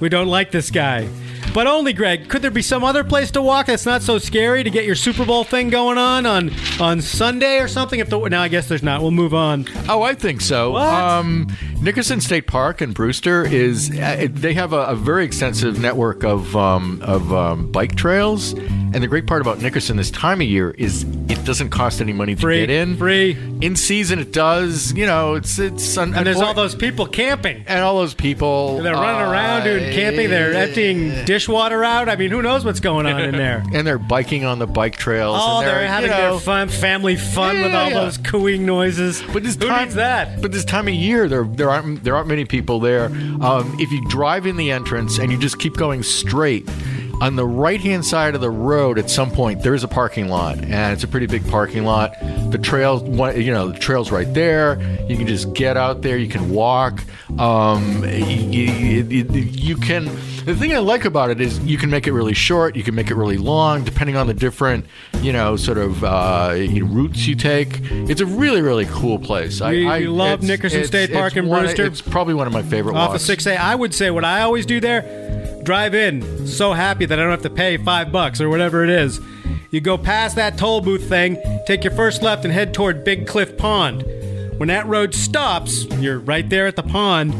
We 0.00 0.08
don't 0.10 0.28
like 0.28 0.50
this 0.52 0.70
guy." 0.70 1.08
But 1.56 1.66
only, 1.66 1.94
Greg. 1.94 2.28
Could 2.28 2.42
there 2.42 2.50
be 2.50 2.60
some 2.60 2.84
other 2.84 3.02
place 3.02 3.30
to 3.30 3.40
walk 3.40 3.68
that's 3.68 3.86
not 3.86 4.02
so 4.02 4.18
scary 4.18 4.62
to 4.62 4.68
get 4.68 4.84
your 4.84 4.94
Super 4.94 5.24
Bowl 5.24 5.42
thing 5.42 5.70
going 5.70 5.96
on 5.96 6.26
on 6.26 6.50
on 6.78 7.00
Sunday 7.00 7.60
or 7.60 7.66
something? 7.66 7.98
If 7.98 8.10
the 8.10 8.18
now, 8.28 8.42
I 8.42 8.48
guess 8.48 8.68
there's 8.68 8.82
not. 8.82 9.00
We'll 9.00 9.10
move 9.10 9.32
on. 9.32 9.64
Oh, 9.88 10.02
I 10.02 10.14
think 10.14 10.42
so. 10.42 10.72
What? 10.72 10.86
Um, 10.86 11.46
Nickerson 11.80 12.20
State 12.20 12.46
Park 12.46 12.82
in 12.82 12.92
Brewster 12.92 13.44
is 13.46 13.90
uh, 13.90 14.26
they 14.30 14.54
have 14.54 14.72
a, 14.72 14.86
a 14.86 14.96
very 14.96 15.24
extensive 15.24 15.78
network 15.78 16.24
of 16.24 16.56
um, 16.56 17.00
of 17.02 17.32
um, 17.32 17.70
bike 17.70 17.94
trails, 17.94 18.54
and 18.54 18.94
the 18.94 19.06
great 19.06 19.26
part 19.26 19.40
about 19.40 19.60
Nickerson 19.60 19.96
this 19.96 20.10
time 20.10 20.40
of 20.40 20.46
year 20.48 20.70
is 20.72 21.04
it 21.28 21.44
doesn't 21.44 21.70
cost 21.70 22.00
any 22.00 22.12
money 22.12 22.34
to 22.34 22.40
Free, 22.40 22.60
get 22.60 22.70
in. 22.70 22.96
free, 22.96 23.36
In 23.60 23.76
season, 23.76 24.18
it 24.18 24.32
does. 24.32 24.92
You 24.94 25.06
know, 25.06 25.34
it's 25.34 25.58
it's 25.60 25.96
un- 25.96 26.14
and 26.14 26.26
there's 26.26 26.40
all 26.40 26.54
those 26.54 26.74
people 26.74 27.06
camping. 27.06 27.62
and 27.68 27.84
all 27.84 27.96
those 27.98 28.14
people. 28.14 28.78
They're 28.82 28.94
running 28.94 29.26
uh, 29.26 29.30
around 29.30 29.64
doing 29.64 29.92
camping. 29.92 30.28
They're 30.30 30.54
emptying 30.54 31.24
dishwater 31.24 31.84
out. 31.84 32.08
I 32.08 32.16
mean, 32.16 32.30
who 32.30 32.42
knows 32.42 32.64
what's 32.64 32.80
going 32.80 33.06
on 33.06 33.20
in 33.20 33.32
there? 33.36 33.62
and 33.72 33.86
they're 33.86 33.98
biking 33.98 34.44
on 34.44 34.58
the 34.58 34.66
bike 34.66 34.96
trails. 34.96 35.38
Oh, 35.40 35.58
and 35.60 35.68
they're, 35.68 35.82
you 35.82 35.88
having 35.88 36.10
know, 36.10 36.32
their 36.32 36.40
fun, 36.40 36.68
family 36.68 37.16
fun 37.16 37.56
Yeah, 37.56 37.62
with 37.66 37.74
all 37.74 37.88
yeah. 37.90 38.00
those 38.00 38.18
cooing 38.18 38.66
noises. 38.66 39.22
But 39.32 39.42
this 39.44 39.54
Who 39.56 39.68
time, 39.68 39.82
needs 39.84 39.94
that? 39.96 40.40
But 40.42 40.50
this 40.52 40.64
time 40.64 40.88
of 40.88 40.94
year, 40.94 41.28
there 41.28 41.65
there 41.66 41.74
aren't 41.74 42.04
there 42.04 42.14
aren't 42.14 42.28
many 42.28 42.44
people 42.44 42.78
there. 42.78 43.06
Um, 43.06 43.76
if 43.80 43.90
you 43.90 44.06
drive 44.08 44.46
in 44.46 44.56
the 44.56 44.70
entrance 44.70 45.18
and 45.18 45.32
you 45.32 45.38
just 45.38 45.58
keep 45.58 45.76
going 45.76 46.02
straight, 46.04 46.68
on 47.20 47.34
the 47.34 47.46
right 47.46 47.80
hand 47.80 48.04
side 48.04 48.34
of 48.36 48.40
the 48.40 48.50
road, 48.50 48.98
at 48.98 49.10
some 49.10 49.30
point 49.32 49.62
there 49.62 49.74
is 49.74 49.82
a 49.82 49.88
parking 49.88 50.28
lot, 50.28 50.58
and 50.58 50.92
it's 50.92 51.02
a 51.02 51.08
pretty 51.08 51.26
big 51.26 51.46
parking 51.48 51.84
lot. 51.84 52.12
The 52.50 52.58
trail, 52.58 53.02
you 53.36 53.52
know, 53.52 53.72
the 53.72 53.78
trail's 53.78 54.12
right 54.12 54.32
there. 54.32 54.80
You 55.08 55.16
can 55.16 55.26
just 55.26 55.54
get 55.54 55.76
out 55.76 56.02
there. 56.02 56.16
You 56.16 56.28
can 56.28 56.50
walk. 56.50 57.02
Um, 57.38 58.04
you, 58.04 58.70
you, 58.70 59.02
you 59.24 59.76
can. 59.76 60.08
The 60.46 60.54
thing 60.54 60.72
I 60.72 60.78
like 60.78 61.04
about 61.04 61.30
it 61.30 61.40
is 61.40 61.58
you 61.58 61.76
can 61.76 61.90
make 61.90 62.06
it 62.06 62.12
really 62.12 62.32
short. 62.32 62.76
You 62.76 62.84
can 62.84 62.94
make 62.94 63.10
it 63.10 63.16
really 63.16 63.36
long, 63.36 63.82
depending 63.82 64.16
on 64.16 64.28
the 64.28 64.32
different, 64.34 64.86
you 65.20 65.32
know, 65.32 65.56
sort 65.56 65.76
of 65.76 66.04
uh, 66.04 66.54
routes 66.84 67.26
you 67.26 67.34
take. 67.34 67.80
It's 67.90 68.20
a 68.20 68.26
really, 68.26 68.62
really 68.62 68.86
cool 68.86 69.18
place. 69.18 69.60
We- 69.60 69.88
I, 69.88 69.96
I 69.96 69.98
love 70.02 70.42
Nickerson 70.44 70.82
it's- 70.82 70.88
State 70.88 71.12
Park 71.12 71.32
it's 71.32 71.38
in 71.44 71.48
one 71.48 71.64
of- 71.64 71.78
It's 71.78 72.00
probably 72.00 72.34
one 72.34 72.46
of 72.46 72.52
my 72.52 72.62
favorite 72.62 72.94
Off 72.94 73.10
walks. 73.10 73.28
of 73.28 73.38
6A, 73.38 73.56
I 73.58 73.74
would 73.74 73.92
say 73.92 74.12
what 74.12 74.24
I 74.24 74.42
always 74.42 74.64
do 74.66 74.80
there 74.80 75.02
drive 75.64 75.96
in, 75.96 76.46
so 76.46 76.72
happy 76.72 77.06
that 77.06 77.18
I 77.18 77.22
don't 77.22 77.32
have 77.32 77.42
to 77.42 77.50
pay 77.50 77.76
five 77.76 78.12
bucks 78.12 78.40
or 78.40 78.48
whatever 78.48 78.84
it 78.84 78.90
is. 78.90 79.20
You 79.72 79.80
go 79.80 79.98
past 79.98 80.36
that 80.36 80.56
toll 80.56 80.80
booth 80.80 81.08
thing, 81.08 81.42
take 81.66 81.82
your 81.82 81.92
first 81.92 82.22
left, 82.22 82.44
and 82.44 82.54
head 82.54 82.72
toward 82.72 83.02
Big 83.02 83.26
Cliff 83.26 83.58
Pond. 83.58 84.04
When 84.58 84.68
that 84.68 84.86
road 84.86 85.12
stops, 85.12 85.86
you're 85.98 86.20
right 86.20 86.48
there 86.48 86.68
at 86.68 86.76
the 86.76 86.84
pond. 86.84 87.34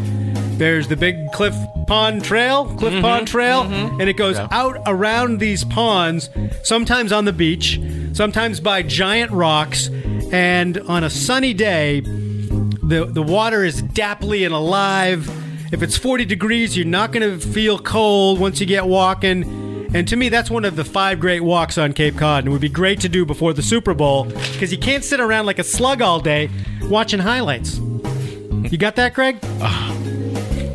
There's 0.57 0.89
the 0.89 0.97
Big 0.97 1.31
Cliff 1.33 1.55
Pond 1.87 2.25
Trail, 2.25 2.65
Cliff 2.77 2.95
mm-hmm. 2.95 3.03
Pond 3.03 3.29
Trail, 3.29 3.65
mm-hmm. 3.65 4.01
and 4.01 4.09
it 4.09 4.17
goes 4.17 4.39
out 4.39 4.79
around 4.87 5.39
these 5.39 5.65
ponds, 5.65 6.31
sometimes 6.63 7.13
on 7.13 7.27
the 7.27 7.33
beach, 7.33 7.79
sometimes 8.15 8.59
by 8.59 8.83
giant 8.83 9.31
rocks, 9.33 9.89
and 10.33 10.79
on 10.79 11.05
a 11.05 11.11
sunny 11.11 11.53
day, 11.53 12.01
the 12.01 13.09
the 13.11 13.23
water 13.23 13.65
is 13.65 13.83
dapply 13.83 14.47
and 14.47 14.55
alive. 14.55 15.31
If 15.73 15.83
it's 15.83 15.97
40 15.97 16.25
degrees, 16.25 16.77
you're 16.77 16.87
not 16.87 17.13
going 17.13 17.39
to 17.39 17.45
feel 17.45 17.79
cold 17.79 18.41
once 18.41 18.61
you 18.61 18.67
get 18.67 18.87
walking. 18.87 19.89
And 19.95 20.07
to 20.09 20.17
me, 20.17 20.29
that's 20.29 20.51
one 20.51 20.65
of 20.65 20.77
the 20.77 20.85
five 20.85 21.21
great 21.21 21.41
walks 21.41 21.77
on 21.77 21.93
Cape 21.93 22.17
Cod, 22.17 22.41
and 22.45 22.49
it 22.49 22.51
would 22.51 22.61
be 22.61 22.69
great 22.69 23.01
to 23.01 23.09
do 23.09 23.27
before 23.27 23.53
the 23.53 23.63
Super 23.63 23.95
Bowl 23.95 24.25
because 24.25 24.73
you 24.73 24.79
can't 24.79 25.05
sit 25.05 25.21
around 25.21 25.47
like 25.47 25.59
a 25.59 25.65
slug 25.65 26.01
all 26.01 26.21
day 26.21 26.49
watching 26.83 27.21
highlights. 27.21 27.79
You 27.79 28.79
got 28.79 28.97
that, 28.97 29.15
Greg? 29.15 29.39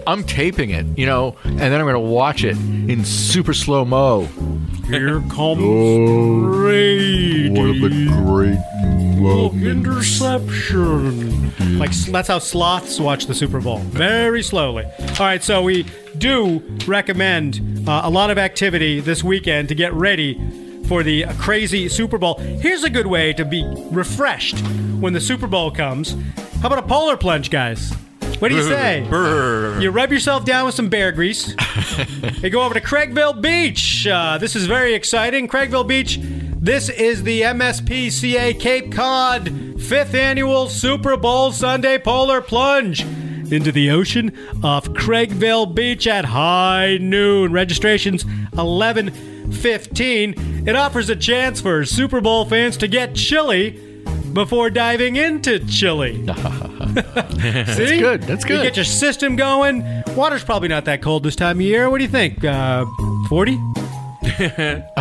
I'm 0.07 0.23
taping 0.23 0.71
it, 0.71 0.85
you 0.97 1.05
know, 1.05 1.35
and 1.43 1.59
then 1.59 1.73
I'm 1.73 1.81
going 1.85 1.93
to 1.93 1.99
watch 1.99 2.43
it 2.43 2.57
in 2.57 3.05
super 3.05 3.53
slow 3.53 3.85
mo. 3.85 4.25
Here 4.87 5.19
comes 5.29 5.59
Oh, 5.61 6.41
Brady. 6.45 7.49
What 7.49 7.69
a 7.69 8.23
great 8.23 8.57
Oh, 9.23 9.51
interception. 9.53 11.51
Like 11.77 11.91
that's 11.91 12.27
how 12.27 12.39
sloths 12.39 12.99
watch 12.99 13.27
the 13.27 13.35
Super 13.35 13.61
Bowl, 13.61 13.77
very 13.79 14.41
slowly. 14.41 14.85
All 14.85 15.15
right, 15.19 15.43
so 15.43 15.61
we 15.61 15.85
do 16.17 16.59
recommend 16.87 17.87
uh, 17.87 18.01
a 18.03 18.09
lot 18.09 18.31
of 18.31 18.39
activity 18.39 18.99
this 18.99 19.23
weekend 19.23 19.69
to 19.69 19.75
get 19.75 19.93
ready 19.93 20.41
for 20.87 21.03
the 21.03 21.25
crazy 21.37 21.87
Super 21.87 22.17
Bowl. 22.17 22.39
Here's 22.39 22.83
a 22.83 22.89
good 22.89 23.05
way 23.07 23.31
to 23.33 23.45
be 23.45 23.63
refreshed 23.91 24.57
when 24.99 25.13
the 25.13 25.21
Super 25.21 25.45
Bowl 25.47 25.69
comes. 25.71 26.15
How 26.61 26.67
about 26.67 26.79
a 26.79 26.87
polar 26.87 27.15
plunge, 27.15 27.51
guys? 27.51 27.93
What 28.41 28.49
do 28.49 28.55
you 28.55 28.63
say? 28.63 29.05
You 29.79 29.91
rub 29.91 30.11
yourself 30.11 30.45
down 30.45 30.65
with 30.65 30.73
some 30.73 30.89
bear 30.89 31.11
grease. 31.11 31.49
you 32.41 32.49
go 32.49 32.63
over 32.63 32.73
to 32.73 32.81
Craigville 32.81 33.39
Beach. 33.39 34.07
Uh, 34.07 34.39
this 34.39 34.55
is 34.55 34.65
very 34.65 34.95
exciting. 34.95 35.47
Craigville 35.47 35.87
Beach. 35.87 36.17
This 36.19 36.89
is 36.89 37.21
the 37.21 37.41
MSPCA 37.41 38.59
Cape 38.59 38.91
Cod 38.91 39.79
fifth 39.79 40.15
annual 40.15 40.69
Super 40.69 41.17
Bowl 41.17 41.51
Sunday 41.51 41.99
Polar 41.99 42.41
Plunge 42.41 43.01
into 43.51 43.71
the 43.71 43.91
ocean 43.91 44.35
off 44.63 44.89
Craigville 44.89 45.75
Beach 45.75 46.07
at 46.07 46.25
high 46.25 46.97
noon. 46.99 47.53
Registrations 47.53 48.23
11:15. 48.53 50.67
It 50.67 50.75
offers 50.75 51.11
a 51.11 51.15
chance 51.15 51.61
for 51.61 51.85
Super 51.85 52.21
Bowl 52.21 52.45
fans 52.45 52.75
to 52.77 52.87
get 52.87 53.13
chilly 53.13 53.79
before 54.33 54.71
diving 54.71 55.15
into 55.15 55.59
chili. 55.59 56.27
See? 57.75 57.99
good. 57.99 58.23
That's 58.23 58.43
You 58.43 58.49
good. 58.49 58.63
get 58.63 58.75
your 58.75 58.85
system 58.85 59.35
going. 59.35 60.03
Water's 60.15 60.43
probably 60.43 60.67
not 60.67 60.85
that 60.85 61.01
cold 61.01 61.23
this 61.23 61.35
time 61.35 61.57
of 61.57 61.61
year. 61.61 61.89
What 61.89 61.97
do 61.99 62.03
you 62.03 62.09
think? 62.09 62.43
Uh, 62.43 62.85
40? 63.29 63.57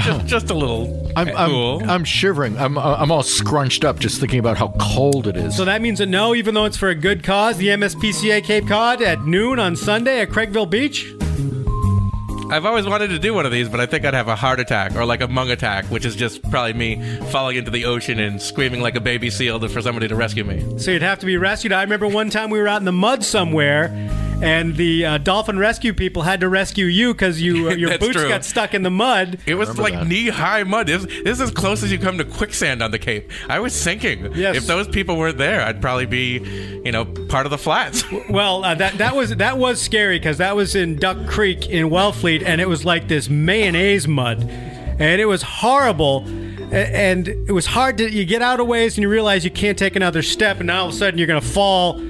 just, 0.00 0.26
just 0.26 0.50
a 0.50 0.55
little 0.55 1.11
I'm, 1.14 1.29
I'm, 1.29 1.50
cool. 1.50 1.83
I'm 1.90 2.05
shivering. 2.05 2.59
I'm, 2.59 2.79
I'm 2.79 3.11
all 3.11 3.22
scrunched 3.22 3.85
up 3.85 3.98
just 3.98 4.18
thinking 4.18 4.38
about 4.38 4.57
how 4.57 4.74
cold 4.81 5.26
it 5.26 5.37
is. 5.37 5.57
So 5.57 5.64
that 5.66 5.83
means 5.83 6.00
a 6.00 6.07
no, 6.07 6.35
even 6.35 6.55
though 6.55 6.64
it's 6.64 6.76
for 6.76 6.88
a 6.88 6.94
good 6.94 7.22
cause. 7.22 7.59
The 7.59 7.68
MSPCA 7.68 8.42
Cape 8.44 8.66
Cod 8.66 9.03
at 9.03 9.22
noon 9.26 9.59
on 9.59 9.76
Sunday 9.76 10.20
at 10.20 10.31
Craigville 10.31 10.70
Beach. 10.70 11.07
I've 12.51 12.67
always 12.67 12.85
wanted 12.85 13.11
to 13.11 13.21
do 13.21 13.33
one 13.33 13.47
of 13.47 13.53
these, 13.53 13.69
but 13.69 13.79
I 13.79 13.87
think 13.87 14.05
I'd 14.05 14.13
have 14.13 14.27
a 14.27 14.35
heart 14.35 14.59
attack 14.59 14.97
or 14.97 15.05
like 15.05 15.21
a 15.21 15.29
mung 15.29 15.53
attack, 15.53 15.85
which 15.85 16.05
is 16.05 16.17
just 16.17 16.43
probably 16.51 16.73
me 16.73 17.21
falling 17.31 17.57
into 17.57 17.71
the 17.71 17.85
ocean 17.85 18.19
and 18.19 18.43
screaming 18.43 18.81
like 18.81 18.97
a 18.97 19.01
baby 19.01 19.31
seal 19.31 19.61
for 19.69 19.81
somebody 19.81 20.09
to 20.09 20.17
rescue 20.17 20.43
me. 20.43 20.79
So 20.79 20.91
you'd 20.91 21.03
have 21.03 21.21
to 21.21 21.27
be 21.27 21.37
rescued. 21.37 21.73
I 21.73 21.83
remember 21.83 22.09
one 22.09 22.29
time 22.29 22.51
we 22.51 22.59
were 22.59 22.67
out 22.67 22.81
in 22.81 22.87
the 22.87 22.93
mud 22.93 23.23
somewhere, 23.23 23.89
and 24.42 24.76
the 24.76 25.05
uh, 25.05 25.18
dolphin 25.18 25.59
rescue 25.59 25.92
people 25.92 26.22
had 26.22 26.40
to 26.40 26.48
rescue 26.48 26.87
you 26.87 27.12
because 27.14 27.40
you 27.40 27.68
uh, 27.68 27.74
your 27.74 27.90
That's 27.90 28.05
boots 28.07 28.16
true. 28.18 28.29
got 28.29 28.44
stuck 28.44 28.74
in 28.74 28.83
the 28.83 28.90
mud. 28.90 29.38
It 29.46 29.55
was 29.55 29.68
Remember 29.70 29.83
like 29.83 29.94
that. 29.94 30.07
knee 30.07 30.29
high 30.29 30.62
mud. 30.64 30.87
This, 30.87 31.05
this 31.05 31.24
is 31.26 31.40
as 31.40 31.50
close 31.50 31.83
as 31.83 31.92
you 31.92 31.98
come 31.98 32.18
to 32.18 32.24
quicksand 32.24 32.83
on 32.83 32.90
the 32.90 32.98
Cape. 32.98 33.31
I 33.48 33.61
was 33.61 33.74
sinking. 33.74 34.33
Yes. 34.35 34.57
If 34.57 34.66
those 34.66 34.88
people 34.88 35.16
weren't 35.16 35.38
there, 35.38 35.61
I'd 35.62 35.81
probably 35.81 36.07
be, 36.07 36.81
you 36.85 36.92
know, 36.92 37.05
part 37.05 37.46
of 37.46 37.50
the 37.50 37.59
flats. 37.59 38.05
Well, 38.31 38.64
uh, 38.64 38.74
that 38.76 38.98
that 38.98 39.14
was 39.16 39.31
that 39.37 39.59
was 39.59 39.81
scary 39.81 40.18
because 40.18 40.38
that 40.38 40.55
was 40.57 40.74
in 40.74 40.96
Duck 40.96 41.26
Creek 41.29 41.68
in 41.68 41.90
Wellfleet, 41.90 42.42
and 42.44 42.61
it 42.61 42.68
was 42.68 42.85
like 42.85 43.09
this 43.09 43.29
mayonnaise 43.29 44.07
mud, 44.09 44.40
and 44.42 45.20
it 45.20 45.26
was 45.26 45.42
horrible. 45.42 46.24
And 46.72 47.26
it 47.26 47.50
was 47.53 47.66
hard 47.66 47.98
to 47.98 48.09
you 48.09 48.24
get 48.24 48.42
out 48.42 48.61
of 48.61 48.68
ways 48.68 48.96
and 48.96 49.03
you 49.03 49.09
realize 49.09 49.44
you 49.44 49.50
can't 49.50 49.76
take 49.76 49.96
another 49.96 50.22
step, 50.22 50.59
and 50.59 50.68
now 50.68 50.83
all 50.83 50.88
of 50.88 50.94
a 50.94 50.96
sudden 50.96 51.18
you're 51.18 51.26
gonna 51.26 51.40
fall. 51.40 52.00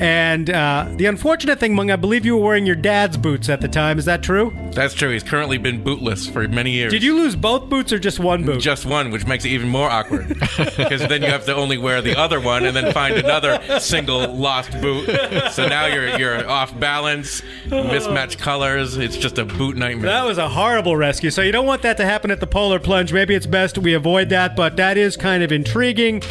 And 0.00 0.50
uh, 0.50 0.88
the 0.96 1.06
unfortunate 1.06 1.58
thing, 1.58 1.74
Mung, 1.74 1.90
I 1.90 1.96
believe 1.96 2.24
you 2.24 2.36
were 2.36 2.44
wearing 2.44 2.66
your 2.66 2.76
dad's 2.76 3.16
boots 3.16 3.48
at 3.48 3.60
the 3.60 3.68
time. 3.68 3.98
Is 3.98 4.04
that 4.04 4.22
true? 4.22 4.56
That's 4.72 4.94
true. 4.94 5.10
He's 5.10 5.22
currently 5.22 5.58
been 5.58 5.82
bootless 5.82 6.28
for 6.28 6.46
many 6.46 6.70
years. 6.70 6.92
Did 6.92 7.02
you 7.02 7.16
lose 7.16 7.34
both 7.34 7.68
boots 7.68 7.92
or 7.92 7.98
just 7.98 8.20
one 8.20 8.44
boot? 8.44 8.60
Just 8.60 8.86
one, 8.86 9.10
which 9.10 9.26
makes 9.26 9.44
it 9.44 9.48
even 9.48 9.68
more 9.68 9.90
awkward. 9.90 10.28
because 10.76 11.06
then 11.08 11.22
you 11.22 11.28
have 11.28 11.46
to 11.46 11.54
only 11.54 11.78
wear 11.78 12.00
the 12.00 12.16
other 12.16 12.40
one 12.40 12.64
and 12.64 12.76
then 12.76 12.92
find 12.92 13.16
another 13.16 13.80
single 13.80 14.32
lost 14.34 14.70
boot. 14.80 15.08
So 15.52 15.66
now 15.66 15.86
you're 15.86 16.18
you're 16.18 16.48
off 16.48 16.78
balance, 16.78 17.42
mismatched 17.68 18.38
colors. 18.38 18.96
It's 18.96 19.16
just 19.16 19.38
a 19.38 19.44
boot 19.44 19.76
nightmare. 19.76 20.10
That 20.10 20.24
was 20.24 20.38
a 20.38 20.48
horrible 20.48 20.96
rescue. 20.96 21.30
So 21.30 21.42
you 21.42 21.52
don't 21.52 21.66
want 21.66 21.82
that 21.82 21.96
to 21.96 22.04
happen 22.04 22.30
at 22.30 22.40
the 22.40 22.46
polar 22.46 22.78
plunge. 22.78 23.12
Maybe 23.12 23.34
it's 23.34 23.46
best 23.46 23.78
we 23.78 23.94
avoid 23.94 24.28
that, 24.30 24.54
but 24.54 24.76
that 24.76 24.96
is 24.96 25.16
kind 25.16 25.42
of 25.42 25.50
intriguing. 25.52 26.22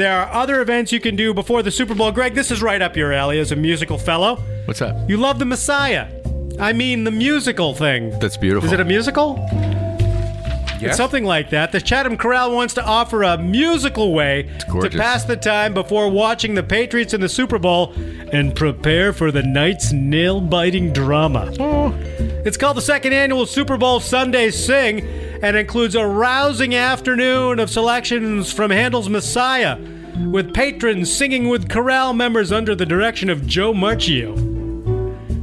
There 0.00 0.18
are 0.18 0.32
other 0.32 0.62
events 0.62 0.92
you 0.92 0.98
can 0.98 1.14
do 1.14 1.34
before 1.34 1.62
the 1.62 1.70
Super 1.70 1.94
Bowl. 1.94 2.10
Greg, 2.10 2.32
this 2.32 2.50
is 2.50 2.62
right 2.62 2.80
up 2.80 2.96
your 2.96 3.12
alley 3.12 3.38
as 3.38 3.52
a 3.52 3.56
musical 3.56 3.98
fellow. 3.98 4.36
What's 4.64 4.80
that? 4.80 5.06
You 5.10 5.18
love 5.18 5.38
the 5.38 5.44
Messiah. 5.44 6.08
I 6.58 6.72
mean, 6.72 7.04
the 7.04 7.10
musical 7.10 7.74
thing. 7.74 8.18
That's 8.18 8.38
beautiful. 8.38 8.66
Is 8.66 8.72
it 8.72 8.80
a 8.80 8.84
musical? 8.86 9.36
Yes? 10.80 10.82
It's 10.82 10.96
something 10.96 11.24
like 11.24 11.50
that. 11.50 11.70
The 11.72 11.82
Chatham 11.82 12.16
Chorale 12.16 12.54
wants 12.54 12.72
to 12.74 12.82
offer 12.82 13.24
a 13.24 13.36
musical 13.36 14.14
way 14.14 14.48
to 14.70 14.88
pass 14.88 15.24
the 15.24 15.36
time 15.36 15.74
before 15.74 16.08
watching 16.08 16.54
the 16.54 16.62
Patriots 16.62 17.12
in 17.12 17.20
the 17.20 17.28
Super 17.28 17.58
Bowl 17.58 17.92
and 18.32 18.56
prepare 18.56 19.12
for 19.12 19.30
the 19.30 19.42
night's 19.42 19.92
nail 19.92 20.40
biting 20.40 20.94
drama. 20.94 21.52
Oh. 21.60 21.92
It's 22.46 22.56
called 22.56 22.78
the 22.78 22.82
second 22.82 23.12
annual 23.12 23.44
Super 23.44 23.76
Bowl 23.76 24.00
Sunday 24.00 24.50
Sing 24.50 25.06
and 25.42 25.56
includes 25.56 25.94
a 25.94 26.06
rousing 26.06 26.74
afternoon 26.74 27.58
of 27.58 27.70
selections 27.70 28.52
from 28.52 28.70
Handel's 28.70 29.08
Messiah, 29.08 29.78
with 30.30 30.52
patrons 30.52 31.12
singing 31.12 31.48
with 31.48 31.68
chorale 31.70 32.12
members 32.12 32.52
under 32.52 32.74
the 32.74 32.86
direction 32.86 33.30
of 33.30 33.46
Joe 33.46 33.72
Marchio. 33.72 34.36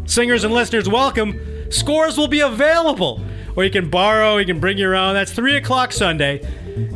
Singers 0.09 0.43
and 0.43 0.53
listeners 0.53 0.87
welcome. 0.87 1.39
Scores 1.71 2.17
will 2.17 2.27
be 2.27 2.39
available, 2.41 3.21
or 3.55 3.63
you 3.63 3.71
can 3.71 3.89
borrow, 3.89 4.37
you 4.37 4.45
can 4.45 4.59
bring 4.59 4.77
your 4.77 4.95
own. 4.95 5.13
That's 5.13 5.31
3 5.31 5.55
o'clock 5.57 5.91
Sunday 5.91 6.41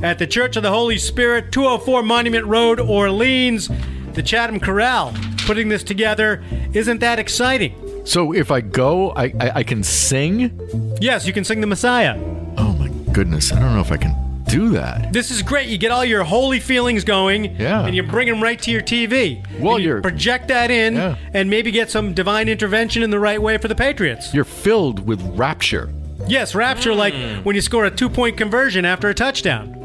at 0.03 0.19
the 0.19 0.27
Church 0.27 0.55
of 0.55 0.63
the 0.63 0.69
Holy 0.69 0.97
Spirit, 0.97 1.51
204 1.51 2.03
Monument 2.03 2.45
Road, 2.45 2.79
Orleans. 2.79 3.69
The 4.13 4.21
Chatham 4.21 4.59
Chorale. 4.59 5.13
putting 5.45 5.69
this 5.69 5.83
together. 5.83 6.43
Isn't 6.73 6.99
that 6.99 7.17
exciting? 7.17 7.73
So 8.05 8.33
if 8.33 8.51
I 8.51 8.59
go, 8.61 9.11
I, 9.11 9.33
I, 9.39 9.51
I 9.55 9.63
can 9.63 9.83
sing? 9.83 10.51
Yes, 10.99 11.25
you 11.25 11.31
can 11.33 11.43
sing 11.45 11.61
the 11.61 11.67
Messiah. 11.67 12.17
Oh 12.57 12.70
goodness. 13.13 13.51
I 13.51 13.59
don't 13.59 13.73
know 13.73 13.81
if 13.81 13.91
I 13.91 13.97
can 13.97 14.15
do 14.47 14.69
that. 14.69 15.13
This 15.13 15.31
is 15.31 15.41
great. 15.41 15.67
You 15.69 15.77
get 15.77 15.91
all 15.91 16.03
your 16.03 16.23
holy 16.23 16.59
feelings 16.59 17.03
going, 17.03 17.55
Yeah. 17.59 17.85
and 17.85 17.95
you 17.95 18.03
bring 18.03 18.27
them 18.27 18.41
right 18.43 18.61
to 18.61 18.71
your 18.71 18.81
TV. 18.81 19.41
Well, 19.59 19.79
you 19.79 19.87
you're- 19.89 20.01
project 20.01 20.47
that 20.49 20.69
in, 20.71 20.95
Yeah. 20.95 21.15
and 21.33 21.49
maybe 21.49 21.71
get 21.71 21.89
some 21.89 22.13
divine 22.13 22.49
intervention 22.49 23.01
in 23.03 23.11
the 23.11 23.19
right 23.19 23.41
way 23.41 23.57
for 23.57 23.67
the 23.67 23.75
Patriots. 23.75 24.33
You're 24.33 24.43
filled 24.43 25.05
with 25.07 25.21
rapture. 25.37 25.89
Yes, 26.27 26.53
rapture, 26.53 26.93
like 26.93 27.13
when 27.43 27.55
you 27.55 27.61
score 27.61 27.85
a 27.85 27.91
two-point 27.91 28.37
conversion 28.37 28.83
after 28.85 29.09
a 29.09 29.13
touchdown, 29.13 29.77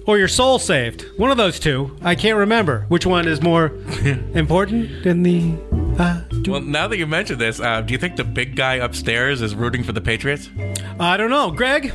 or 0.06 0.18
your 0.18 0.28
soul 0.28 0.58
saved. 0.58 1.04
One 1.16 1.30
of 1.30 1.36
those 1.36 1.58
two. 1.58 1.96
I 2.02 2.14
can't 2.14 2.36
remember 2.38 2.84
which 2.88 3.04
one 3.06 3.26
is 3.26 3.42
more 3.42 3.72
important 4.34 5.02
than 5.02 5.22
the. 5.22 5.52
Uh, 5.98 6.20
two- 6.44 6.52
well, 6.52 6.60
now 6.60 6.86
that 6.88 6.96
you 6.98 7.06
mention 7.06 7.38
this, 7.38 7.58
uh, 7.60 7.80
do 7.80 7.92
you 7.92 7.98
think 7.98 8.16
the 8.16 8.24
big 8.24 8.54
guy 8.54 8.74
upstairs 8.74 9.42
is 9.42 9.54
rooting 9.54 9.82
for 9.82 9.92
the 9.92 10.00
Patriots? 10.00 10.48
I 11.00 11.16
don't 11.16 11.30
know, 11.30 11.50
Greg. 11.50 11.92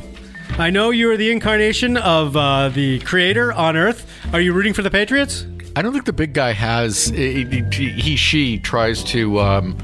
I 0.59 0.69
know 0.69 0.91
you 0.91 1.09
are 1.11 1.17
the 1.17 1.31
incarnation 1.31 1.97
of 1.97 2.37
uh, 2.37 2.69
the 2.69 2.99
Creator 2.99 3.53
on 3.53 3.75
Earth. 3.75 4.07
Are 4.33 4.39
you 4.39 4.53
rooting 4.53 4.73
for 4.73 4.83
the 4.83 4.91
Patriots? 4.91 5.47
I 5.75 5.81
don't 5.81 5.93
think 5.93 6.05
the 6.05 6.13
big 6.13 6.33
guy 6.33 6.51
has. 6.53 7.05
He, 7.05 7.43
he 7.71 8.15
she 8.15 8.59
tries 8.59 9.03
to 9.05 9.39
um, 9.39 9.75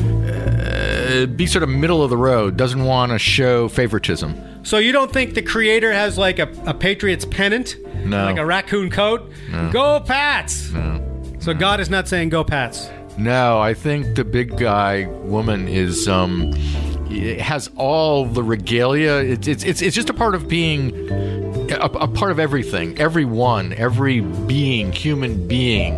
uh, 0.00 1.26
be 1.26 1.46
sort 1.46 1.62
of 1.62 1.68
middle 1.68 2.02
of 2.02 2.10
the 2.10 2.16
road. 2.16 2.56
Doesn't 2.56 2.84
want 2.84 3.12
to 3.12 3.18
show 3.20 3.68
favoritism. 3.68 4.64
So 4.64 4.78
you 4.78 4.90
don't 4.90 5.12
think 5.12 5.34
the 5.34 5.42
creator 5.42 5.92
has 5.92 6.18
like 6.18 6.40
a, 6.40 6.52
a 6.66 6.74
Patriots 6.74 7.24
pennant? 7.24 7.76
No. 8.04 8.24
Like 8.24 8.38
a 8.38 8.44
raccoon 8.44 8.90
coat? 8.90 9.30
Go 9.70 10.00
Pats! 10.00 10.70
No. 10.72 11.00
So 11.38 11.54
God 11.54 11.78
is 11.78 11.88
not 11.88 12.08
saying 12.08 12.30
go 12.30 12.42
Pats. 12.42 12.90
No, 13.16 13.60
I 13.60 13.72
think 13.72 14.16
the 14.16 14.24
big 14.24 14.56
guy 14.58 15.06
woman 15.06 15.68
is 15.68 16.08
um 16.08 16.52
has 17.40 17.70
all 17.76 18.24
the 18.26 18.42
regalia. 18.42 19.16
It's 19.16 19.48
it's 19.48 19.64
it's, 19.64 19.82
it's 19.82 19.96
just 19.96 20.10
a 20.10 20.14
part 20.14 20.34
of 20.34 20.48
being 20.48 21.10
a, 21.72 21.76
a 21.86 22.08
part 22.08 22.30
of 22.30 22.38
everything, 22.38 22.98
everyone, 22.98 23.72
every 23.74 24.20
being, 24.20 24.92
human 24.92 25.46
being, 25.48 25.94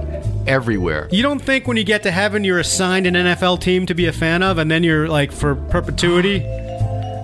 everywhere. 0.47 1.09
You 1.11 1.23
don't 1.23 1.41
think 1.41 1.67
when 1.67 1.77
you 1.77 1.85
get 1.85 2.03
to 2.05 2.11
heaven 2.11 2.45
you're 2.45 2.59
assigned 2.59 3.07
an 3.07 3.15
NFL 3.15 3.61
team 3.61 3.87
to 3.87 3.95
be 3.95 4.07
a 4.07 4.13
fan 4.13 4.43
of, 4.43 4.59
and 4.59 4.71
then 4.71 4.83
you're 4.85 5.09
like 5.09 5.33
for 5.33 5.55
perpetuity, 5.55 6.39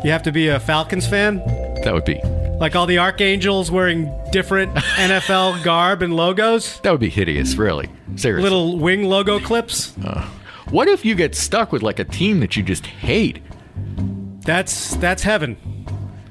you 0.05 0.11
have 0.11 0.22
to 0.24 0.32
be 0.32 0.49
a 0.49 0.61
Falcons 0.61 1.07
fan? 1.07 1.39
That 1.84 1.93
would 1.95 2.05
be 2.05 2.20
Like 2.61 2.74
all 2.76 2.87
the 2.87 2.99
archangels 2.99 3.70
wearing 3.70 4.12
different 4.32 4.74
NFL 4.97 5.62
garb 5.64 6.03
and 6.03 6.14
logos? 6.14 6.80
that 6.80 6.91
would 6.91 7.01
be 7.01 7.11
hideous, 7.11 7.57
really. 7.57 7.89
Seriously. 8.16 8.43
Little 8.43 8.78
wing 8.78 9.05
logo 9.05 9.39
clips? 9.41 9.97
Uh, 10.05 10.28
what 10.70 10.89
if 10.89 11.05
you 11.05 11.14
get 11.14 11.34
stuck 11.34 11.70
with 11.72 11.82
like 11.82 11.99
a 11.99 12.05
team 12.05 12.41
that 12.41 12.57
you 12.57 12.62
just 12.62 12.87
hate? 12.87 13.41
That's 14.41 14.95
that's 14.97 15.22
heaven. 15.22 15.57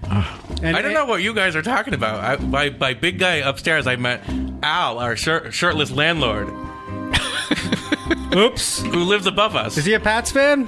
Uh-huh. 0.03 0.41
And 0.61 0.77
I 0.77 0.81
don't 0.81 0.93
know 0.93 1.05
what 1.05 1.21
you 1.21 1.33
guys 1.33 1.55
are 1.55 1.61
talking 1.61 1.93
about. 1.93 2.23
I, 2.23 2.35
by 2.37 2.69
by 2.69 2.93
big 2.93 3.19
guy 3.19 3.35
upstairs, 3.35 3.87
I 3.87 3.95
met 3.95 4.23
Al, 4.63 4.99
our 4.99 5.15
shir- 5.15 5.51
shirtless 5.51 5.91
landlord, 5.91 6.47
Oops. 8.35 8.81
who 8.83 9.03
lives 9.03 9.25
above 9.27 9.55
us. 9.55 9.77
Is 9.77 9.85
he 9.85 9.93
a 9.93 9.99
Pats 9.99 10.31
fan? 10.31 10.65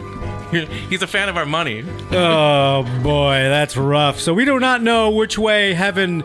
He's 0.89 1.01
a 1.01 1.07
fan 1.07 1.27
of 1.29 1.35
our 1.37 1.45
money. 1.45 1.83
Oh 2.11 2.83
boy, 3.03 3.33
that's 3.49 3.75
rough. 3.77 4.19
So 4.19 4.33
we 4.33 4.45
do 4.45 4.59
not 4.59 4.81
know 4.81 5.09
which 5.11 5.37
way 5.37 5.73
heaven 5.73 6.23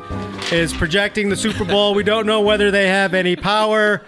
is 0.52 0.72
projecting 0.72 1.28
the 1.28 1.36
Super 1.36 1.64
Bowl. 1.64 1.94
We 1.94 2.02
don't 2.04 2.26
know 2.26 2.40
whether 2.40 2.70
they 2.70 2.86
have 2.88 3.14
any 3.14 3.36
power 3.36 4.02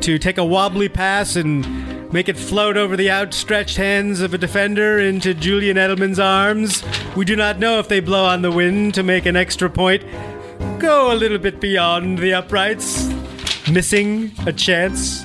to 0.00 0.18
take 0.18 0.38
a 0.38 0.44
wobbly 0.44 0.88
pass 0.88 1.36
and 1.36 1.99
make 2.12 2.28
it 2.28 2.36
float 2.36 2.76
over 2.76 2.96
the 2.96 3.10
outstretched 3.10 3.76
hands 3.76 4.20
of 4.20 4.34
a 4.34 4.38
defender 4.38 4.98
into 4.98 5.34
Julian 5.34 5.76
Edelman's 5.76 6.18
arms. 6.18 6.82
We 7.16 7.24
do 7.24 7.36
not 7.36 7.58
know 7.58 7.78
if 7.78 7.88
they 7.88 8.00
blow 8.00 8.24
on 8.24 8.42
the 8.42 8.50
wind 8.50 8.94
to 8.94 9.02
make 9.02 9.26
an 9.26 9.36
extra 9.36 9.70
point. 9.70 10.04
Go 10.78 11.12
a 11.12 11.14
little 11.14 11.38
bit 11.38 11.60
beyond 11.60 12.18
the 12.18 12.34
uprights, 12.34 13.08
missing 13.70 14.32
a 14.46 14.52
chance 14.52 15.22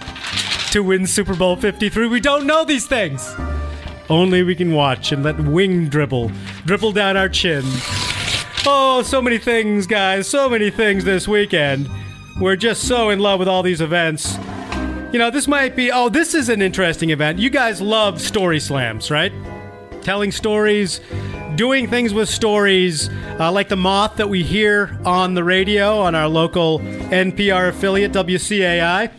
to 0.72 0.82
win 0.82 1.08
Super 1.08 1.36
Bowl 1.36 1.56
53. 1.56 2.08
We 2.08 2.20
don't 2.20 2.46
know 2.46 2.66
these 2.66 2.86
things. 2.86 3.34
Only 4.10 4.44
we 4.44 4.56
can 4.56 4.74
watch 4.74 5.12
and 5.12 5.24
let 5.24 5.40
wing 5.40 5.90
dribble 5.90 6.32
dribble 6.66 6.92
down 6.92 7.18
our 7.18 7.30
chin. 7.30 7.64
Oh, 8.68 9.04
so 9.04 9.22
many 9.22 9.38
things, 9.38 9.88
guys. 9.88 10.28
So 10.28 10.50
many 10.50 10.70
things 10.70 11.04
this 11.04 11.28
weekend. 11.28 11.90
We're 12.40 12.56
just 12.56 12.88
so 12.88 13.10
in 13.10 13.20
love 13.20 13.40
with 13.40 13.48
all 13.48 13.64
these 13.64 13.82
events. 13.82 14.38
You 15.16 15.20
know, 15.20 15.30
this 15.30 15.48
might 15.48 15.78
be. 15.78 15.94
Oh, 15.94 16.10
this 16.10 16.36
is 16.36 16.50
an 16.50 16.62
interesting 16.62 17.12
event. 17.12 17.40
You 17.40 17.50
guys 17.50 17.80
love 17.80 18.20
story 18.20 18.60
slams, 18.60 19.10
right? 19.10 19.32
Telling 20.02 20.30
stories, 20.30 21.00
doing 21.56 21.88
things 21.88 22.14
with 22.14 22.28
stories, 22.28 23.10
uh, 23.40 23.50
like 23.50 23.70
the 23.70 23.78
moth 23.78 24.18
that 24.18 24.28
we 24.28 24.44
hear 24.44 25.00
on 25.06 25.34
the 25.34 25.42
radio 25.42 26.02
on 26.02 26.16
our 26.16 26.28
local 26.28 26.80
NPR 26.80 27.70
affiliate, 27.70 28.12
WCAI. 28.12 29.10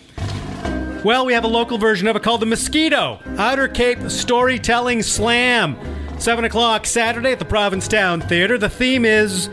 Well, 1.03 1.25
we 1.25 1.33
have 1.33 1.45
a 1.45 1.49
local 1.49 1.79
version 1.79 2.07
of 2.09 2.15
it 2.15 2.23
called 2.23 2.43
the 2.43 2.47
Mosquito 2.47 3.19
Outer 3.39 3.67
Cape 3.67 4.11
Storytelling 4.11 5.03
Slam. 5.03 5.79
7 6.19 6.45
o'clock 6.45 6.85
Saturday 6.85 7.33
at 7.33 7.39
the 7.39 7.47
Provincetown 7.47 8.21
Theater. 8.21 8.59
The 8.59 8.69
theme 8.69 9.07
is 9.07 9.49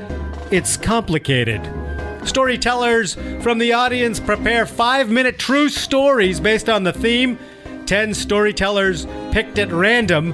It's 0.52 0.76
Complicated. 0.76 1.83
Storytellers 2.26 3.16
from 3.42 3.58
the 3.58 3.74
audience 3.74 4.20
prepare 4.20 4.66
five 4.66 5.10
minute 5.10 5.38
true 5.38 5.70
stories 5.70 6.40
based 6.40 6.70
on 6.70 6.84
the 6.84 6.94
theme. 6.94 7.38
Ten 7.86 8.14
storytellers 8.14 9.06
picked 9.32 9.60
at 9.60 9.72
random 9.72 10.34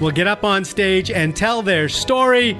will 0.00 0.10
get 0.10 0.26
up 0.26 0.44
on 0.44 0.64
stage 0.64 1.10
and 1.10 1.34
tell 1.34 1.62
their 1.62 1.88
story. 1.88 2.56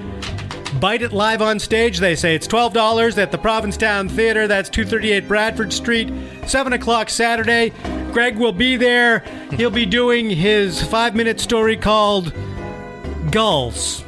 Bite 0.80 1.02
it 1.02 1.12
live 1.12 1.42
on 1.42 1.58
stage. 1.58 1.98
They 1.98 2.16
say 2.16 2.34
it's 2.34 2.46
twelve 2.46 2.72
dollars 2.72 3.18
at 3.18 3.30
the 3.30 3.38
Provincetown 3.38 4.08
Theater. 4.08 4.48
That's 4.48 4.70
two 4.70 4.84
thirty 4.84 5.12
eight 5.12 5.28
Bradford 5.28 5.72
Street. 5.72 6.10
Seven 6.46 6.72
o'clock 6.72 7.10
Saturday. 7.10 7.72
Greg 8.12 8.36
will 8.36 8.52
be 8.52 8.76
there. 8.76 9.20
He'll 9.52 9.70
be 9.70 9.86
doing 9.86 10.30
his 10.30 10.82
five 10.82 11.14
minute 11.14 11.40
story 11.40 11.76
called 11.76 12.32
Gulls. 13.30 14.04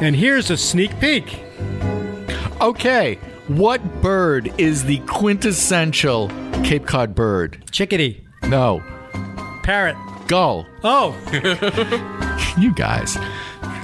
And 0.00 0.14
here's 0.14 0.50
a 0.50 0.56
sneak 0.56 0.98
peek. 1.00 1.42
Okay, 2.60 3.18
what 3.48 4.02
bird 4.02 4.52
is 4.58 4.84
the 4.84 4.98
quintessential 5.00 6.28
Cape 6.64 6.86
Cod 6.86 7.14
bird? 7.14 7.64
Chickadee. 7.70 8.24
No, 8.44 8.82
Parrot. 9.62 9.96
gull. 10.26 10.66
Oh, 10.84 11.14
You 12.58 12.72
guys. 12.74 13.16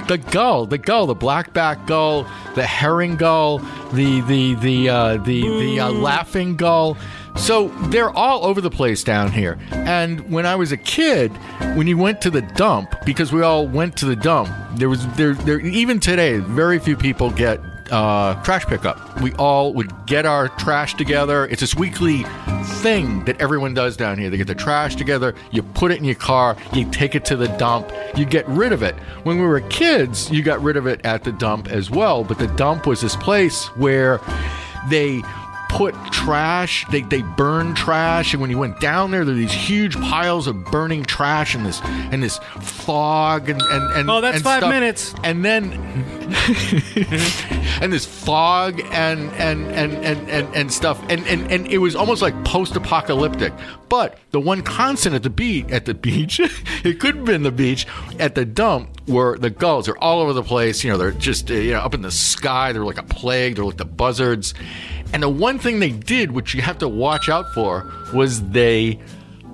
The 0.07 0.17
gull, 0.19 0.65
the 0.67 0.77
gull, 0.77 1.07
the 1.07 1.15
blackback 1.15 1.87
gull, 1.87 2.27
the 2.53 2.63
herring 2.65 3.15
gull, 3.15 3.57
the 3.93 4.21
the 4.21 4.53
the 4.55 4.89
uh, 4.89 5.17
the 5.17 5.41
the 5.41 5.79
uh, 5.79 5.89
laughing 5.91 6.55
gull. 6.55 6.95
So 7.35 7.69
they're 7.89 8.11
all 8.11 8.45
over 8.45 8.61
the 8.61 8.69
place 8.69 9.03
down 9.03 9.31
here. 9.31 9.57
And 9.71 10.31
when 10.31 10.45
I 10.45 10.55
was 10.55 10.71
a 10.71 10.77
kid, 10.77 11.31
when 11.75 11.87
you 11.87 11.97
went 11.97 12.21
to 12.21 12.29
the 12.29 12.41
dump, 12.41 12.95
because 13.03 13.33
we 13.33 13.41
all 13.41 13.67
went 13.67 13.97
to 13.97 14.05
the 14.05 14.15
dump, 14.15 14.49
there 14.75 14.89
was 14.89 15.07
there 15.15 15.33
there 15.33 15.59
even 15.59 15.99
today, 15.99 16.37
very 16.37 16.77
few 16.77 16.95
people 16.95 17.31
get 17.31 17.59
uh, 17.91 18.41
trash 18.43 18.65
pickup. 18.65 19.21
We 19.21 19.33
all 19.33 19.73
would 19.73 19.91
get 20.05 20.25
our 20.25 20.49
trash 20.49 20.95
together. 20.95 21.45
It's 21.45 21.61
this 21.61 21.75
weekly 21.75 22.23
thing 22.81 23.23
that 23.25 23.39
everyone 23.39 23.73
does 23.73 23.95
down 23.97 24.17
here. 24.17 24.29
They 24.29 24.37
get 24.37 24.47
the 24.47 24.55
trash 24.55 24.95
together, 24.95 25.35
you 25.51 25.63
put 25.63 25.91
it 25.91 25.97
in 25.97 26.03
your 26.03 26.15
car, 26.15 26.57
you 26.73 26.89
take 26.91 27.15
it 27.15 27.25
to 27.25 27.35
the 27.35 27.47
dump, 27.57 27.91
you 28.15 28.25
get 28.25 28.47
rid 28.47 28.73
of 28.73 28.83
it. 28.83 28.95
When 29.23 29.39
we 29.39 29.45
were 29.45 29.61
kids, 29.61 30.29
you 30.31 30.43
got 30.43 30.61
rid 30.61 30.77
of 30.77 30.87
it 30.87 31.03
at 31.05 31.23
the 31.23 31.31
dump 31.31 31.67
as 31.67 31.89
well, 31.89 32.23
but 32.23 32.39
the 32.39 32.47
dump 32.47 32.87
was 32.87 33.01
this 33.01 33.15
place 33.15 33.65
where 33.75 34.19
they 34.89 35.21
put 35.75 35.93
trash 36.11 36.85
they, 36.89 37.01
they 37.01 37.21
burn 37.21 37.75
trash 37.75 38.33
and 38.33 38.41
when 38.41 38.49
you 38.49 38.57
went 38.57 38.79
down 38.79 39.11
there 39.11 39.25
there 39.25 39.33
were 39.35 39.39
these 39.39 39.51
huge 39.51 39.95
piles 39.99 40.47
of 40.47 40.63
burning 40.65 41.03
trash 41.03 41.53
and 41.53 41.65
this 41.65 41.81
and 41.83 42.23
this 42.23 42.39
fog 42.61 43.49
and 43.49 43.61
and, 43.61 43.97
and 43.97 44.09
Oh, 44.09 44.21
that's 44.21 44.37
and 44.37 44.43
five 44.43 44.61
stuff. 44.61 44.71
minutes. 44.71 45.13
and 45.23 45.43
then 45.43 45.73
and 47.81 47.91
this 47.91 48.05
fog 48.05 48.79
and 48.91 49.31
and 49.33 49.65
and 49.71 49.93
and 49.93 50.29
and, 50.29 50.55
and 50.55 50.71
stuff. 50.71 51.01
And, 51.09 51.25
and 51.27 51.51
and 51.51 51.67
it 51.67 51.79
was 51.79 51.95
almost 51.95 52.21
like 52.21 52.33
post-apocalyptic. 52.45 53.53
But 53.89 54.17
the 54.31 54.39
one 54.39 54.61
constant 54.61 55.15
at 55.15 55.23
the 55.23 55.29
beach 55.29 55.69
at 55.71 55.85
the 55.85 55.93
beach 55.93 56.39
it 56.83 56.99
could 56.99 57.15
have 57.17 57.25
been 57.25 57.43
the 57.43 57.51
beach 57.51 57.85
at 58.19 58.35
the 58.35 58.45
dump 58.45 58.89
were 59.07 59.37
the 59.37 59.49
gulls. 59.49 59.85
They're 59.85 60.01
all 60.03 60.21
over 60.21 60.33
the 60.33 60.43
place. 60.43 60.83
You 60.83 60.91
know 60.91 60.97
they're 60.97 61.11
just 61.11 61.49
you 61.49 61.73
know 61.73 61.79
up 61.79 61.93
in 61.93 62.01
the 62.01 62.11
sky. 62.11 62.71
They're 62.71 62.85
like 62.85 62.97
a 62.97 63.03
plague. 63.03 63.55
They're 63.55 63.65
like 63.65 63.77
the 63.77 63.85
buzzards 63.85 64.53
and 65.15 65.23
the 65.23 65.29
one 65.29 65.57
thing 65.57 65.79
they 65.79 65.91
did 65.91 66.31
which 66.31 66.53
you 66.53 66.61
have 66.61 66.77
to 66.77 66.89
watch 66.89 67.29
out 67.29 67.45
for 67.53 67.89
was 68.13 68.49
they 68.49 68.99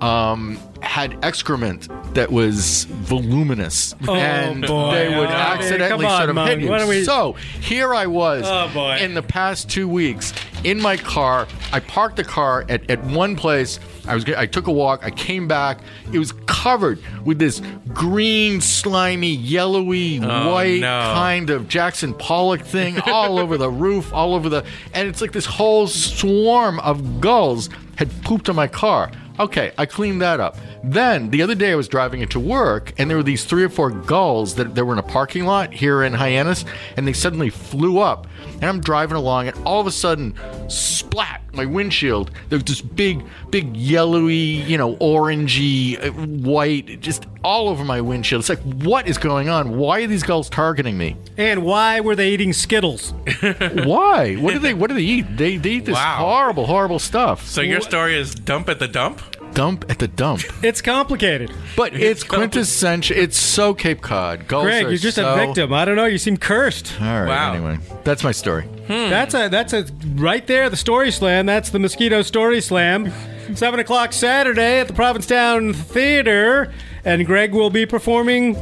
um, 0.01 0.57
had 0.91 1.17
excrement 1.23 1.87
that 2.15 2.29
was 2.29 2.83
voluminous, 2.83 3.95
Oh, 4.09 4.13
and 4.13 4.67
boy. 4.67 4.91
they 4.91 5.07
would 5.07 5.29
Oh, 5.29 5.31
accidentally 5.31 6.03
come 6.03 6.11
on, 6.11 6.17
sort 6.17 6.29
of 6.29 6.35
Mung. 6.35 6.47
hit 6.47 6.59
you. 6.59 6.87
We- 6.87 7.05
So 7.05 7.37
here 7.61 7.95
I 7.95 8.07
was 8.07 8.43
Oh, 8.45 8.69
boy. 8.73 8.97
in 8.99 9.13
the 9.13 9.21
past 9.21 9.69
two 9.69 9.87
weeks 9.87 10.33
in 10.65 10.81
my 10.81 10.97
car. 10.97 11.47
I 11.71 11.79
parked 11.79 12.17
the 12.17 12.25
car 12.25 12.65
at, 12.67 12.89
at 12.91 13.01
one 13.05 13.37
place. 13.37 13.79
I 14.05 14.15
was 14.15 14.25
I 14.25 14.45
took 14.47 14.67
a 14.67 14.71
walk. 14.73 14.99
I 15.05 15.11
came 15.11 15.47
back. 15.47 15.79
It 16.11 16.19
was 16.19 16.33
covered 16.45 16.99
with 17.23 17.39
this 17.39 17.61
green, 17.93 18.59
slimy, 18.59 19.33
yellowy, 19.33 20.19
Oh, 20.21 20.51
white 20.51 20.81
no. 20.81 21.11
kind 21.13 21.49
of 21.51 21.69
Jackson 21.69 22.13
Pollock 22.15 22.63
thing 22.63 22.99
all 23.07 23.39
over 23.39 23.57
the 23.57 23.69
roof, 23.69 24.11
all 24.13 24.35
over 24.35 24.49
the, 24.49 24.65
and 24.93 25.07
it's 25.07 25.21
like 25.21 25.31
this 25.31 25.45
whole 25.45 25.87
swarm 25.87 26.79
of 26.81 27.21
gulls 27.21 27.69
had 27.95 28.09
pooped 28.23 28.49
on 28.49 28.57
my 28.57 28.67
car. 28.67 29.09
Okay, 29.39 29.71
I 29.77 29.85
cleaned 29.85 30.21
that 30.21 30.39
up. 30.39 30.57
Then 30.83 31.29
the 31.29 31.41
other 31.41 31.55
day 31.55 31.71
I 31.71 31.75
was 31.75 31.87
driving 31.87 32.21
into 32.21 32.39
work, 32.39 32.93
and 32.97 33.09
there 33.09 33.17
were 33.17 33.23
these 33.23 33.45
three 33.45 33.63
or 33.63 33.69
four 33.69 33.89
gulls 33.89 34.55
that, 34.55 34.75
that 34.75 34.85
were 34.85 34.93
in 34.93 34.99
a 34.99 35.03
parking 35.03 35.45
lot 35.45 35.73
here 35.73 36.03
in 36.03 36.13
Hyannis, 36.13 36.65
and 36.97 37.07
they 37.07 37.13
suddenly 37.13 37.49
flew 37.49 37.99
up. 37.99 38.27
And 38.55 38.65
I'm 38.65 38.79
driving 38.81 39.17
along, 39.17 39.47
and 39.47 39.57
all 39.65 39.81
of 39.81 39.87
a 39.87 39.91
sudden, 39.91 40.35
splat! 40.69 41.39
My 41.53 41.65
windshield. 41.65 42.31
There's 42.47 42.63
this 42.63 42.79
big, 42.79 43.25
big 43.49 43.75
yellowy, 43.75 44.35
you 44.35 44.77
know, 44.77 44.95
orangey, 44.95 46.01
uh, 46.01 46.11
white, 46.49 47.01
just 47.01 47.25
all 47.43 47.67
over 47.67 47.83
my 47.83 47.99
windshield. 47.99 48.39
It's 48.39 48.47
like, 48.47 48.61
what 48.61 49.05
is 49.05 49.17
going 49.17 49.49
on? 49.49 49.77
Why 49.77 49.99
are 50.01 50.07
these 50.07 50.23
gulls 50.23 50.49
targeting 50.49 50.97
me? 50.97 51.17
and 51.37 51.63
why 51.65 51.99
were 51.99 52.15
they 52.15 52.29
eating 52.29 52.53
Skittles? 52.53 53.13
Why? 53.83 54.35
What 54.35 54.53
do 54.53 54.59
they? 54.59 54.73
What 54.73 54.87
do 54.89 54.93
they 54.95 55.01
eat? 55.01 55.35
They, 55.35 55.57
they 55.57 55.71
eat 55.71 55.85
this 55.85 55.95
Wow. 55.95 56.17
horrible, 56.19 56.67
horrible 56.67 56.99
stuff. 56.99 57.45
So 57.47 57.61
your 57.61 57.81
story 57.81 58.17
is 58.17 58.33
dump 58.35 58.69
at 58.69 58.79
the 58.79 58.87
dump? 58.87 59.21
Dump 59.53 59.85
at 59.89 59.99
the 59.99 60.07
dump. 60.07 60.41
It's 60.63 60.81
complicated. 60.81 61.51
But 61.75 61.93
it's 61.93 62.23
quintessential. 62.23 63.17
It's 63.17 63.37
so 63.37 63.73
Cape 63.73 64.01
Cod. 64.01 64.47
Gulls 64.47 64.63
Greg, 64.65 64.83
you're 64.87 64.95
just 64.97 65.15
so- 65.17 65.33
a 65.33 65.35
victim. 65.45 65.73
I 65.73 65.85
don't 65.85 65.95
know. 65.95 66.05
You 66.05 66.17
seem 66.17 66.37
cursed. 66.37 66.93
All 67.01 67.07
right. 67.07 67.27
Wow. 67.27 67.53
Anyway, 67.53 67.79
that's 68.03 68.23
my 68.23 68.31
story. 68.31 68.63
Hmm. 68.63 69.09
That's 69.09 69.33
a 69.33 69.49
that's 69.49 69.73
a 69.73 69.85
right 70.15 70.45
there. 70.47 70.69
The 70.69 70.77
story 70.77 71.11
slam. 71.11 71.45
That's 71.45 71.69
the 71.69 71.79
mosquito 71.79 72.21
story 72.21 72.61
slam. 72.61 73.11
Seven 73.55 73.79
o'clock 73.79 74.13
Saturday 74.13 74.79
at 74.79 74.87
the 74.87 74.93
Provincetown 74.93 75.73
Theater, 75.73 76.71
and 77.03 77.25
Greg 77.25 77.53
will 77.53 77.69
be 77.69 77.85
performing 77.85 78.55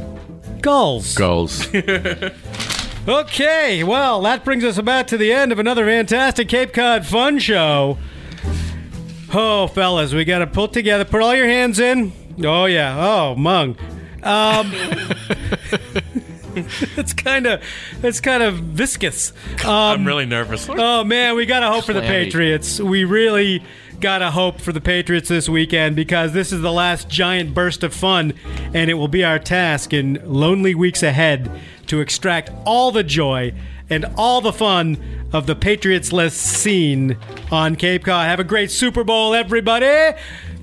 Gulls. 0.60 1.14
Gulls. 1.14 1.68
Okay, 3.08 3.82
well, 3.82 4.20
that 4.22 4.44
brings 4.44 4.62
us 4.62 4.76
about 4.76 5.08
to 5.08 5.16
the 5.16 5.32
end 5.32 5.52
of 5.52 5.58
another 5.58 5.86
fantastic 5.86 6.48
Cape 6.48 6.74
Cod 6.74 7.06
Fun 7.06 7.38
Show. 7.38 7.96
Oh, 9.32 9.68
fellas, 9.68 10.12
we 10.12 10.24
got 10.24 10.40
to 10.40 10.46
pull 10.46 10.68
together. 10.68 11.04
Put 11.04 11.22
all 11.22 11.34
your 11.34 11.46
hands 11.46 11.78
in. 11.78 12.12
Oh 12.44 12.64
yeah. 12.64 12.96
Oh, 12.98 13.34
mung. 13.36 13.76
Um, 14.22 14.72
it's 16.96 17.12
kind 17.12 17.46
of, 17.46 17.62
it's 18.02 18.20
kind 18.20 18.42
of 18.42 18.56
viscous. 18.56 19.32
Um, 19.64 19.70
I'm 19.70 20.06
really 20.06 20.26
nervous. 20.26 20.68
Oh 20.68 21.04
man, 21.04 21.36
we 21.36 21.46
gotta 21.46 21.68
hope 21.68 21.84
for 21.84 21.92
the 21.92 22.00
Patriots. 22.00 22.80
We 22.80 23.04
really 23.04 23.62
gotta 24.00 24.30
hope 24.30 24.60
for 24.60 24.72
the 24.72 24.80
Patriots 24.80 25.28
this 25.28 25.48
weekend 25.48 25.96
because 25.96 26.32
this 26.32 26.52
is 26.52 26.62
the 26.62 26.72
last 26.72 27.08
giant 27.08 27.54
burst 27.54 27.82
of 27.82 27.94
fun, 27.94 28.34
and 28.74 28.90
it 28.90 28.94
will 28.94 29.08
be 29.08 29.24
our 29.24 29.38
task 29.38 29.92
in 29.92 30.20
lonely 30.24 30.74
weeks 30.74 31.02
ahead 31.02 31.50
to 31.86 32.00
extract 32.00 32.50
all 32.64 32.90
the 32.90 33.04
joy 33.04 33.52
and 33.90 34.06
all 34.16 34.40
the 34.40 34.52
fun 34.52 34.96
of 35.32 35.46
the 35.46 35.54
Patriots-less 35.54 36.34
scene 36.34 37.16
on 37.50 37.76
Cape 37.76 38.04
Cod. 38.04 38.26
Have 38.26 38.40
a 38.40 38.44
great 38.44 38.70
Super 38.70 39.04
Bowl, 39.04 39.34
everybody. 39.34 40.16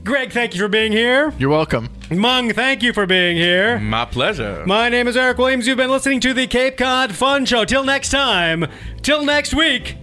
Greg, 0.04 0.32
thank 0.32 0.56
you 0.56 0.62
for 0.62 0.70
being 0.70 0.92
here. 0.94 1.34
You're 1.38 1.50
welcome. 1.50 1.90
Mung, 2.10 2.54
thank 2.54 2.82
you 2.82 2.94
for 2.94 3.06
being 3.06 3.36
here. 3.36 3.78
My 3.80 4.06
pleasure. 4.06 4.64
My 4.66 4.88
name 4.88 5.08
is 5.08 5.18
Eric 5.18 5.38
Williams. 5.38 5.68
You've 5.68 5.78
been 5.78 5.92
listening 5.92 6.22
to 6.22 6.34
the 6.34 6.48
Cape 6.48 6.78
Cod 6.78 7.14
Fun 7.14 7.46
Show. 7.46 7.66
Till 7.66 7.84
next 7.84 8.10
time, 8.10 8.66
till 9.02 9.26
next 9.26 9.54
week, 9.54 9.98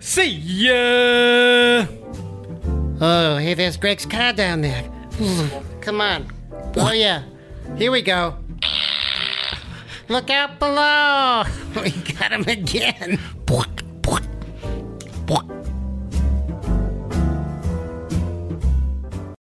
see 0.00 0.28
ya. 0.28 1.86
Oh, 3.00 3.38
hey, 3.38 3.54
there's 3.54 3.76
Greg's 3.76 4.04
car 4.04 4.32
down 4.32 4.60
there. 4.60 4.82
Come 5.80 6.00
on. 6.00 6.26
Oh, 6.76 6.92
yeah. 6.92 7.22
Here 7.76 7.92
we 7.92 8.02
go. 8.02 8.36
Look 10.10 10.28
out 10.28 10.58
below! 10.58 11.44
we 11.84 11.92
got 11.92 12.32
him 12.32 12.42
again! 12.48 13.20